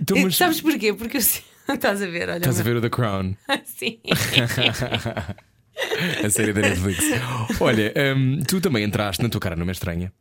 [0.00, 0.92] Então, mas- Sabes porquê?
[0.92, 1.20] Porque eu
[1.74, 2.38] estás a ver, olha.
[2.38, 3.36] Estás a ver o The Crown?
[3.64, 4.00] Sim.
[6.24, 7.04] a série da Netflix.
[7.60, 10.12] Olha, hum, tu também entraste na tua cara numa estranha.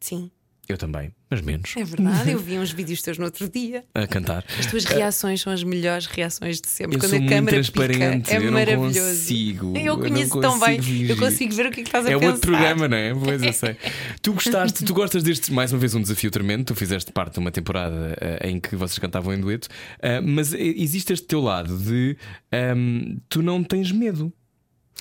[0.00, 0.30] Sim,
[0.68, 1.72] Eu também, mas menos.
[1.76, 2.30] é verdade.
[2.32, 3.84] Eu vi uns vídeos teus no outro dia.
[3.94, 4.44] A cantar.
[4.58, 6.96] As tuas reações são as melhores reações de sempre.
[6.96, 8.98] Eu Quando a câmera transparente, pica, é eu maravilhoso.
[9.00, 10.76] consigo, eu Eu conheço tão bem.
[10.76, 11.16] consigo Eu fingir.
[11.18, 12.26] consigo ver o que é que estás a É pensar.
[12.32, 13.14] outro programa, não é?
[13.14, 13.76] Pois eu sei.
[14.20, 16.64] Tu gostaste, tu gostas deste, mais uma vez, um desafio tremendo.
[16.64, 19.68] Tu fizeste parte de uma temporada eh, em que vocês cantavam em dueto,
[20.00, 22.16] eh, mas existe este teu lado de
[22.50, 24.32] ehm, tu não tens medo.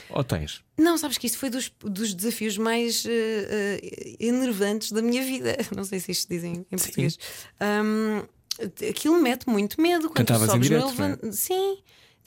[0.10, 0.64] Ou tens?
[0.78, 5.56] Não, sabes que isso foi dos, dos desafios mais eh, eh, enervantes da minha vida.
[5.76, 7.18] Não sei se isto dizem em português.
[7.60, 8.24] Ahm,
[8.90, 11.78] aquilo mete muito medo quando Cantavas sobes direto, no elevan- Sim.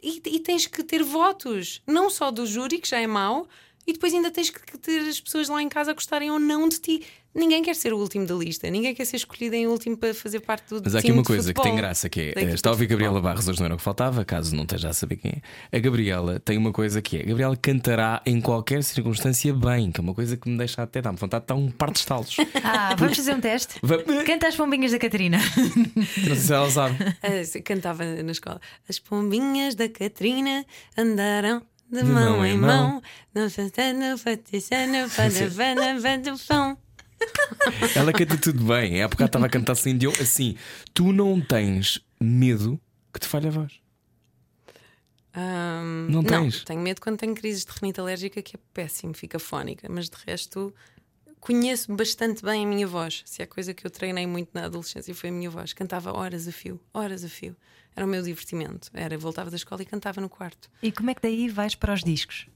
[0.03, 3.49] E, e tens que ter votos, não só do júri, que já é mau,
[3.87, 6.69] E depois ainda tens que ter as pessoas lá em casa a gostarem ou não
[6.69, 7.03] de ti.
[7.35, 10.41] Ninguém quer ser o último da lista, ninguém quer ser escolhido em último para fazer
[10.41, 12.33] parte do Mas há aqui uma coisa que tem graça que é.
[12.33, 12.87] Da equipa Está a ouvir.
[12.87, 15.33] Gabriela Barros, hoje não era o que faltava, caso não esteja a saber quem
[15.71, 15.77] é.
[15.77, 20.01] A Gabriela tem uma coisa que é: a Gabriela cantará em qualquer circunstância bem, que
[20.01, 22.37] é uma coisa que me deixa até dar-me vontade de dar um par de estalos.
[22.71, 23.81] Ah, vamos fazer um teste?
[24.27, 25.39] Canta as pombinhas da Catarina.
[25.97, 26.97] Não sei se ela sabe.
[27.23, 28.61] Ah, cantava na escola.
[28.89, 30.67] As pombinhas da Catrina
[30.97, 33.01] andaram de, De mão, em mão,
[33.35, 36.77] no fantano, fatissano, padavana, vandufão.
[37.95, 39.01] Ela canta tudo bem.
[39.01, 40.57] É há bocado estava a cantar assim, assim.
[40.95, 42.81] Tu não tens medo
[43.13, 43.81] que te falhe a voz.
[46.09, 46.65] Não tens?
[46.65, 50.17] tenho medo quando tenho crises de rinite alérgica, que é péssimo, fica fónica, mas de
[50.27, 50.75] resto
[51.41, 53.23] conheço bastante bem a minha voz.
[53.25, 55.73] Se é coisa que eu treinei muito na adolescência foi a minha voz.
[55.73, 57.57] Cantava horas a fio, horas a fio.
[57.95, 58.91] Era o meu divertimento.
[58.93, 60.71] Era, voltava da escola e cantava no quarto.
[60.83, 62.47] E como é que daí vais para os discos?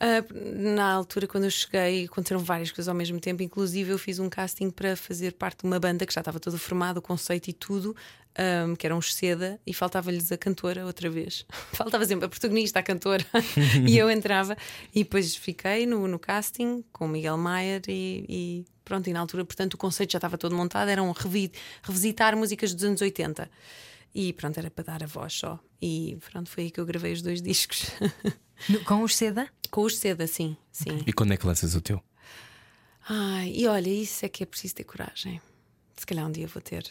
[0.00, 0.24] Ah,
[0.56, 3.42] na altura, quando eu cheguei, aconteceram várias coisas ao mesmo tempo.
[3.42, 6.58] Inclusive, eu fiz um casting para fazer parte de uma banda que já estava toda
[6.58, 7.94] formada, o conceito e tudo,
[8.36, 11.46] ahm, que eram os Seda, e faltava-lhes a cantora outra vez.
[11.72, 13.24] Faltava sempre a protagonista, a cantora,
[13.88, 14.56] e eu entrava.
[14.94, 19.08] E depois fiquei no, no casting com o Miguel Maier e, e pronto.
[19.08, 22.84] E na altura, portanto, o conceito já estava todo montado, eram revi- revisitar músicas dos
[22.84, 23.48] anos 80.
[24.14, 25.58] E pronto, era para dar a voz só.
[25.80, 27.86] E pronto, foi aí que eu gravei os dois discos.
[28.68, 29.48] No- com os seda?
[29.70, 31.02] Com os Seda, sim, sim.
[31.06, 32.02] E quando é que lanças o teu?
[33.08, 35.40] Ai, e olha, isso é que é preciso ter coragem.
[35.96, 36.86] Se calhar um dia vou ter.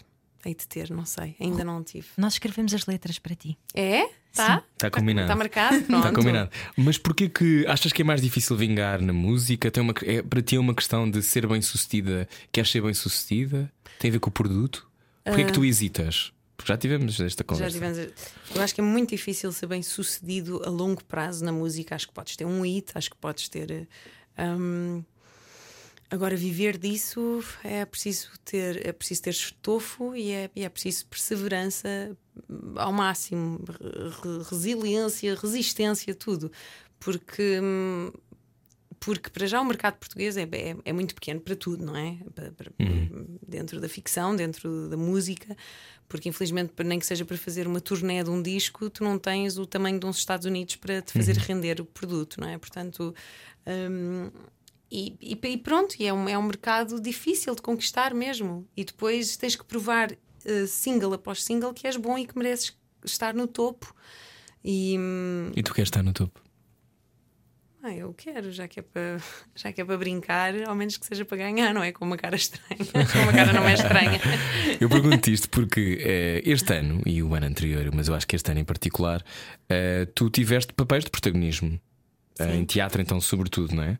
[0.46, 1.36] Hei de ter, não sei.
[1.40, 2.08] Ainda não tive.
[2.18, 3.58] Nós escrevemos as letras para ti.
[3.74, 4.06] É?
[4.34, 4.62] Tá?
[4.78, 5.26] Tá combinado.
[5.28, 5.82] Está marcado?
[5.84, 6.06] Pronto.
[6.06, 6.52] Está combinado.
[6.76, 9.72] Mas porquê que achas que é mais difícil vingar na música?
[9.72, 12.28] Tem uma, é, para ti é uma questão de ser bem sucedida?
[12.52, 13.72] Queres ser bem sucedida?
[14.00, 14.86] Tem a ver com o produto?
[15.24, 16.34] Porquê é que tu hesitas?
[16.56, 17.56] Porque já tivemos esta Ah.
[17.56, 17.74] Já conversa.
[17.74, 17.98] tivemos.
[18.56, 21.96] Eu acho que é muito difícil ser bem sucedido a longo prazo na música.
[21.96, 23.88] Acho que podes ter um hit, acho que podes ter.
[24.38, 25.04] hum,
[26.12, 31.08] Agora, viver disso é preciso ter, é preciso ter estofo e é, e é preciso
[31.08, 32.16] perseverança
[32.48, 36.52] hum, ao máximo, re- re- resiliência, resistência, tudo.
[37.00, 38.12] Porque, hum,
[39.00, 42.16] porque para já o mercado português é, é, é muito pequeno para tudo, não é?
[42.36, 42.72] Para- para-
[43.48, 45.56] Dentro da ficção, dentro da música,
[46.08, 49.58] porque infelizmente, nem que seja para fazer uma turnê de um disco, tu não tens
[49.58, 52.58] o tamanho de uns Estados Unidos para te fazer render o produto, não é?
[52.58, 53.14] Portanto.
[53.66, 54.30] hum,
[54.92, 58.68] e, e- e pronto, e é um, é um mercado difícil de conquistar mesmo.
[58.78, 60.12] E depois tens que provar
[60.46, 63.92] eh, single após single que és bom e que mereces estar no topo.
[64.64, 66.40] E hum, E tu queres estar no topo?
[67.84, 69.22] Ah, eu quero, já que, é para,
[69.54, 71.92] já que é para brincar, ao menos que seja para ganhar, não é?
[71.92, 72.80] Com uma cara estranha.
[73.12, 74.20] Com uma cara não é estranha.
[74.80, 78.36] Eu pergunto isto porque eh, este ano e o ano anterior, mas eu acho que
[78.36, 79.24] este ano em particular,
[79.70, 81.80] eh, tu tiveste papéis de protagonismo.
[82.40, 84.00] Eh, em teatro, então, sobretudo, não é?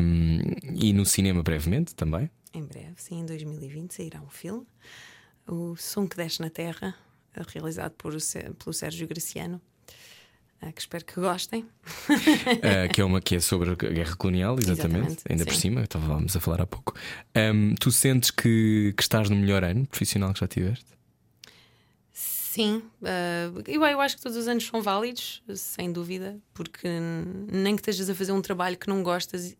[0.00, 0.40] Um,
[0.74, 2.28] e no cinema, brevemente também.
[2.52, 4.66] Em breve, sim, em 2020 sairá um filme,
[5.46, 6.94] O Som que Desce na Terra,
[7.48, 8.12] realizado por,
[8.58, 9.60] pelo Sérgio Graciano.
[10.60, 11.62] Ah, Que espero que gostem.
[12.08, 15.06] Uh, que é uma que é sobre a guerra colonial, exatamente.
[15.06, 15.60] Exatamente, Ainda por sim.
[15.60, 16.94] cima, estávamos a falar há pouco.
[17.36, 20.86] Um, tu sentes que, que estás no melhor ano profissional que já tiveste?
[22.12, 26.88] Sim, ah, eu, eu acho que todos os anos são válidos, sem dúvida, porque
[27.48, 29.54] nem que estejas a fazer um trabalho que não gostas,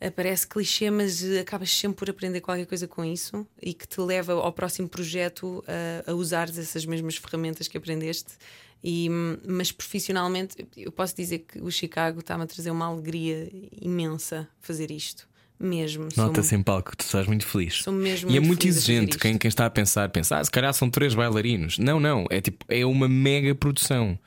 [0.00, 3.88] eh, parece clichê, mas eh, acabas sempre por aprender qualquer coisa com isso e que
[3.88, 8.34] te leva ao próximo projeto a, a usares essas mesmas ferramentas que aprendeste.
[8.86, 9.08] E,
[9.48, 14.90] mas profissionalmente, eu posso dizer que o Chicago está-me a trazer uma alegria imensa fazer
[14.90, 15.26] isto,
[15.58, 16.06] mesmo.
[16.14, 17.82] Nota-se em palco tu estás muito feliz.
[17.82, 19.18] Sou mesmo e é muito muito a fazer exigente.
[19.18, 21.78] Quem, quem está a pensar, pensa, ah, se calhar são três bailarinos.
[21.78, 22.26] Não, não.
[22.28, 24.18] É tipo, é uma mega produção.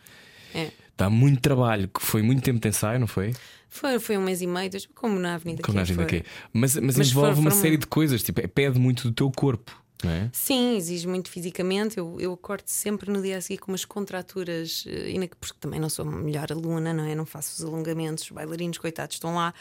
[0.55, 0.71] É.
[0.97, 3.35] Dá muito trabalho, que foi muito tempo de ensaio, não foi?
[3.69, 6.23] Foi, foi um mês e meio, como na Avenida Como na aqui.
[6.51, 9.71] Mas, mas, Mas envolve uma série de coisas, tipo, é- pede muito do teu corpo,
[10.05, 10.29] é?
[10.31, 11.97] Sim, exige muito fisicamente.
[11.97, 15.89] Eu, eu acordo sempre no dia a seguir com umas contraturas, eh, porque também não
[15.89, 17.15] sou a melhor aluna, não é?
[17.15, 18.25] Não faço os alongamentos.
[18.25, 19.53] Os bailarinos, coitados, estão lá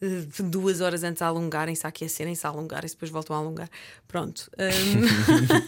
[0.00, 3.70] eh, duas horas antes a alongarem-se, a aquecerem-se, a alongarem-se, depois voltam a alongar.
[4.08, 4.50] Pronto.
[4.58, 5.62] Hum,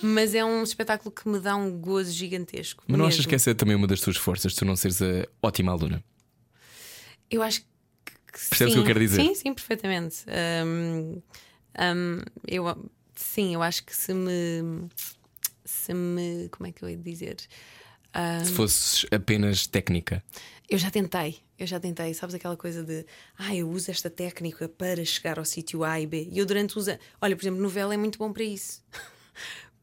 [0.00, 2.84] Mas é um espetáculo que me dá um gozo gigantesco.
[2.86, 3.28] Mas não achas mesmo.
[3.28, 6.02] que essa é também uma das tuas forças, tu não seres a ótima aluna?
[7.30, 7.66] Eu acho que.
[8.32, 8.78] Percebes o que sim.
[8.78, 9.22] eu quero dizer?
[9.22, 10.24] Sim, sim, perfeitamente.
[10.64, 11.22] Hum,
[11.78, 14.88] hum, eu, sim, eu acho que se me.
[15.64, 16.48] Se me.
[16.50, 17.36] Como é que eu ia dizer?
[18.14, 20.22] Hum, Se fosses apenas técnica.
[20.68, 23.06] Eu já tentei, eu já tentei, sabes aquela coisa de
[23.38, 26.28] ah, eu uso esta técnica para chegar ao sítio A e B.
[26.32, 27.00] E eu durante os anos.
[27.20, 28.82] Olha, por exemplo, novela é muito bom para isso.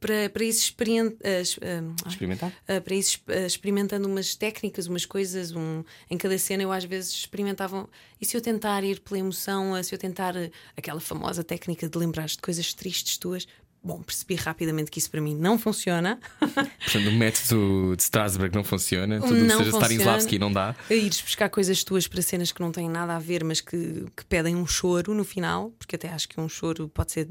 [0.06, 2.52] Para, para isso experien- ah, ai, Experimentar?
[2.68, 7.12] ah, para isso experimentando umas técnicas, umas coisas, um, em cada cena eu às vezes
[7.14, 7.90] experimentava.
[8.20, 10.34] E se eu tentar ir pela emoção, se eu tentar
[10.76, 13.48] aquela famosa técnica de lembrar de coisas tristes tuas,
[13.84, 16.20] bom, percebi rapidamente que isso para mim não funciona.
[16.40, 19.20] Portanto, o método de Strasbourg não funciona.
[19.20, 19.72] Tudo o que Não seja.
[19.72, 20.76] Stanislavski não dá.
[20.90, 24.06] a ires buscar coisas tuas para cenas que não têm nada a ver, mas que,
[24.16, 27.28] que pedem um choro no final, porque até acho que um choro pode ser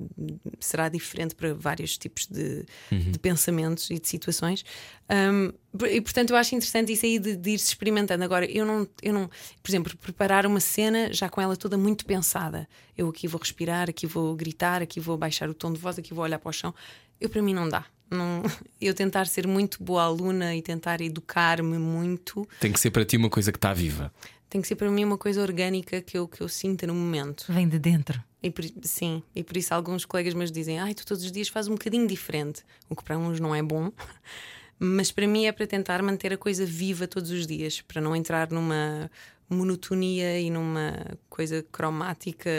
[0.61, 4.65] será diferente para vários tipos de, de pensamentos e de situações.
[5.11, 5.53] Um,
[5.91, 8.23] e portanto eu acho interessante isso aí de, de ir-se experimentando.
[8.23, 9.31] Agora, eu não, eu não,
[9.63, 12.69] por exemplo, preparar uma cena já com ela toda muito pensada.
[12.97, 16.13] Eu aqui vou respirar, aqui vou gritar, aqui vou baixar o tom de voz, aqui
[16.13, 16.75] vou olhar para o chão.
[17.21, 17.85] Eu para mim não dá.
[18.11, 18.43] Não,
[18.81, 23.17] eu tentar ser muito boa aluna e tentar educar-me muito Tem que ser para ti
[23.17, 24.13] uma coisa que está viva.
[24.51, 27.47] tem que ser para mim uma coisa orgânica que eu, que eu sinta no momento.
[27.49, 28.23] Vem de dentro.
[28.43, 31.49] E por, sim, e por isso alguns colegas meus dizem: Ai, tu todos os dias
[31.49, 32.63] fazes um bocadinho diferente.
[32.91, 33.91] O que para uns não é bom,
[34.85, 38.17] mas para mim é para tentar manter a coisa viva todos os dias, para não
[38.17, 39.09] entrar numa
[39.49, 40.93] monotonia e numa
[41.31, 42.51] coisa cromática.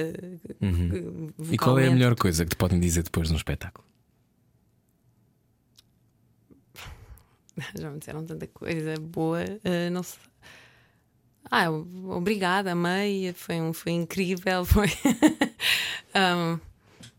[0.61, 1.34] Uhum.
[1.51, 3.86] E qual é a melhor coisa que te podem dizer depois de um espetáculo?
[7.78, 10.21] Já me disseram tanta coisa boa, eh, não sei.
[11.51, 14.63] Ah, obrigada, amei, foi, um, foi incrível.
[14.65, 14.88] Foi.
[16.15, 16.59] Um,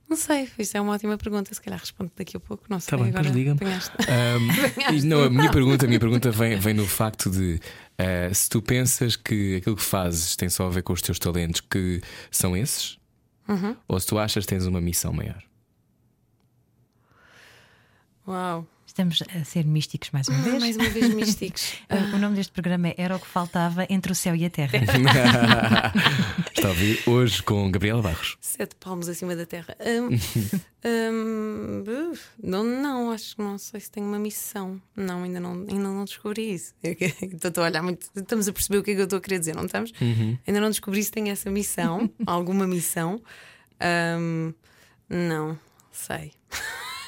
[0.09, 1.53] não sei, isso é uma ótima pergunta.
[1.55, 2.65] Se calhar respondo daqui a pouco.
[2.69, 2.91] Não sei.
[2.91, 3.57] Tá bem, agora pois diga-me.
[3.57, 3.93] apanhaste.
[4.09, 7.59] Ahm, e não, a minha pergunta, a minha pergunta vem, vem no facto de
[7.99, 11.19] ah, se tu pensas que aquilo que fazes tem só a ver com os teus
[11.19, 12.01] talentos, que
[12.31, 12.99] são esses,
[13.49, 13.77] Uhum.
[13.87, 15.43] ou se tu achas que tens uma missão maior.
[18.27, 18.67] Uau!
[18.95, 20.61] Estamos a ser místicos mais uma vez.
[20.61, 21.73] Mais uma vez místicos.
[21.91, 24.51] Uh, O nome deste programa é Era o que faltava entre o céu e a
[24.51, 24.79] terra.
[26.55, 28.39] Está a ouvir hoje com Gabriela Barros.
[28.41, 29.77] Sete palmos acima da terra.
[29.81, 30.11] Hum,
[32.13, 34.81] uf, não, não, acho que não sei se tenho uma missão.
[34.95, 36.73] Não, ainda não, ainda não descobri isso.
[36.81, 38.07] Estou a olhar muito.
[38.15, 39.93] Estamos a perceber o que é que eu estou a querer dizer, não estamos?
[40.47, 43.21] Ainda não descobri se tenho essa missão, alguma missão.
[44.21, 44.55] Hum,
[45.11, 45.59] não,
[45.91, 46.31] sei.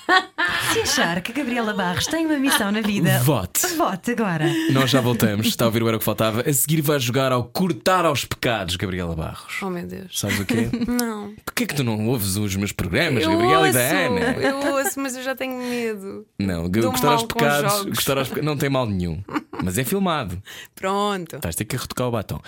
[0.72, 3.66] Se achar que a Gabriela Barros tem uma missão na vida, Vote.
[3.76, 4.46] vote agora.
[4.70, 5.46] Nós já voltamos.
[5.46, 6.42] Está a ouvir o Era o que Faltava.
[6.42, 9.58] A seguir vai jogar ao Cortar aos Pecados, Gabriela Barros.
[9.62, 10.18] Oh meu Deus.
[10.18, 10.68] Sabes o quê?
[10.86, 11.34] Não.
[11.44, 14.20] Porquê é que tu não ouves os meus programas, Eu Gabriela e ouço, da Ana?
[14.42, 16.26] eu ouço, mas eu já tenho medo.
[16.38, 19.22] Não, Dou gostar aos pecados, gostar aos pecados não tem mal nenhum.
[19.62, 20.40] Mas é filmado.
[20.74, 21.36] Pronto.
[21.36, 22.40] Estás a ter que retocar o batom.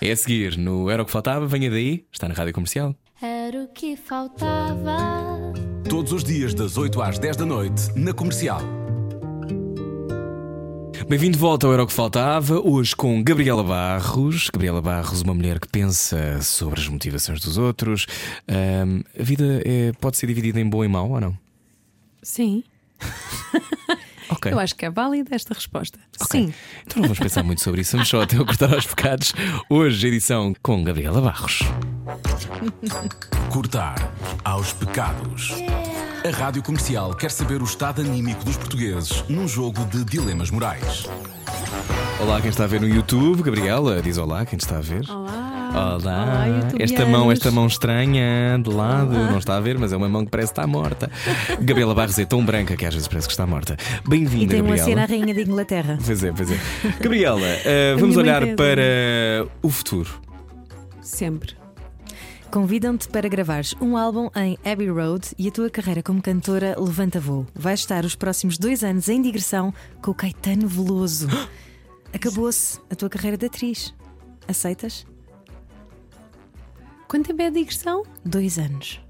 [0.00, 2.94] É a seguir no Era o que Faltava, venha daí, está na rádio comercial.
[3.20, 4.96] Era o que faltava.
[5.88, 8.60] Todos os dias, das 8 às 10 da noite, na comercial.
[11.08, 14.48] Bem-vindo de volta ao Era o que Faltava, hoje com Gabriela Barros.
[14.50, 18.06] Gabriela Barros, uma mulher que pensa sobre as motivações dos outros.
[18.48, 21.36] Ahm, a vida é- pode ser dividida em bom e mau ou não?
[22.22, 22.64] Sim.
[24.30, 24.50] Ok.
[24.50, 25.98] Eu acho que é válida esta resposta.
[26.18, 26.46] Ok.
[26.46, 26.54] Sim.
[26.86, 29.34] Então não vamos pensar muito sobre isso, vamos só até cortar aos pecados.
[29.68, 31.60] Hoje, edição com Gabriela Barros.
[33.50, 34.12] Cortar
[34.44, 35.54] aos pecados.
[36.26, 41.06] A rádio comercial quer saber o estado anímico dos portugueses num jogo de dilemas morais.
[42.20, 45.02] Olá, quem está a ver no YouTube, Gabriela, diz olá, quem está a ver.
[45.10, 45.50] Olá.
[45.74, 46.46] Olá, Olá,
[46.78, 50.24] esta mão, esta mão estranha de lado, não está a ver, mas é uma mão
[50.24, 51.10] que parece estar morta.
[51.60, 53.76] Gabriela Barros é tão branca que às vezes parece que está morta.
[54.04, 54.88] E Bem-vinda, tem uma Gabriela.
[54.88, 55.98] cena a Rainha de Inglaterra.
[56.04, 56.58] Pois é, pois é.
[57.00, 60.10] Gabriela, eh, vamos olhar para o futuro.
[61.00, 61.63] Sempre.
[62.54, 67.18] Convidam-te para gravares um álbum em Abbey Road e a tua carreira como cantora levanta
[67.18, 67.44] voo.
[67.52, 71.26] Vais estar os próximos dois anos em digressão com o Caetano Veloso.
[72.14, 73.92] Acabou-se a tua carreira de atriz.
[74.46, 75.04] Aceitas?
[77.08, 78.04] Quanto tempo é a digressão?
[78.24, 79.00] Dois anos.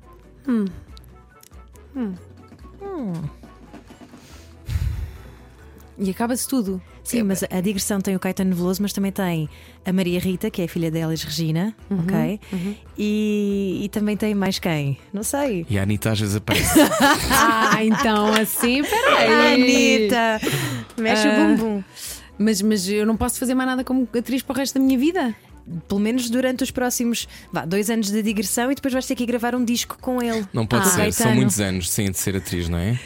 [5.99, 6.80] E acaba-se tudo.
[7.05, 9.48] Sim, mas a digressão tem o Caetano Veloso, mas também tem
[9.84, 12.40] a Maria Rita, que é a filha da Elis Regina, ok?
[12.98, 14.98] E, e também tem mais quem?
[15.12, 15.66] Não sei.
[15.68, 16.78] E a Anitta às vezes aparece.
[17.30, 19.55] Ah, então assim, peraí.
[19.62, 20.40] Anitta!
[20.96, 21.32] Mexe Ah.
[21.32, 21.84] o bumbum.
[22.38, 24.98] Mas, mas eu não posso fazer mais nada como atriz para o resto da minha
[24.98, 25.34] vida?
[25.88, 29.24] Pelo menos durante os próximos vá, dois anos de digressão e depois vais ter que
[29.24, 30.46] gravar um disco com ele.
[30.52, 31.34] Não pode Ah, ser, são Caetano.
[31.36, 32.98] muitos anos sem de ser atriz, não é?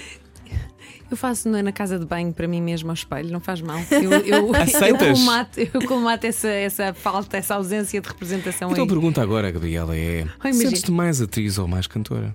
[1.11, 3.79] Eu faço na na casa de banho para mim mesmo ao espelho, não faz mal.
[3.91, 4.21] Eu, eu,
[4.55, 5.19] eu, Aceitas?
[5.19, 8.89] colmato, eu colmato essa, essa falta, essa ausência de representação Então a aí.
[8.91, 10.53] pergunta agora, Gabriela, é: imagina.
[10.71, 12.35] sentes-te mais atriz ou mais cantora?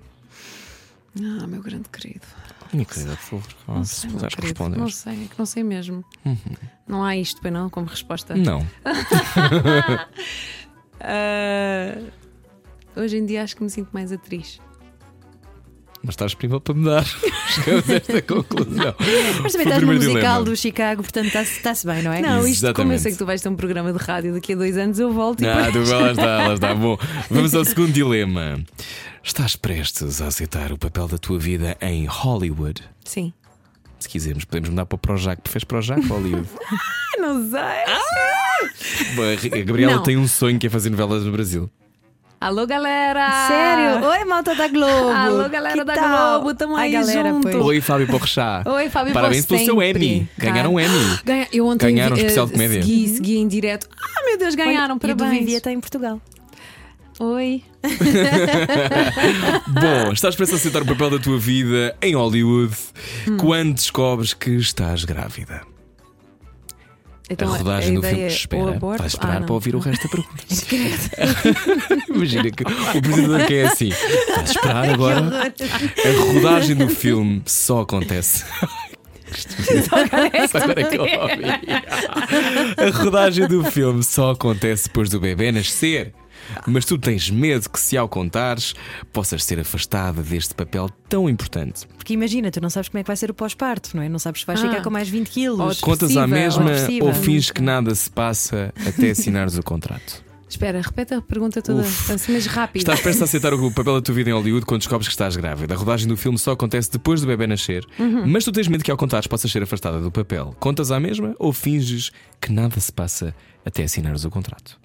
[1.16, 2.26] Ah, meu grande querido.
[2.72, 4.76] Minha querida, por favor, Não se puderes responder.
[4.78, 6.04] Não sei, é que não sei mesmo.
[6.88, 8.34] Não há isto, bem não, como resposta.
[8.34, 8.66] Não.
[11.00, 11.98] Ah,
[12.96, 14.60] hoje em dia acho que me sinto mais atriz.
[16.04, 17.04] Mas estás disponível para mudar.
[17.54, 18.94] Chegamos a esta conclusão.
[19.42, 20.44] Mas também estás no musical dilema.
[20.44, 22.20] do Chicago, portanto está-se bem, não é?
[22.20, 23.02] Não, isto, como eu Exatamente.
[23.02, 25.42] sei que tu vais ter um programa de rádio daqui a dois anos, eu volto
[25.42, 26.74] e Ah, tu, lá está, lá está.
[26.76, 26.98] Bom,
[27.30, 28.62] vamos ao segundo dilema.
[29.22, 32.82] Estás prestes a aceitar o papel da tua vida em Hollywood?
[33.04, 33.32] Sim.
[33.98, 35.40] Se quisermos, podemos mudar para o Projac.
[35.40, 36.46] Preferes Projac ou Hollywood?
[37.18, 37.60] Não sei.
[39.14, 40.02] Bom, a Gabriela Não.
[40.02, 41.70] tem um sonho que é fazer novelas no Brasil.
[42.40, 43.46] Alô, galera!
[43.48, 44.06] Sério?
[44.06, 45.08] Oi, malta da Globo!
[45.16, 46.40] Alô, galera Que da tal?
[46.40, 47.48] Globo, tamo aí galera, junto.
[47.64, 48.68] Oi, Fábio Porchat.
[48.68, 49.82] Oi, Fábio, Parabéns pelo seu.
[49.82, 50.28] Emmy.
[50.36, 51.18] Ganharam um Emmy.
[51.24, 52.82] Ganha- Eu ontem Ganharam um vi- especial de eh, comédia.
[52.82, 53.88] Segui, segui em direto.
[53.96, 54.98] Ah, meu Deus, ganharam.
[55.02, 55.38] Olha, e o do parabéns.
[55.46, 56.20] Vivi está em Portugal.
[57.18, 57.62] Oi.
[59.68, 62.74] Bom, estás prestes a aceitar o papel da tua vida em Hollywood
[63.28, 63.36] Hum.
[63.38, 65.62] quando descobres que estás grávida.
[67.30, 68.24] Então, a rodagem do ideia filme.
[68.24, 68.98] é Espera, aborto?
[69.02, 70.44] vais esperar Ah, para ouvir o resto da pergunta.
[72.14, 73.90] Imagina que o presidente que é assim.
[74.36, 75.20] Vais esperar agora.
[76.04, 78.44] A rodagem do filme só acontece.
[80.50, 81.44] Só agora é que eu ouvi.
[82.76, 86.12] A rodagem do filme só acontece depois do bebê nascer.
[86.66, 88.74] Mas tu tens medo que, se ao contares,
[89.12, 91.86] possas ser afastada deste papel tão importante.
[91.96, 94.08] Porque imagina, tu não sabes como é que vai ser o pós-parto, não é?
[94.08, 94.68] Não sabes se vais Ah.
[94.68, 95.60] ficar com mais 20 quilos.
[95.60, 96.70] Ou Contas à mesma
[97.00, 100.22] ou ou fins que nada se passa até assinares o contrato.
[100.48, 102.12] Espera, repete a pergunta toda, Uf.
[102.12, 102.82] assim, mas rápido.
[102.82, 105.34] Estás prestes a aceitar o papel da tua vida em Hollywood quando descobres que estás
[105.36, 105.74] grávida.
[105.74, 108.24] A rodagem do filme só acontece depois do bebê nascer, Uhum.
[108.26, 110.54] mas tu tens medo que ao contares possas ser afastada do papel.
[110.60, 113.34] Contas à mesma ou finges que nada se passa
[113.64, 114.78] até assinares o contrato?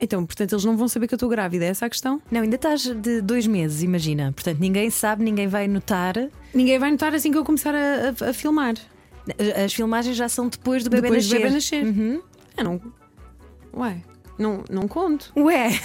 [0.00, 2.22] Então, portanto, eles não vão saber que eu estou grávida, é essa a questão?
[2.30, 4.32] Não, ainda estás de dois meses, imagina.
[4.32, 6.14] Portanto, ninguém sabe, ninguém vai notar.
[6.54, 8.74] Ninguém vai notar assim que eu começar a, a- a filmar.
[9.62, 11.42] As filmagens já são depois do bebê Depois do nascer.
[11.42, 11.84] bebê nascer.
[11.84, 12.22] Uhum.
[12.56, 12.80] Ah, não.
[13.74, 14.02] Ué,
[14.38, 15.30] não, não conto.
[15.36, 15.78] Ué,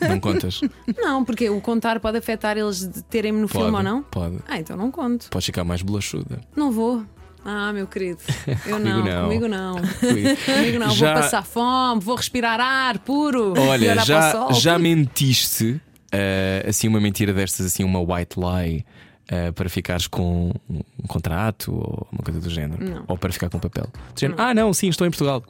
[0.00, 0.60] Não contas?
[0.98, 4.02] Não, porque o contar pode afetar eles de terem-me no filme ou não?
[4.02, 4.38] Pode.
[4.48, 5.30] Ah, então não conto.
[5.30, 6.40] Podes ficar mais bolachuda.
[6.56, 7.04] Não vou.
[7.44, 8.20] Ah, meu querido.
[8.66, 9.22] Eu não, não.
[9.24, 9.74] comigo não.
[10.00, 13.54] Comigo não, Já- vou passar fome, vou respirar ar puro.
[13.58, 14.52] Olha, já, sol.
[14.54, 15.80] já mentiste
[16.12, 18.84] eh, assim uma mentira destas, assim, uma white lie.
[19.28, 22.84] eh, para ficares com um contrato ou uma coisa do género?
[22.84, 23.04] Não.
[23.08, 23.86] Ou para ficar com papel?
[24.14, 25.42] Do género, Ah, não, sim, estou em Portugal.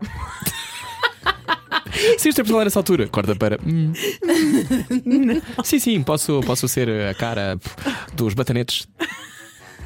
[2.18, 3.08] sim, estou em Portugal nessa altura.
[3.08, 3.58] Corta para.
[3.66, 3.92] "Hum."
[5.64, 7.58] Sim, sim, posso, posso ser a cara
[8.14, 8.86] dos batanetes.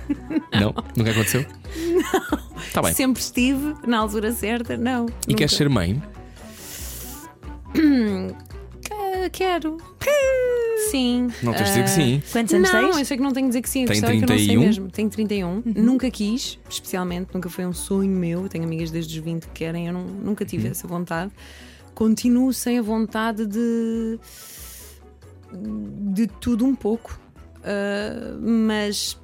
[0.52, 0.74] Não?
[0.96, 1.44] Nunca aconteceu?
[1.76, 2.52] Não.
[2.72, 2.92] Tá bem.
[2.94, 5.06] Sempre estive na altura certa, não.
[5.06, 5.34] E nunca.
[5.38, 6.02] queres ser mãe?
[7.72, 9.76] Que- Quero.
[10.90, 11.28] Sim.
[11.42, 12.22] Não tens de dizer que sim.
[12.32, 12.98] quantos anos não, tens?
[12.98, 13.82] eu sei que não tenho de dizer que sim.
[13.82, 14.60] eu Tem gostava que eu não sei 31?
[14.66, 14.90] mesmo.
[14.90, 15.62] Tenho 31.
[15.64, 18.48] Nunca quis, especialmente, nunca foi um sonho meu.
[18.48, 21.30] Tenho amigas desde os 20 que querem, eu não- nunca tive essa vontade.
[21.94, 24.18] Continuo sem a vontade de.
[25.52, 27.18] de tudo um pouco.
[27.62, 29.18] Ah, mas.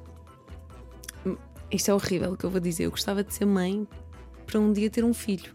[1.71, 2.85] Isto é horrível o que eu vou dizer.
[2.85, 3.87] Eu gostava de ser mãe
[4.45, 5.51] para um dia ter um filho.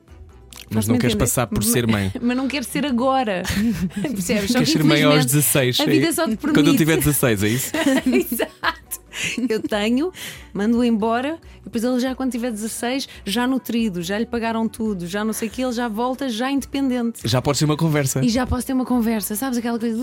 [0.71, 1.25] Mas não queres entender.
[1.25, 2.12] passar por ser mãe.
[2.21, 3.43] Mas não quero ser agora.
[4.01, 4.53] Percebes?
[4.53, 5.81] Queres que, ser mãe aos infelizmente, 16.
[5.81, 6.55] A vida só te permite.
[6.55, 7.73] Quando eu tiver 16, é isso?
[8.07, 8.84] Exato.
[9.49, 10.12] Eu tenho,
[10.53, 15.07] mando-o embora, e depois ele já, quando tiver 16, já nutrido, já lhe pagaram tudo,
[15.07, 17.21] já não sei o que, ele já volta já independente.
[17.25, 18.25] Já pode ser uma conversa.
[18.25, 19.59] E já posso ter uma conversa, sabes?
[19.59, 20.03] Aquela coisa.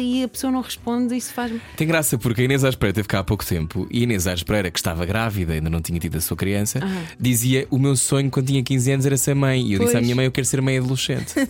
[0.00, 1.52] E a pessoa não responde, isso faz.
[1.76, 4.26] Tem graça porque a Inês Aires Pereira teve cá há pouco tempo e a Inês
[4.26, 6.80] Aires Pereira, que estava grávida, ainda não tinha tido a sua criança,
[7.18, 9.62] dizia: O meu sonho quando tinha 15 anos era ser mãe.
[9.66, 10.04] E eu disse à Pois.
[10.04, 11.34] minha mãe: Eu quero ser mãe adolescente.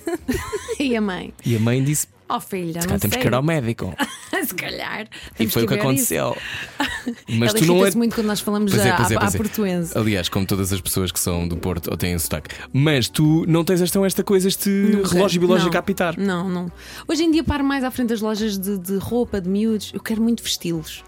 [0.79, 1.31] E a mãe?
[1.45, 3.23] e a mãe disse: Oh, filha, Se não temos sei.
[3.23, 3.95] que ir ao médico.
[4.47, 5.07] Se calhar.
[5.39, 5.83] e foi o que isso.
[5.83, 6.37] aconteceu.
[7.29, 7.91] Mas Ela tu não é.
[7.95, 9.31] muito quando nós falamos Pois é, à, pois é, à- à é.
[9.37, 9.99] portuense.
[9.99, 12.55] Aliás, como todas as pessoas que são do Porto ou têm sotaque.
[12.73, 15.09] Mas tu não tens esta, esta coisa, este Nunca.
[15.15, 15.77] relógio biológico Não.
[15.77, 16.19] a apitar.
[16.19, 16.73] Não, não.
[17.09, 19.91] Hoje em dia paro mais à frente das lojas de, de roupa, de miúdos.
[19.93, 21.03] Eu quero muito vesti-los.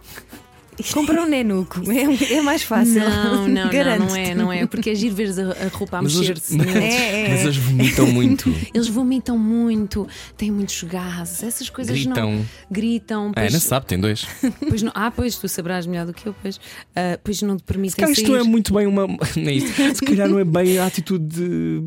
[0.93, 3.01] Compra um nenuco, é, é mais fácil.
[3.01, 4.67] Não, não, não, não é, não é.
[4.67, 6.57] Porque é giro ver a, a roupa a Mas mexer-se.
[6.59, 6.83] mas- neles.
[6.95, 7.29] É, é.
[7.31, 8.55] Mas eles vomitam muito.
[8.73, 10.07] Eles vomitam muito,
[10.37, 12.13] têm muitos gases, essas coisas não.
[12.15, 12.47] Gritam.
[12.71, 13.29] Gritam.
[13.31, 14.27] A Pois, Ana sabe, tem dois.
[14.69, 16.59] pois não, ah, pois tu sabrás melhor do que eu, pois.
[16.97, 19.07] Ah, pois não te permitem Cara, isto não é muito bem uma.
[19.07, 19.19] Não
[19.49, 19.73] é isto.
[19.95, 21.83] Se calhar não é bem a atitude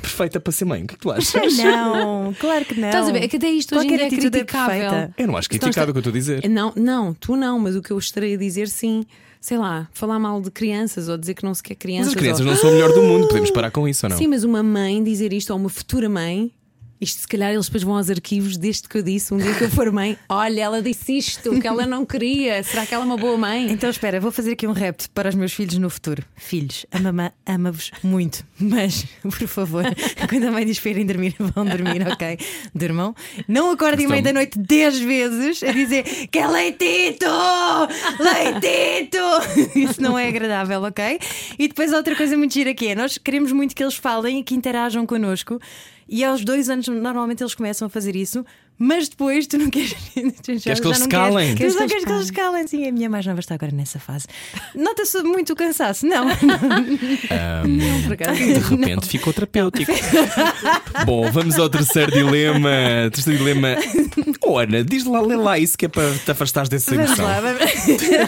[0.00, 0.82] perfeita para ser mãe.
[0.82, 1.56] O que é que tu achas?
[1.58, 2.88] Não, claro que não.
[2.88, 3.22] Estás a ver?
[3.24, 4.90] É que até isto hoje em Qualquer dia é é criticável.
[4.90, 5.14] perfeita.
[5.18, 6.48] Eu não acho Então, criticado o que eu estou a dizer.
[6.48, 9.04] Não, não, tu não, mas o que eu estarei a dizer sim.
[9.40, 12.08] Sei lá, falar mal de crianças ou dizer que não se quer Mas crianças.
[12.10, 12.46] as crianças ou...
[12.46, 14.16] não são o melhor do mundo, podemos parar com isso ou não?
[14.16, 16.52] Sim, mas uma mãe dizer isto ou uma futura mãe,
[17.02, 19.64] Isto se calhar eles depois vão aos arquivos desde que eu disse, um dia que
[19.64, 22.62] eu for mãe, olha, ela disse isto, que ela não queria.
[22.62, 23.72] Será que ela é uma boa mãe?
[23.72, 26.22] Então espera, vou fazer aqui um repto para os meus filhos no futuro.
[26.36, 29.82] Filhos, a mamã ama-vos muito, mas por favor,
[30.30, 32.38] quando a mãe diz para irem dormir, vão dormir, ok?
[32.72, 33.16] Durmam.
[33.48, 37.26] Não acordem meio da noite 10 vezes a dizer que é leitito!
[38.20, 39.76] Leitito!
[39.76, 41.18] Isso não é agradável, ok?
[41.58, 44.44] E depois outra coisa muito gira que é: nós queremos muito que eles falem e
[44.44, 45.60] que interajam connosco.
[46.14, 48.44] E aos dois anos, normalmente eles começam a fazer isso,
[48.78, 49.94] mas depois tu não queres.
[50.14, 51.54] Queres que já eles não se calem?
[51.54, 52.66] Queres, Queres que queres que eles se calem.
[52.66, 54.26] Sim, a minha mais nova está agora nessa fase.
[54.74, 56.26] Nota-se muito o cansaço, não.
[58.04, 58.38] Por acaso.
[58.38, 59.92] de repente ficou terapêutico.
[61.06, 62.70] Bom, vamos ao terceiro dilema.
[63.12, 63.76] Terceiro dilema.
[64.44, 67.24] Oh, Ana, diz lá, lê lá isso que é para te afastares dessa Vamos emoção.
[67.24, 67.60] lá, vamos,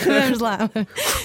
[0.05, 0.71] vamos lá.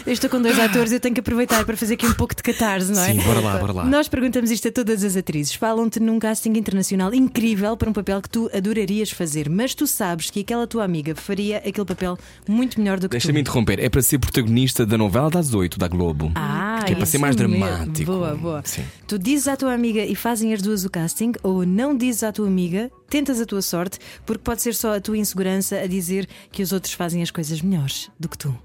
[0.06, 2.42] Eu estou com dois atores, eu tenho que aproveitar para fazer aqui um pouco de
[2.44, 3.14] catarse, não é?
[3.14, 3.86] Sim, bora lá, bora lá.
[3.86, 5.54] Nós perguntamos isto a todas as atrizes.
[5.54, 10.30] Falam-te num casting internacional incrível para um papel que tu adorarias fazer, mas tu sabes
[10.30, 13.39] que aquela tua amiga faria aquele papel muito melhor do que Deixa-me tu.
[13.41, 13.80] interromper.
[13.80, 16.32] É para ser protagonista da novela das oito da Globo.
[16.36, 17.57] Ah, que é para ser mais mesmo.
[17.57, 18.12] dramático.
[18.12, 18.62] Boa, boa.
[18.66, 18.84] Sim.
[19.07, 22.32] Tu dizes à tua amiga e fazem as duas o casting, ou não dizes à
[22.32, 26.28] tua amiga, tentas a tua sorte, porque pode ser só a tua insegurança a dizer
[26.51, 28.55] que os outros fazem as coisas melhores do que tu.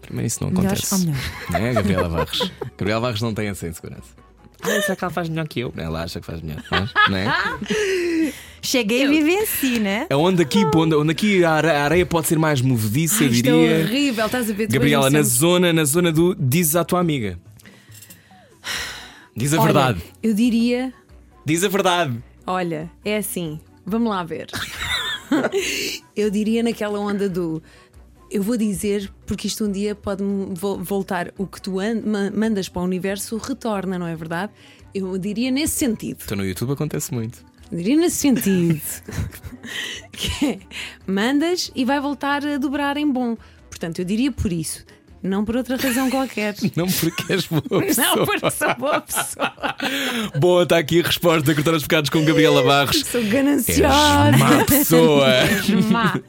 [0.00, 0.94] Primeiro isso não Melhores acontece.
[0.94, 1.24] ou melhor?
[1.60, 2.52] Não é, Gabriela Barros?
[2.78, 4.04] Gabriela Barros não tem essa insegurança.
[4.62, 5.72] Ah, será que ela faz melhor que eu?
[5.76, 6.64] Ela acha que faz melhor.
[6.70, 7.26] Mas, não é?
[8.70, 10.06] Cheguei e vivenci, né?
[10.10, 13.28] É onde aqui, onde, onde aqui a are- a areia pode ser mais movediça, eu
[13.28, 13.78] é diria.
[13.80, 14.66] horrível, estás a ver?
[14.68, 17.38] Gabriela, na zona, na zona do diz à tua amiga.
[19.34, 20.02] Diz a Olha, verdade.
[20.22, 20.92] Eu diria,
[21.46, 22.18] Diz a verdade.
[22.46, 24.48] olha, é assim, vamos lá ver.
[26.14, 27.62] eu diria naquela onda do.
[28.30, 30.22] Eu vou dizer, porque isto um dia pode
[30.82, 31.32] voltar.
[31.38, 34.52] O que tu an- ma- mandas para o universo retorna, não é verdade?
[34.94, 36.18] Eu diria nesse sentido.
[36.24, 37.42] Então no YouTube acontece muito.
[37.70, 38.80] Diria nesse sentido.
[40.12, 40.58] que é,
[41.06, 43.36] mandas e vai voltar a dobrar em bom.
[43.68, 44.84] Portanto, eu diria por isso.
[45.22, 46.54] Não por outra razão qualquer.
[46.76, 48.06] Não porque és boa pessoa.
[48.06, 49.52] Não, porque sou boa pessoa.
[50.38, 53.04] Boa, está aqui a resposta a cortar os pecados com Gabriela Barros.
[53.04, 54.36] Sou És gananciosa.
[54.36, 55.26] má pessoa.
[55.90, 56.20] Má.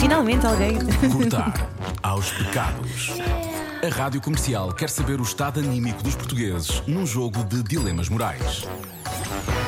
[0.00, 0.78] Finalmente alguém.
[1.12, 1.70] Cortar
[2.02, 3.12] aos pecados.
[3.84, 8.64] A Rádio Comercial quer saber o estado anímico dos portugueses num jogo de dilemas morais.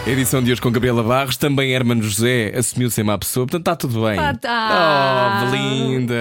[0.06, 1.36] Edição de hoje com Gabriela Barros.
[1.36, 4.16] Também Hermano José assumiu ser má pessoa, portanto está tudo bem.
[4.16, 5.42] Ah, tá.
[5.42, 6.14] Oh, Belinda.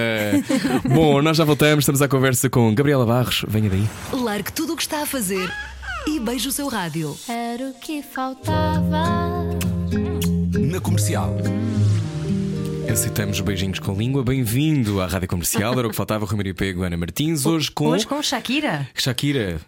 [0.92, 3.44] Bom, nós já voltamos, estamos à conversa com Gabriela Barros.
[3.46, 3.88] Venha daí.
[4.12, 5.48] Largue tudo o que está a fazer
[6.08, 7.16] e beije o seu rádio.
[7.28, 9.04] Era o que faltava.
[10.58, 11.36] Na Comercial.
[12.90, 14.22] Aceitamos beijinhos com língua.
[14.22, 15.76] Bem-vindo à Rádio Comercial.
[15.78, 17.44] Era o que faltava, Rui Maria Pego, Ana Martins.
[17.44, 18.88] Hoje com Hoje com Shakira.
[18.94, 19.60] Shakira.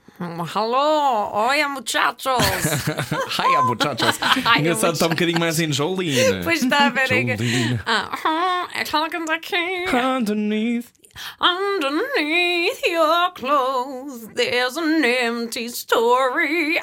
[0.55, 2.33] Alô, oi, muchachos.
[3.39, 4.19] Hi, muchachos.
[4.59, 6.41] Engraçado, está um bocadinho mais enjolina.
[6.45, 7.33] Pois está, peraí.
[7.33, 7.83] Enjolina.
[7.85, 9.57] Ah, é aquela que anda aqui.
[9.93, 10.87] Underneath.
[11.41, 16.79] Underneath your clothes, there's an empty story.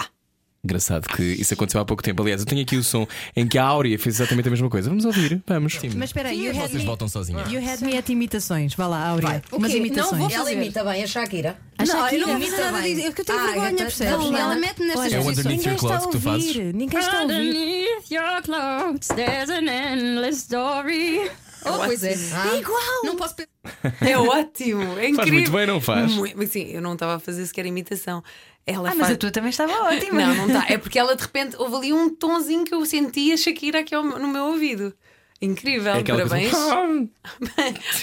[0.65, 2.21] Engraçado que isso aconteceu há pouco tempo.
[2.21, 3.05] Aliás, eu tenho aqui o som
[3.35, 4.87] em que a Áurea fez exatamente a mesma coisa.
[4.87, 5.77] Vamos ouvir, vamos.
[5.95, 7.51] Mas espera aí, you had, Vocês me, voltam sozinhos.
[7.51, 8.73] you had me at imitações.
[8.73, 9.41] Vá lá, Áurea.
[9.51, 9.77] O Umas quê?
[9.79, 10.21] imitações.
[10.21, 11.57] Não vou Ela imita bem a Shakira.
[11.77, 13.01] A não, Shakira eu não imita nada disso.
[13.07, 14.13] Eu que tenho Ah, vergonha, então- percebes?
[14.39, 15.21] Ela mete nestas Olha, É o.
[15.23, 16.47] Underneath Ninguém Your está a Clothes que tu fazes.
[16.55, 16.73] ouvir.
[16.73, 17.33] Ninguém está a ouvir.
[17.33, 21.29] Underneath your clothes, there's an endless story.
[21.65, 22.15] Oh, pois é.
[22.33, 22.79] Ah, igual.
[23.03, 23.52] Não posso pensar.
[24.01, 25.15] É ótimo, é incrível.
[25.15, 26.11] Faz muito bem, não faz?
[26.13, 28.23] Muito- mas sim, eu não estava a fazer sequer imitação.
[28.65, 29.11] Ela Ah, mas faz...
[29.13, 30.21] a tua também estava ótima.
[30.25, 30.71] Não, não está.
[30.71, 34.03] É porque ela de repente houve ali um tonzinho que eu sentia Shakira aqui ao-
[34.03, 34.93] no meu ouvido.
[35.41, 36.51] Incrível, É parabéns.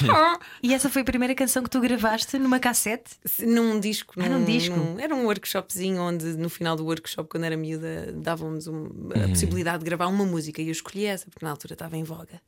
[0.01, 3.13] coisa- E essa foi a primeira canção que tu gravaste numa cassete?
[3.41, 4.15] Num disco.
[4.19, 4.75] Ah, num disco?
[4.99, 9.29] era um workshopzinho onde no final do workshop, quando era miúda, dávamos um- a Uhum.
[9.31, 12.41] possibilidade de gravar uma música e eu escolhi essa porque na altura estava em voga.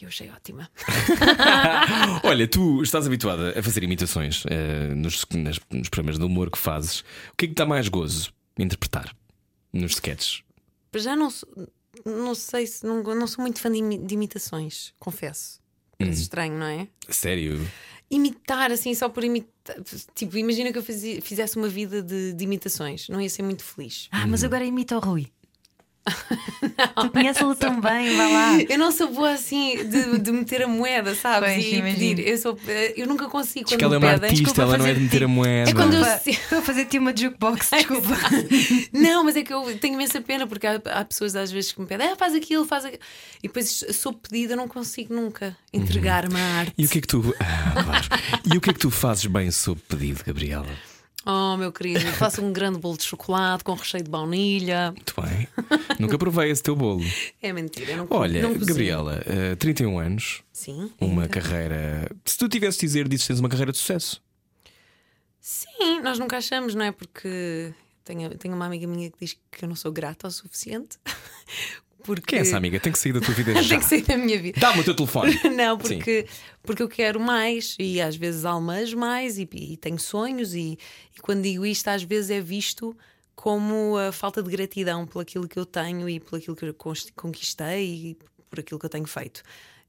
[0.00, 0.68] Eu achei ótima.
[2.24, 6.58] Olha, tu estás habituada a fazer imitações eh, nos, nas- nos programas de humor que
[6.58, 7.00] fazes.
[7.32, 9.14] O que é que dá mais gozo interpretar
[9.72, 10.42] nos sketches?
[10.96, 11.48] Já não sou,
[12.04, 15.60] não sei se não, não sou muito fã de, imi- de imitações, confesso.
[15.98, 16.22] Parece Hum.
[16.22, 16.88] estranho, não é?
[17.08, 17.64] Sério?
[18.10, 19.76] Imitar assim só por imitar.
[20.14, 23.62] Tipo, imagina que eu fazia- fizesse uma vida de, de imitações, não ia ser muito
[23.62, 24.08] feliz.
[24.10, 25.28] Ah, mas agora imita o Rui.
[27.00, 28.58] tu conheces-lo tão bem, vá lá.
[28.68, 31.54] Eu não sou boa assim de, de meter a moeda, sabes?
[31.54, 31.98] Pois, e imagino.
[32.16, 32.26] pedir.
[32.28, 32.58] Eu, sou,
[32.96, 33.66] eu nunca consigo.
[33.66, 35.16] Diz Quando que ela é me uma pedem, artista, desculpa, ela não é de meter
[35.16, 35.70] a tipo- moeda.
[35.70, 38.08] É quando eu Estou a fazer-te uma jukebox, desculpa.
[38.92, 41.80] Não, mas é que eu tenho imensa pena porque há, há pessoas às vezes que
[41.80, 43.02] me pedem, ah, faz aquilo, faz aquilo.
[43.42, 46.72] E depois sou pedida, não consigo nunca entregar-me à arte.
[46.76, 47.22] E o que é que tu.
[47.40, 48.08] Ah, claro.
[48.52, 50.66] E o que é que tu fazes bem sob pedido, Gabriela?
[51.24, 54.92] Oh, meu querido, eu faço um grande bolo de chocolate com recheio de baunilha.
[54.92, 55.48] Muito bem.
[55.98, 57.04] Nunca provei esse teu bolo.
[57.40, 58.54] É mentira, eu não Olha, não.
[58.58, 60.90] Gabriela, eh, 31 anos, Sim.
[61.00, 61.40] uma então.
[61.40, 62.10] carreira.
[62.24, 64.22] Se tu tivesse de dizer, que tens uma carreira de sucesso.
[65.40, 66.92] Sim, nós nunca achamos, não é?
[66.92, 67.72] Porque
[68.04, 70.98] tenho, tenho uma amiga minha que diz que eu não sou grata o suficiente.
[72.02, 72.78] Porque Quem é essa amiga?
[72.80, 73.68] Tem que sair da tua vida já.
[73.70, 74.60] Tem que sair da minha vida.
[74.60, 75.38] Dá-me o teu telefone.
[75.56, 76.26] Não, porque,
[76.62, 80.78] porque eu quero mais e às vezes almejo mais e, e tenho sonhos, e,
[81.16, 82.96] e quando digo isto, às vezes é visto
[83.34, 86.74] como a falta de gratidão por aquilo que eu tenho e por aquilo que eu
[87.16, 88.16] conquistei e
[88.50, 89.42] por aquilo que eu tenho feito.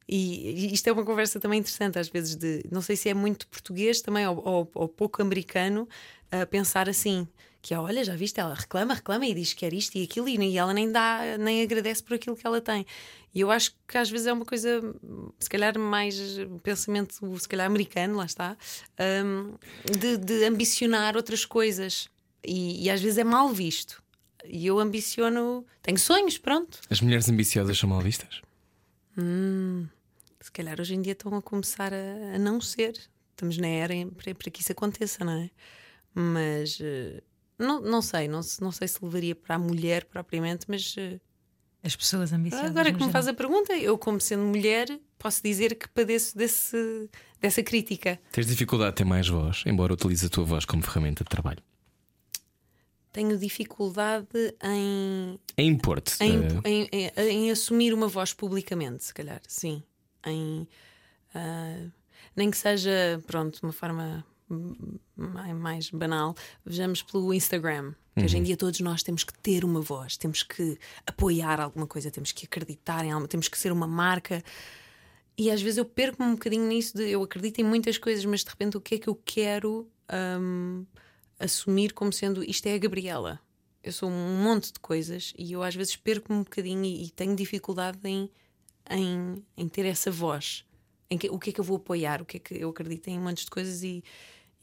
[0.08, 3.14] E e isto é uma conversa também interessante, às vezes, de não sei se é
[3.14, 5.88] muito português também ou, ou- ou pouco americano
[6.32, 7.28] a pensar assim.
[7.64, 10.28] Que é, olha, já viste, ela reclama, reclama e diz que quer isto e aquilo,
[10.28, 12.86] e ela nem dá, nem agradece por aquilo que ela tem.
[13.34, 14.82] E eu acho que às vezes é uma coisa,
[15.40, 16.20] se calhar, mais
[16.62, 18.58] pensamento, se calhar, americano, lá está,
[19.26, 19.54] hum,
[19.98, 22.10] de, de ambicionar outras coisas.
[22.46, 24.04] E, e às vezes é mal visto.
[24.44, 26.82] E eu ambiciono, tenho sonhos, pronto.
[26.90, 28.42] As mulheres ambiciosas são mal vistas?
[30.42, 33.00] Se calhar hoje em dia estão a começar a, a não ser.
[33.32, 35.50] Estamos na era para, para que isso aconteça, não é?
[36.14, 37.24] Mas eh,
[37.58, 41.20] não, não sei, não, não sei se levaria para a mulher propriamente, mas eh,
[41.84, 42.70] As pessoas ambiciosas.
[42.70, 43.12] agora que me geral.
[43.14, 44.88] faz a pergunta, eu, como sendo mulher,
[45.20, 47.10] posso dizer que padeço desse,
[47.40, 48.20] dessa crítica.
[48.32, 51.62] Tens dificuldade de ter mais voz, embora utilize a tua voz como ferramenta de trabalho.
[53.12, 54.28] Tenho dificuldade
[54.64, 56.16] em, É impor-te.
[56.24, 57.12] em, eh, em, em-
[57.46, 59.84] em assumir uma voz publicamente, se calhar, sim.
[60.26, 60.68] Em,
[61.36, 61.86] ah,
[62.36, 64.26] nem que seja, pronto, de uma forma
[65.16, 66.36] mais banal,
[66.66, 67.94] vejamos pelo Instagram.
[68.16, 71.88] Que hoje em dia todos nós temos que ter uma voz, temos que apoiar alguma
[71.88, 74.44] coisa, temos que acreditar em algo, temos que ser uma marca.
[75.36, 78.44] E às vezes eu perco-me um bocadinho nisso de eu acredito em muitas coisas, mas
[78.44, 79.90] de repente o que é que eu quero
[80.40, 80.86] hum,
[81.40, 83.40] assumir como sendo isto é a Gabriela?
[83.84, 87.10] Eu sou um monte de coisas e eu às vezes perco-me um bocadinho e, e
[87.10, 88.30] tenho dificuldade em,
[88.92, 90.64] em, em ter essa voz.
[91.10, 92.22] Em que, o que é que eu vou apoiar?
[92.22, 94.04] O que é que eu acredito em montes de coisas e,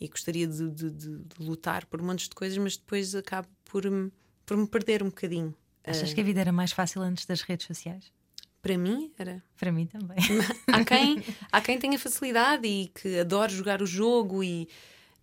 [0.01, 3.89] e gostaria de, de- de- de lutar por montes de coisas, mas depois acabo por,
[3.91, 4.11] me-
[4.47, 5.55] por me perder um bocadinho.
[5.85, 8.13] Achas que a vida era mais fácil antes das redes sociais?
[8.63, 9.43] Para mim era.
[9.59, 10.17] Para mim também.
[10.71, 14.69] há quem, há quem tenha facilidade e que adore jogar o jogo e,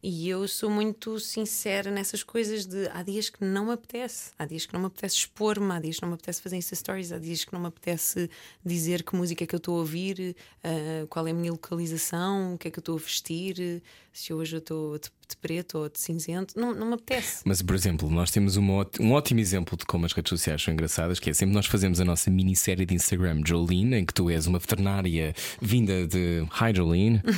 [0.02, 4.46] e eu sou muito sincera nessas coisas de há dias que não me apetece, há
[4.46, 7.12] dias que não me apetece expor-me, há dias que não me apetece fazer Insta Stories,
[7.12, 8.28] há dias que não me apetece
[8.66, 12.56] dizer que música é que eu estou a ouvir, ah, qual é a minha localização,
[12.56, 13.84] o que é que eu estou a vestir,
[14.18, 17.44] se hoje eu estou de, de preto ou de cinzento, não, não me apetece.
[17.46, 20.74] Mas, por exemplo, nós temos uma um ótimo exemplo de como as redes sociais são
[20.74, 24.28] engraçadas, que é sempre nós fazemos a nossa minissérie de Instagram Jolene, em que tu
[24.28, 27.22] és uma veterinária vinda de Hi Jolene.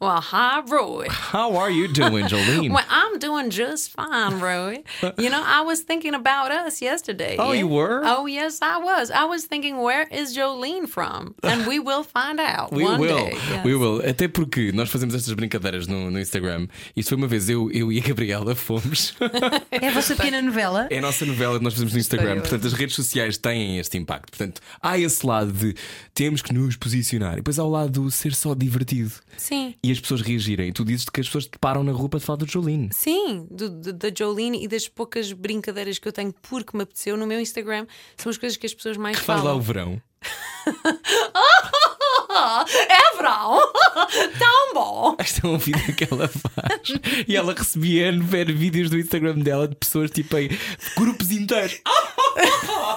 [0.00, 1.06] Well, hi, Roy.
[1.08, 2.70] How are you doing, Jolene?
[2.70, 4.82] Well, I'm doing just fine, Roy.
[5.18, 7.36] You know, I was thinking about us yesterday.
[7.38, 8.02] Oh, you were?
[8.04, 9.10] Oh, yes, I was.
[9.10, 11.34] I was thinking, where is Jolene from?
[11.42, 13.32] And we will find out We will, day.
[13.50, 13.64] Yes.
[13.64, 14.00] we will.
[14.02, 16.66] Até porque nós fazemos estas brincadeiras no, no Instagram.
[16.96, 19.14] Isso foi uma vez eu, eu e a Gabriela fomos.
[19.70, 20.88] É a vossa pequena novela?
[20.90, 22.40] É a nossa novela que nós fazemos no Instagram.
[22.40, 24.30] Portanto, as redes sociais têm este impacto.
[24.30, 25.74] Portanto, há esse lado de
[26.14, 27.34] temos que nos posicionar.
[27.34, 29.12] E depois há o lado do ser só divertido.
[29.36, 29.74] Sim.
[29.82, 30.68] E as pessoas reagirem.
[30.68, 32.88] E tu dizes que as pessoas te param na rua para te falar do Jolene.
[32.92, 37.16] Sim, do- do- da Jolene e das poucas brincadeiras que eu tenho porque me apeteceu
[37.16, 37.86] no meu Instagram
[38.16, 39.62] são as coisas que as pessoas mais Faz lá o falam.
[39.62, 40.02] verão.
[42.88, 43.58] é verão!
[44.38, 45.16] Tão bom!
[45.18, 47.00] Esta é um vídeo que ela faz.
[47.26, 50.50] e ela recebia ver vídeos do Instagram dela de pessoas tipo em
[50.96, 51.80] grupos inteiros.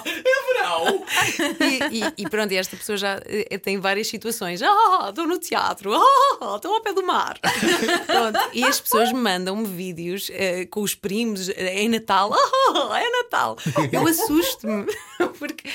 [0.06, 1.03] é verão!
[1.91, 4.62] E, e- e pronto, esta pessoa já eh, tem várias situações.
[4.62, 7.38] Ah, estou no teatro, ah, estou ao pé do mar.
[8.06, 12.32] Pronto, e as pessoas mandam-me vídeos eh, com os primos eh, em Natal.
[12.34, 13.58] Ah, é Natal.
[13.91, 14.86] Eu assusto-me.
[15.40, 15.70] Porque.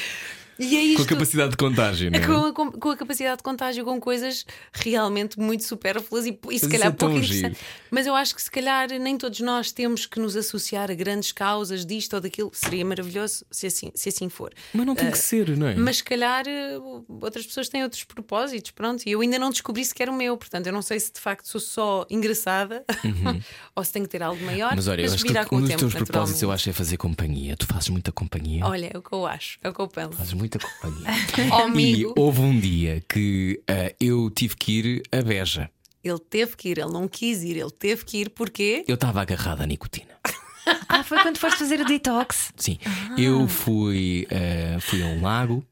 [0.58, 1.02] E é Com isto.
[1.02, 2.26] a capacidade de contágio, não é?
[2.26, 6.58] Com a, com- com a capacidade de contágio com coisas realmente muito supérfluas e, e
[6.58, 7.60] se calhar é pouco interessantes.
[7.90, 11.32] Mas eu acho que se calhar nem todos nós temos que nos associar a grandes
[11.32, 12.50] causas disto ou daquilo.
[12.54, 14.52] Seria maravilhoso se assim, se assim for.
[14.72, 15.74] Mas não tem que ser, não é?
[15.74, 16.78] Mas se calhar eh,
[17.20, 20.66] outras pessoas têm outros propósitos, pronto, e eu ainda não descobri sequer o meu, portanto,
[20.66, 22.84] eu não sei se de facto sou só engraçada
[23.74, 24.72] ou se tenho que ter algo maior.
[24.74, 26.72] Mas olha, eu acho que virá com um dos tempo, teus propósitos eu acho é
[26.72, 27.56] fazer companhia.
[27.56, 28.64] Tu fazes muita companhia.
[28.64, 30.12] Olha, é o que eu acho, é o que eu penso.
[30.12, 31.06] Fazes muita companhia.
[31.36, 35.70] E amigo, houve um dia que ah, eu tive que ir a Beja.
[36.02, 38.84] ele teve que ir, ele não quis ir, ele teve que ir porque.
[38.86, 40.16] Eu estava agarrado à nicotina.
[40.88, 42.52] Ah, foi quando foste fazer o detox.
[42.56, 42.78] Sim,
[43.16, 45.64] eu fui, ah, fui a um lago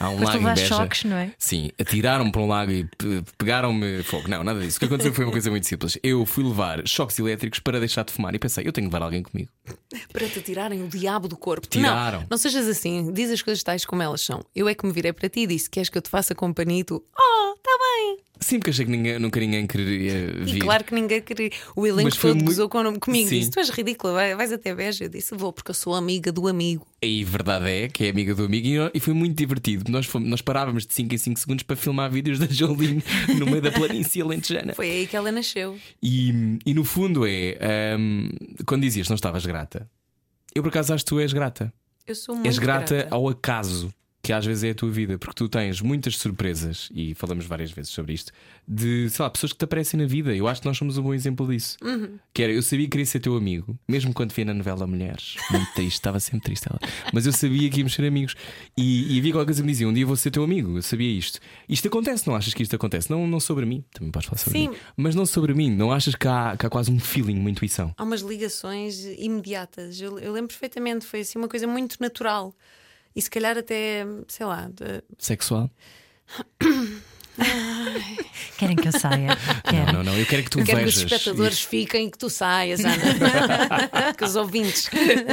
[0.00, 0.66] Há um Foste lago em levar Beja.
[0.66, 1.32] choques, não é?
[1.38, 4.28] Sim, atiraram-me para um lago e pe- pegaram-me fogo.
[4.28, 4.76] Não, nada disso.
[4.76, 5.96] O que aconteceu foi uma coisa muito simples.
[6.02, 9.04] Eu fui levar choques elétricos para deixar de fumar e pensei, eu tenho que levar
[9.04, 9.48] alguém comigo.
[10.12, 11.66] Para te tirarem o diabo do corpo.
[11.68, 12.20] Tiraram.
[12.22, 14.44] Não, não sejas assim, diz as coisas tais como elas são.
[14.54, 16.80] Eu é que me virei para ti e disse: Queres que eu te faça companhia?
[16.80, 18.18] E tu, oh, está bem.
[18.40, 20.56] Sim, porque achei que ninguém- nunca ninguém queria vir.
[20.56, 21.50] E claro que ninguém queria.
[21.74, 23.28] O elenco Mas foi todo muito- gozou com- comigo.
[23.28, 23.38] Sim.
[23.38, 25.04] Disse: Tu és ridícula, vai- vais até Beja.
[25.04, 26.86] Eu disse: Vou, porque eu sou amiga do amigo.
[27.00, 29.90] E verdade é que é amiga do amigo e, e foi muito divertido.
[29.90, 33.02] Nós, fomos- nós parávamos de 5 em 5 segundos para filmar vídeos da Jolene
[33.38, 34.74] no meio da planície alentejana.
[34.74, 35.78] Foi aí que ela nasceu.
[36.02, 38.28] E, e no fundo é hum,
[38.66, 39.88] quando dizias não estavas grata,
[40.54, 41.72] eu por acaso acho que tu és grata.
[42.06, 43.14] Eu sou muito és grata, grata.
[43.14, 43.92] ao acaso
[44.24, 47.70] que às vezes é a tua vida, porque tu tens muitas surpresas, e falamos várias
[47.70, 48.32] vezes sobre isto,
[48.66, 50.34] de sei lá, pessoas que te aparecem na vida.
[50.34, 51.76] Eu acho que nós somos um bom exemplo disso.
[51.82, 52.18] Uhum.
[52.32, 55.36] Que era, eu sabia que queria ser teu amigo, mesmo quando via na novela Mulheres.
[55.50, 56.80] Muito triste, estava sempre triste ela.
[57.12, 58.34] Mas eu sabia que íamos ser amigos.
[58.78, 60.78] E, e havia qualquer coisa que me dizia: um dia vou ser teu amigo.
[60.78, 61.38] Eu sabia isto.
[61.68, 63.10] Isto acontece, não achas que isto acontece?
[63.10, 64.68] Não, não sobre mim, também podes falar sobre Sim.
[64.70, 64.76] mim.
[64.96, 67.92] Mas não sobre mim, não achas que há, que há quase um feeling, uma intuição?
[67.94, 70.00] Há umas ligações imediatas.
[70.00, 72.54] Eu, eu lembro perfeitamente, foi assim uma coisa muito natural.
[73.16, 75.70] E se calhar até, sei lá, de- Sexual?
[78.56, 79.28] Querem que eu saia?
[79.28, 79.92] Não, Querem.
[79.92, 80.16] não, não.
[80.16, 81.12] Eu quero que tu eu quero que os vejas.
[81.12, 81.68] espectadores isto.
[81.68, 82.94] fiquem e que tu saias, Ana.
[84.16, 84.88] que os ouvintes.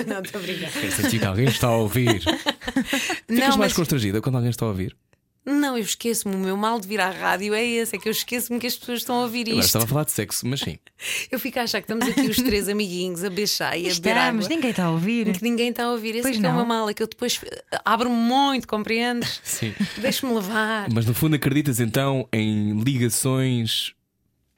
[0.08, 0.72] Não, estou a brincar.
[0.72, 2.22] Quero sentir que alguém está a ouvir.
[2.24, 4.95] Ficas Não, mais mas- constrangida quando alguém está a ouvir?
[5.43, 6.35] Não, eu esqueço-me.
[6.35, 8.76] O meu mal de vir à rádio é esse: é que eu esqueço-me que as
[8.77, 9.65] pessoas estão a ouvir Agora isto.
[9.68, 10.77] estava a falar de sexo, mas sim.
[11.31, 14.09] Eu fico a achar que estamos aqui os três amiguinhos a beijar e a beber
[14.18, 14.55] Estamos, água.
[14.55, 15.34] ninguém está a ouvir.
[15.34, 16.11] Que ninguém está a ouvir.
[16.11, 16.57] Esse Pois é que é o não.
[16.59, 19.41] meu mal, é que eu depois eh, abro-me muito, compreendes?
[19.43, 19.73] Sim.
[19.97, 20.88] Deixo-me levar.
[20.93, 23.95] Mas no fundo acreditas então em ligações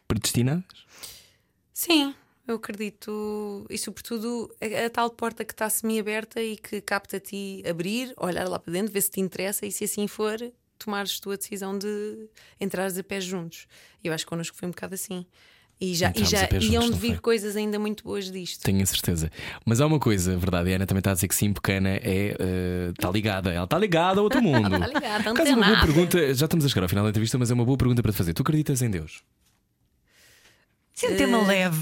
[0.05, 0.64] predestinadas?
[1.73, 2.14] Sim,
[2.47, 3.65] eu acredito.
[3.69, 8.14] E sobretudo a, a tal porta que está semi-aberta e que capta a ti abrir,
[8.18, 10.38] olhar lá para dentro, ver se te interessa e se assim for,
[10.78, 12.28] tomares tu a decisão de
[12.60, 13.68] entrares a pés juntos.
[14.04, 15.26] E eu acho que connosco foi um bocado assim.
[15.82, 18.64] E já, e já iam juntos, de não vir coisas ainda muito boas disto.
[18.64, 19.30] Tenho a certeza.
[19.66, 21.90] Mas há uma coisa, verdade, a Ana também está a dizer que sim, porque Ana
[21.90, 23.52] é, eh, está ligada.
[23.52, 24.76] Ela está ligada a outro mundo.
[24.76, 27.38] Está ligada, acaso é uma boa pergunta, já estamos a chegar ao final da entrevista,
[27.38, 28.34] mas é uma boa pergunta para te fazer.
[28.34, 29.24] Tu acreditas em Deus?
[31.03, 31.78] Sim, um tema leve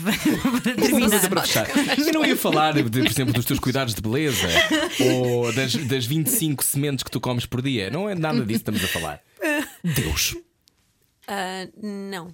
[0.61, 1.29] para terminar.
[1.29, 1.67] para fechar.
[1.99, 4.47] Eu não ia falar, de, por exemplo, dos teus cuidados de beleza
[4.99, 7.89] ou das, das 25 sementes que tu comes por dia.
[7.89, 9.21] Não é nada disso que estamos a falar.
[9.83, 10.35] Deus.
[11.27, 12.33] Ah, não.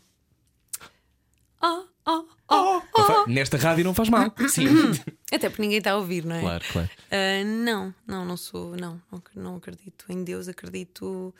[1.61, 2.81] Oh, oh, oh.
[2.97, 4.31] Não fa- Nesta rádio não faz mal.
[4.47, 4.67] Sim.
[5.33, 6.41] Até porque ninguém está a ouvir, não é?
[6.41, 6.89] Claro, claro.
[7.11, 11.33] Ah, não, não, não sou, não, não, ac- não acredito em Deus, acredito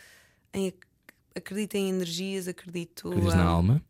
[0.53, 0.87] em ac-
[1.35, 3.81] acredito em energias, acredito, Acreditas na alma?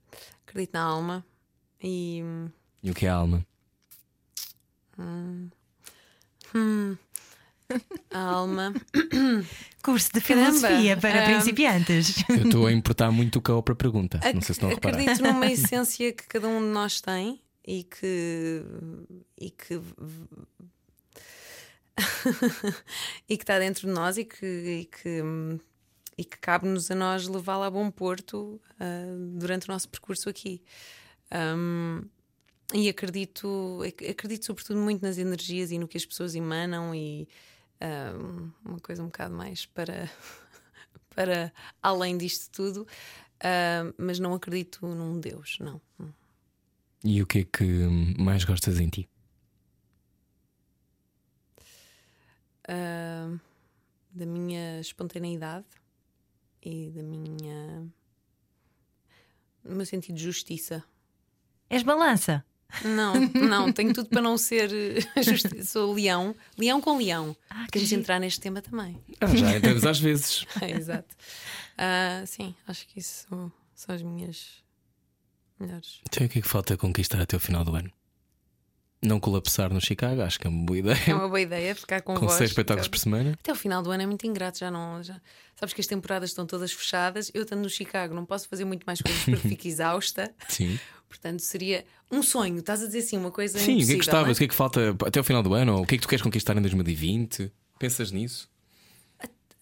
[0.46, 1.26] acredito na alma
[1.82, 2.50] e hum,
[2.84, 3.46] E o que é a alma?
[8.12, 8.74] a alma.
[9.84, 10.52] Curso de Caramba.
[10.54, 11.26] filosofia para Ah.
[11.26, 12.24] principiantes.
[12.30, 14.20] Eu estou a importar muito o para a pergunta.
[14.24, 14.98] Não sei se estão a reparar.
[15.00, 18.64] acredito numa essência que cada um de nós tem e que
[19.38, 19.82] e que
[23.28, 25.22] e que está dentro de nós e que, e que,
[26.18, 28.86] e que cabe-nos a nós levá-la a bom porto ah,
[29.38, 30.62] durante o nosso percurso aqui.
[31.32, 32.04] Ahm,
[32.74, 37.28] e acredito, ac- acredito sobretudo muito nas energias e no que as pessoas emanam e
[37.80, 40.10] ahm, uma coisa um bocado mais para,
[41.16, 42.88] para além disto tudo,
[43.42, 45.82] ah, mas não acredito num Deus, não.
[47.04, 47.64] E o que é que
[48.20, 49.08] mais gostas em ti?
[52.68, 53.38] Ah,
[54.12, 55.68] da minha espontaneidade
[56.62, 57.88] e da minha.
[59.64, 60.84] do meu sentido de justiça.
[61.70, 62.44] És balança.
[62.84, 67.36] Não, não, tenho tudo para não ser eh, justi- Sou leão, leão com leão.
[67.50, 68.02] Ah, que Temos de giro.
[68.02, 69.02] entrar neste tema também.
[69.22, 70.46] Ah, já entramos às vezes.
[70.62, 71.16] É, exato.
[71.78, 74.64] Ah, sim, acho que isso são, são as minhas
[75.60, 76.02] melhores.
[76.10, 77.92] Então o que é que falta conquistar até o final do ano?
[79.02, 81.16] Não colapsar no Chicago, acho que é uma boa É ideia.
[81.16, 82.34] uma boa ideia ficar com, Com voz.
[82.34, 83.34] seis espetáculos por semana.
[83.40, 85.04] Até o final do ano é muito ingrato, já não.
[85.04, 85.22] Já...
[85.56, 87.30] Sabes que as temporadas estão todas fechadas.
[87.34, 90.34] Eu estando no Chicago, não posso fazer muito mais coisas porque fico exausta.
[90.50, 90.80] Sim.
[91.08, 92.58] Portanto, seria um sonho.
[92.58, 94.30] Estás a dizer assim, uma coisa Sim, o que é que gostavas?
[94.30, 94.32] é?
[94.34, 95.82] O que é que falta até o final do ano?
[95.82, 97.52] O que é que tu queres conquistar em 2020?
[97.80, 98.50] Pensas nisso?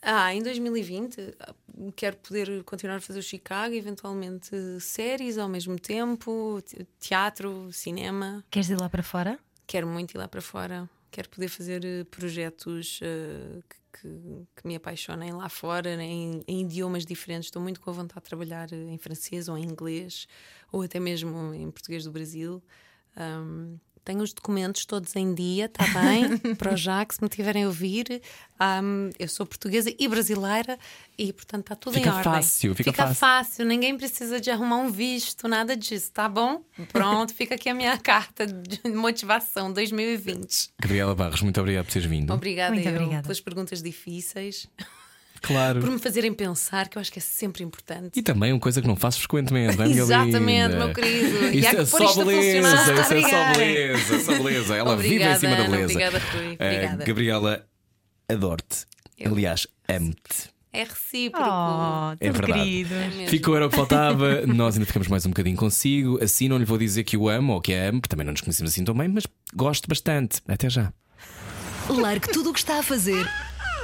[0.07, 1.53] Ah, em 2020 ah,
[1.95, 8.45] quero poder continuar a fazer o Chicago, eventualmente séries ao mesmo tempo, te- teatro, cinema.
[8.51, 9.39] Queres ir lá para fora?
[9.65, 10.87] Quero muito ir lá para fora.
[11.09, 13.61] Quero poder fazer eh, projetos eh,
[13.93, 14.07] que,
[14.55, 17.47] que- me apaixonem lá fora, em, em idiomas diferentes.
[17.47, 20.27] Estou muito com a vontade de trabalhar eh, em francês ou em inglês,
[20.71, 22.61] ou até mesmo em português do Brasil.
[23.15, 26.37] Ahm, tenho os documentos todos em dia, está bem?
[26.55, 28.21] Para o já, que se me tiverem a ouvir.
[28.59, 30.77] Ahm, eu sou portuguesa e brasileira
[31.17, 32.23] e, portanto, está tudo Fica em ordem.
[32.23, 33.65] fácil, fica fácil.
[33.65, 36.63] ninguém precisa de arrumar um visto, nada disso, tá bom?
[36.93, 40.69] Pronto, fica aqui a minha carta de motivação 2020.
[40.79, 42.31] Gabriela Barros, muito obrigado por teres vindo.
[42.33, 43.23] Obrigada, Muito eu, obrigada.
[43.23, 44.67] pelas perguntas difíceis,
[45.41, 45.79] Claro.
[45.79, 48.17] por me fazerem pensar, que eu acho que é sempre importante.
[48.19, 51.45] E também uma coisa que não faço frequentemente, não é, minha Exatamente, meu querido.
[51.53, 53.57] E Isso há que é pôr só beleza, isso é só Obrigada.
[53.57, 54.75] beleza, só beleza.
[54.75, 55.93] Ela vive em Obrigada, cima da Ana, beleza.
[55.93, 56.55] obrigada, Rui.
[56.59, 57.05] Eh, Obrigada.
[57.05, 57.67] Gabriela,
[58.29, 58.85] adoro-te.
[59.25, 60.55] Aliás, amo-te.
[60.73, 61.47] É recíproco.
[61.47, 62.53] Oh, É verdade.
[62.53, 62.93] querido.
[62.95, 63.27] É.
[63.27, 64.45] Ficou, era o que faltava.
[64.45, 66.21] Nós ainda ficamos mais um bocadinho consigo.
[66.21, 68.33] Assim não lhe vou dizer que o amo ou que a amo, porque também não
[68.33, 69.23] nos conhecemos assim tão bem, mas
[69.55, 70.41] gosto bastante.
[70.47, 70.91] Até já.
[71.87, 73.25] Largue tudo o que está a fazer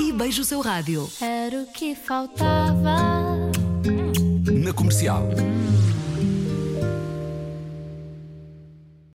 [0.01, 1.07] e beije o seu rádio.
[1.21, 3.51] Era o que faltava.
[4.51, 5.27] Na comercial.